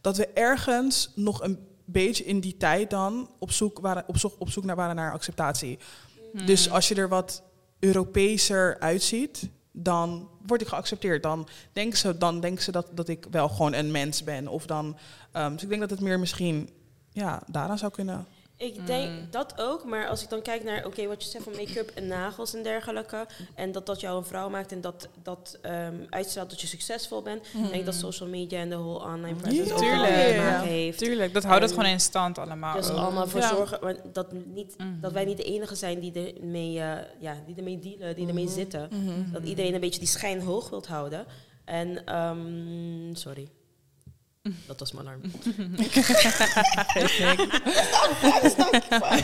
dat 0.01 0.17
we 0.17 0.27
ergens 0.27 1.13
nog 1.15 1.43
een 1.43 1.59
beetje 1.85 2.25
in 2.25 2.41
die 2.41 2.57
tijd 2.57 2.91
dan 2.91 3.31
op 3.39 3.51
zoek, 3.51 3.79
waren, 3.81 4.05
op 4.07 4.19
zoek, 4.19 4.35
op 4.39 4.51
zoek 4.51 4.65
naar 4.65 4.77
waren 4.77 4.97
naar 4.97 5.13
acceptatie. 5.13 5.79
Dus 6.47 6.71
als 6.71 6.89
je 6.89 6.95
er 6.95 7.09
wat 7.09 7.43
Europeeser 7.79 8.79
uitziet, 8.79 9.49
dan 9.73 10.29
word 10.47 10.61
ik 10.61 10.69
geaccepteerd. 10.69 11.23
Dan 11.23 11.49
denken 11.73 11.99
ze, 11.99 12.19
dan 12.19 12.41
denken 12.41 12.63
ze 12.63 12.73
dat, 12.73 12.89
dat 12.93 13.09
ik 13.09 13.27
wel 13.31 13.49
gewoon 13.49 13.73
een 13.73 13.91
mens 13.91 14.25
ben. 14.25 14.49
Of 14.49 14.67
dan, 14.67 14.97
dus 15.33 15.63
ik 15.63 15.69
denk 15.69 15.81
dat 15.81 15.91
het 15.91 16.01
meer 16.01 16.19
misschien 16.19 16.71
ja, 17.13 17.43
daaraan 17.47 17.79
zou 17.79 17.93
kunnen. 17.93 18.27
Ik 18.57 18.87
denk 18.87 19.33
dat 19.33 19.55
ook, 19.57 19.85
maar 19.85 20.09
als 20.09 20.23
ik 20.23 20.29
dan 20.29 20.43
kijk 20.43 20.65
naar, 20.65 20.87
oké, 20.87 21.07
wat 21.07 21.23
je 21.25 21.29
zegt 21.31 21.45
van 21.45 21.53
make-up 21.57 21.91
en 21.95 22.07
nagels 22.07 22.55
en 22.55 22.63
dergelijke, 22.63 23.27
en 23.55 23.73
dat 23.73 23.87
dat 23.87 24.01
jou 24.01 24.19
een 24.19 24.25
vrouw 24.25 24.49
maakt 24.49 24.73
en 24.73 24.81
dat 24.81 25.09
dat 25.23 25.59
ehm, 25.63 25.95
uitstraalt 26.11 26.51
dat 26.51 26.61
je 26.61 26.67
succesvol 26.67 27.23
bent, 27.23 27.45
denk 27.53 27.75
ik 27.75 27.85
dat 27.85 27.95
social 27.95 28.29
media 28.29 28.59
en 28.61 28.69
de 28.69 28.77
whole 28.77 28.99
online 29.05 29.37
presence 29.37 29.69
Ja, 29.69 29.75
ook 29.75 29.81
wel 29.81 29.91
tuurlijk. 29.91 30.29
te 30.29 30.35
Ja. 30.35 30.51
maken 30.51 30.69
heeft. 30.69 30.99
Tuurlijk, 30.99 31.33
dat 31.35 31.45
houdt 31.45 31.63
het 31.63 31.73
gewoon 31.73 31.89
in 31.89 32.01
stand 32.01 32.39
allemaal. 32.39 32.75
Dus 32.77 32.91
ook. 32.91 32.97
allemaal 32.99 33.27
voor 33.29 33.41
Ja. 33.41 33.49
zorgen 33.55 34.01
dat, 34.13 34.33
niet, 34.33 34.77
dat 35.01 35.13
wij 35.13 35.25
niet 35.25 35.37
de 35.37 35.45
enige 35.45 35.75
zijn 35.75 36.01
die 36.01 36.35
ermee, 36.41 36.81
eh 36.81 36.97
ja, 37.21 37.37
die 37.47 37.57
ermee 37.57 37.79
dealen, 37.79 38.17
die 38.17 38.29
ermee 38.29 38.49
zitten. 38.49 38.89
Dat 39.33 39.43
iedereen 39.45 39.75
een 39.75 39.81
beetje 39.81 40.01
die 40.01 40.09
schijn 40.09 40.41
hoog 40.43 40.71
wilt 40.71 40.87
houden. 40.87 41.27
En, 41.65 42.07
ehm, 42.07 43.15
sorry. 43.15 43.49
Dat 44.67 44.79
was 44.79 44.93
mijn 44.93 45.07
alarm. 45.07 45.21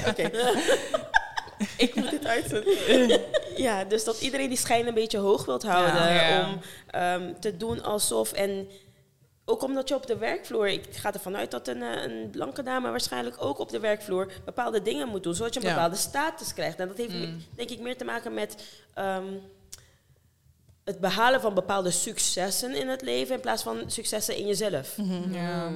Oké. 0.09 0.31
Ik 1.77 1.95
moet 1.95 2.11
dit 2.11 2.27
uitzetten. 2.27 3.21
ja, 3.67 3.85
dus 3.85 4.05
dat 4.05 4.21
iedereen 4.21 4.49
die 4.49 4.59
schijn 4.59 4.87
een 4.87 4.95
beetje 4.95 5.19
hoog 5.19 5.45
wilt 5.45 5.63
houden. 5.63 6.13
Ja. 6.13 6.49
Om 6.49 6.61
ehm, 6.87 7.33
te 7.41 7.57
doen 7.57 7.83
alsof... 7.83 8.33
En 8.33 8.69
ook 9.45 9.63
omdat 9.63 9.89
je 9.89 9.95
op 9.95 10.07
de 10.07 10.17
werkvloer... 10.17 10.69
Ik 10.69 10.85
ga 10.91 11.13
ervan 11.13 11.37
uit 11.37 11.51
dat 11.51 11.69
een, 11.69 11.83
eh, 11.83 12.03
een 12.03 12.31
blanke 12.31 12.63
dame 12.63 12.91
waarschijnlijk 12.91 13.37
ook 13.45 13.59
op 13.59 13.69
de 13.71 13.81
werkvloer... 13.81 14.33
bepaalde 14.45 14.83
dingen 14.83 15.09
moet 15.09 15.23
doen, 15.23 15.35
zodat 15.35 15.55
je 15.55 15.61
een 15.61 15.67
Ja. 15.67 15.73
bepaalde 15.75 15.97
status 15.97 16.55
krijgt. 16.55 16.79
En 16.79 16.89
dat 16.89 16.97
heeft 16.97 17.13
Mm. 17.15 17.45
denk 17.57 17.71
ik 17.71 17.81
meer 17.81 17.97
te 17.97 18.05
maken 18.05 18.35
met... 18.35 18.65
ehm, 18.95 19.25
het 20.91 21.01
behalen 21.01 21.41
van 21.41 21.55
bepaalde 21.55 21.91
successen 21.91 22.75
in 22.75 22.89
het 22.89 23.03
leven... 23.03 23.35
in 23.35 23.41
plaats 23.41 23.63
van 23.63 23.83
successen 23.87 24.37
in 24.37 24.47
jezelf. 24.47 24.97
Ja. 25.31 25.71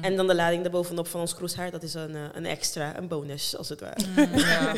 En 0.00 0.16
dan 0.16 0.26
de 0.26 0.34
lading 0.34 0.64
erbovenop 0.64 1.06
van 1.06 1.20
ons 1.20 1.34
kroeshaar... 1.34 1.70
dat 1.70 1.82
is 1.82 1.94
een, 1.94 2.14
eh, 2.14 2.24
een 2.32 2.46
extra, 2.46 2.96
een 2.96 3.08
bonus, 3.08 3.56
als 3.56 3.68
het 3.68 3.80
ware. 3.80 4.04
Ja, 4.36 4.72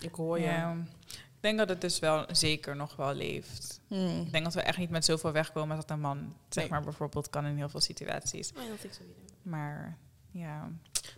ik 0.00 0.14
hoor 0.14 0.38
je. 0.38 0.44
Ja. 0.44 0.76
Ik 1.08 1.40
denk 1.46 1.58
dat 1.58 1.68
het 1.68 1.80
dus 1.80 1.98
wel 1.98 2.24
zeker 2.32 2.76
nog 2.76 2.96
wel 2.96 3.14
leeft. 3.14 3.80
Hmm. 3.88 4.20
Ik 4.20 4.32
denk 4.32 4.44
dat 4.44 4.54
we 4.54 4.60
echt 4.60 4.78
niet 4.78 4.90
met 4.90 5.04
zoveel 5.04 5.32
wegkomen 5.32 5.76
als 5.76 5.86
dat 5.86 5.96
een 5.96 6.02
man, 6.02 6.34
zeg 6.48 6.62
Nee. 6.62 6.72
maar 6.72 6.82
bijvoorbeeld, 6.82 7.30
kan 7.30 7.46
in 7.46 7.56
heel 7.56 7.68
veel 7.68 7.80
situaties. 7.80 8.48
So 8.48 8.54
either. 8.60 8.90
Maar 9.42 9.96
ja, 10.30 10.70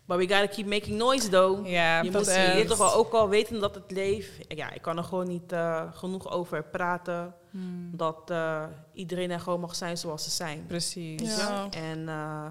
But 0.05 0.17
we 0.17 0.29
gotta 0.29 0.47
keep 0.47 0.67
making 0.67 0.97
noise, 0.99 1.29
though. 1.29 1.67
ja 1.69 2.03
je 2.03 2.11
moet 2.11 2.27
je 2.27 2.65
toch 2.69 2.79
wel 2.79 2.95
ook 2.95 3.13
al 3.13 3.29
weten 3.29 3.61
dat 3.61 3.75
het 3.75 3.91
leeft. 3.91 4.31
Ja, 4.49 4.73
ik 4.73 4.83
kan 4.83 4.97
er 4.99 5.05
gewoon 5.05 5.29
niet 5.29 5.53
eh, 5.53 5.83
genoeg 5.93 6.31
over 6.31 6.65
praten. 6.65 7.35
Hmm, 7.51 7.91
Dat 7.97 8.31
eh, 8.31 8.65
iedereen 8.93 9.31
er 9.31 9.41
gewoon 9.41 9.61
mag 9.61 9.75
zijn 9.75 9.97
zoals 9.99 10.25
ze 10.25 10.31
zijn. 10.31 10.65
precies. 10.67 11.37
Ja. 11.37 11.69
En 11.71 12.09
eh, 12.09 12.47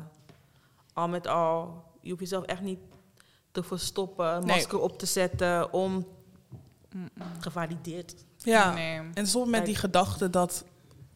al 0.94 1.08
met 1.08 1.28
al, 1.28 1.84
je 2.02 2.10
hoeft 2.10 2.22
jezelf 2.22 2.44
echt 2.46 2.62
niet 2.62 2.80
te 3.52 3.64
verstoppen, 3.64 4.26
een 4.36 4.46
Nee. 4.46 4.56
masker 4.56 4.80
op 4.80 5.00
te 5.00 5.06
zetten 5.06 5.74
om 5.74 6.08
Mm-mm. 6.96 7.10
gevalideerd. 7.40 8.16
Ja, 8.38 8.74
Nee. 8.74 9.00
en 9.14 9.28
stop 9.28 9.48
met 9.48 9.66
die 9.66 9.76
gedachte 9.76 10.30
dat 10.30 10.64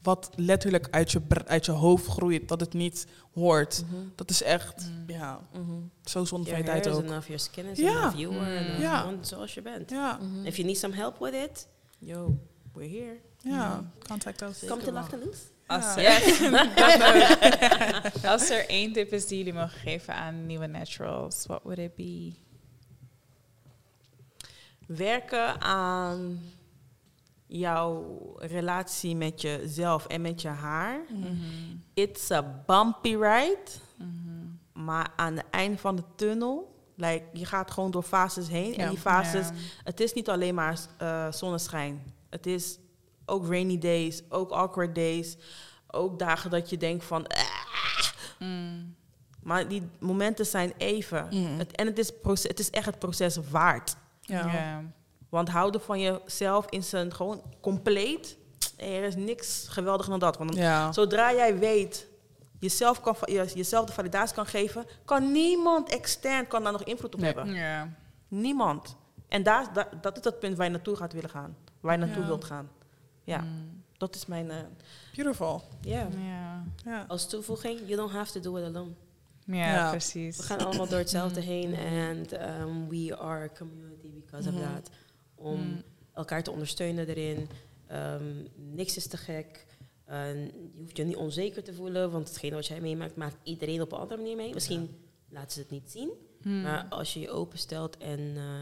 wat 0.06 0.30
letterlijk 0.36 0.88
uit 0.92 1.12
je, 1.12 1.22
uit 1.46 1.66
je 1.66 1.72
hoofd 1.72 2.08
groeit, 2.08 2.48
dat 2.48 2.60
het 2.60 2.74
niet 2.74 3.08
hoort. 3.34 3.84
Dat 4.16 4.30
is 4.30 4.44
echt, 4.44 4.90
Mm. 4.90 5.04
ja, 5.10 5.40
Mhm. 5.54 5.72
zo 6.04 6.26
zonde 6.26 6.46
van 6.50 6.54
Your 6.54 6.66
je 6.66 6.72
hair 6.72 6.82
tijd 6.82 6.86
is 6.86 6.94
ook. 7.02 7.08
enough, 7.08 7.26
your 7.28 7.40
skin 7.42 7.66
is 7.66 7.78
Ja. 7.78 7.90
enough, 8.00 8.18
you 8.18 8.38
are 8.40 8.60
Mm. 8.60 8.66
enough. 8.66 8.82
Ja. 8.82 9.00
Gewoon 9.00 9.26
zoals 9.26 9.54
je 9.54 9.62
bent. 9.62 9.90
Ja, 9.90 10.20
If 10.44 10.56
you 10.56 10.68
need 10.68 10.78
some 10.78 10.96
help 10.96 11.18
with 11.20 11.34
it, 11.34 11.68
Yo, 12.00 12.38
we're 12.74 12.90
here. 12.98 13.18
ja, 13.38 13.92
contact 14.08 14.42
us. 14.42 14.64
come 14.68 14.82
to 14.84 14.92
Lach 14.92 15.12
Loose. 15.12 15.42
Als, 15.68 15.96
Ja. 15.96 16.02
er, 16.02 16.22
als 18.32 18.50
er 18.50 18.70
één 18.70 18.94
tip 18.94 19.14
is 19.14 19.28
die 19.28 19.38
jullie 19.38 19.54
mogen 19.54 19.80
geven 19.80 20.16
aan 20.16 20.46
nieuwe 20.46 20.68
naturals, 20.68 21.46
what 21.46 21.64
would 21.64 21.80
it 21.80 21.96
be? 21.96 22.34
Werken 24.88 25.62
aan 25.62 26.40
jouw 27.48 28.20
relatie 28.38 29.16
met 29.16 29.42
jezelf 29.42 30.06
en 30.08 30.22
met 30.22 30.42
je 30.42 30.48
haar. 30.48 31.00
It's 31.94 32.32
a 32.32 32.64
bumpy 32.66 33.16
ride. 33.16 33.64
Maar 34.74 35.08
aan 35.16 35.36
het 35.36 35.46
einde 35.50 35.78
van 35.78 35.96
de 35.96 36.04
tunnel, 36.16 36.76
like, 36.96 37.24
je 37.34 37.46
gaat 37.46 37.72
gewoon 37.72 37.92
door 37.92 38.04
fases 38.04 38.48
heen. 38.48 38.72
Ja. 38.72 38.78
En 38.78 38.90
die 38.90 38.98
fases, 39.00 39.48
Ja. 39.48 39.54
het 39.84 40.00
is 40.00 40.14
niet 40.14 40.30
alleen 40.30 40.56
maar 40.56 40.80
eh, 40.98 41.32
zonneschijn. 41.32 42.04
Het 42.30 42.46
is 42.46 42.78
ook 43.26 43.48
rainy 43.48 43.78
days, 43.78 44.22
ook 44.30 44.52
awkward 44.52 44.96
days. 44.96 45.38
Ook 45.88 46.20
dagen 46.20 46.50
dat 46.50 46.70
je 46.70 46.78
denkt 46.78 47.04
van... 47.06 47.28
"Ah." 47.28 47.44
Mm. 48.40 48.96
Maar 49.44 49.68
die 49.68 49.82
momenten 50.00 50.46
zijn 50.46 50.74
even. 50.78 51.28
Mm. 51.32 51.58
Het, 51.58 51.76
en 51.76 51.86
het 51.86 51.98
is, 52.00 52.12
proces, 52.22 52.50
het 52.50 52.60
is 52.60 52.70
echt 52.70 52.86
het 52.86 53.00
proces 53.00 53.38
waard. 53.50 53.96
Ja. 54.22 54.52
Ja. 54.54 54.84
Want 55.36 55.50
houden 55.50 55.82
van 55.82 56.00
jezelf 56.00 56.66
in 56.70 56.84
zijn 56.84 57.14
gewoon 57.14 57.42
compleet. 57.62 58.38
Er 58.78 59.04
is 59.04 59.16
niks 59.16 59.68
geweldiger 59.70 60.12
dan 60.12 60.20
dat. 60.20 60.38
Want 60.38 60.56
Ja. 60.56 60.92
zodra 60.92 61.34
jij 61.34 61.58
weet, 61.60 62.08
jezelf, 62.60 63.02
kan, 63.02 63.16
jezelf 63.54 63.86
de 63.86 63.94
validatie 63.94 64.36
kan 64.36 64.46
geven, 64.46 64.86
kan 65.06 65.32
niemand 65.32 65.90
extern 65.90 66.48
kan 66.48 66.64
daar 66.64 66.72
nog 66.72 66.84
invloed 66.84 67.14
op 67.14 67.20
Nee. 67.20 67.34
hebben. 67.34 67.54
Ja. 67.54 67.90
Niemand. 68.28 68.96
En 69.28 69.44
daar, 69.44 69.90
dat 70.02 70.18
is 70.18 70.24
het 70.24 70.40
punt 70.40 70.58
waar 70.58 70.66
je 70.66 70.72
naartoe 70.72 70.96
gaat 70.96 71.14
willen 71.14 71.30
gaan. 71.30 71.56
Waar 71.80 71.94
je 72.00 72.06
naartoe 72.06 72.22
Ja. 72.22 72.28
wilt 72.28 72.44
gaan. 72.44 72.70
Ja, 73.24 73.42
Mm. 73.42 73.84
dat 73.98 74.16
is 74.16 74.26
mijn... 74.26 74.52
eh, 74.52 74.58
Beautiful. 75.16 75.64
ja. 75.82 76.64
Als 77.08 77.28
toevoeging, 77.30 77.80
you 77.80 77.96
don't 77.96 78.12
have 78.12 78.32
to 78.32 78.40
do 78.40 78.58
it 78.58 78.64
alone. 78.76 78.92
Ja, 79.46 79.74
Ja. 79.74 79.90
precies. 79.90 80.38
We 80.38 80.44
gaan 80.44 80.66
allemaal 80.66 80.88
door 80.88 80.98
hetzelfde 81.00 81.42
heen 81.42 81.74
en 81.76 82.26
um, 82.62 82.90
we 82.90 83.18
are 83.18 83.44
a 83.44 83.50
community 83.58 84.12
because 84.14 84.50
Mhm. 84.52 84.60
of 84.62 84.64
that. 84.74 84.90
Om 85.36 85.60
Mm. 85.60 85.84
elkaar 86.14 86.44
te 86.44 86.52
ondersteunen 86.52 87.08
erin. 87.08 87.50
Ehm, 87.88 88.34
niks 88.56 88.98
is 88.98 89.08
te 89.08 89.18
gek. 89.18 89.66
En 90.06 90.38
je 90.74 90.80
hoeft 90.80 90.98
je 90.98 91.04
niet 91.04 91.16
onzeker 91.16 91.64
te 91.64 91.74
voelen, 91.74 92.12
want 92.12 92.28
hetgene 92.28 92.56
wat 92.56 92.68
jij 92.68 92.82
meemaakt, 92.82 93.16
maakt 93.16 93.38
iedereen 93.44 93.82
op 93.82 93.92
een 93.92 93.98
andere 93.98 94.22
manier 94.22 94.36
mee. 94.36 94.54
Misschien 94.54 94.90
laten 95.30 95.52
ze 95.52 95.60
het 95.60 95.70
niet 95.70 95.92
zien, 95.92 96.10
Mm. 96.42 96.62
maar 96.62 96.86
als 96.90 97.14
je 97.14 97.20
je 97.20 97.30
openstelt 97.30 97.98
en, 97.98 98.20
eh, 98.36 98.62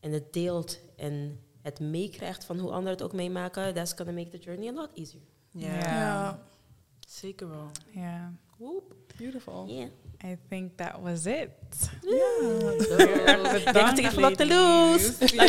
en 0.00 0.12
het 0.12 0.32
deelt 0.32 0.78
en 0.96 1.40
het 1.62 1.80
meekrijgt 1.80 2.44
van 2.44 2.58
hoe 2.58 2.70
anderen 2.70 2.92
het 2.92 3.02
ook 3.02 3.12
meemaken, 3.12 3.74
that's 3.74 3.92
gonna 3.92 4.12
make 4.12 4.28
the 4.28 4.38
journey 4.38 4.68
a 4.68 4.72
lot 4.72 4.90
easier. 4.94 5.20
Ja. 5.50 5.72
Ja. 5.74 5.80
Ja. 5.80 6.42
zeker 7.08 7.48
wel. 7.48 7.70
Ja. 7.94 8.34
Woep. 8.56 8.94
Beautiful. 9.16 9.66
Yeah. 10.26 10.32
I 10.32 10.38
think 10.48 10.76
that 10.76 11.00
was 11.02 11.26
it. 11.26 11.48
Bedankt, 13.64 14.14
Bedankt, 14.14 14.38
de. 14.38 14.44
Ja. 14.44 15.46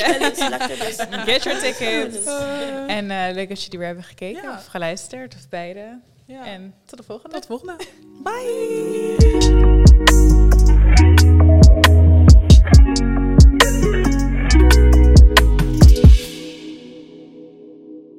Ja. 0.50 1.24
Get 1.26 1.44
your 1.44 1.60
tickets. 1.60 2.26
En 2.98 3.12
eh, 3.12 3.34
leuk 3.34 3.50
dat 3.50 3.64
jullie 3.64 3.78
weer 3.78 3.88
hebben 3.88 4.06
gekeken 4.06 4.50
of 4.50 4.66
geluisterd, 4.66 5.36
of 5.36 5.50
beide. 5.50 6.00
ja. 6.26 6.46
En 6.46 6.74
tot 6.86 6.98
de 6.98 7.04
volgende. 7.04 7.36
tot 7.40 7.46
volgende. 7.46 7.76
Bye. 8.24 9.16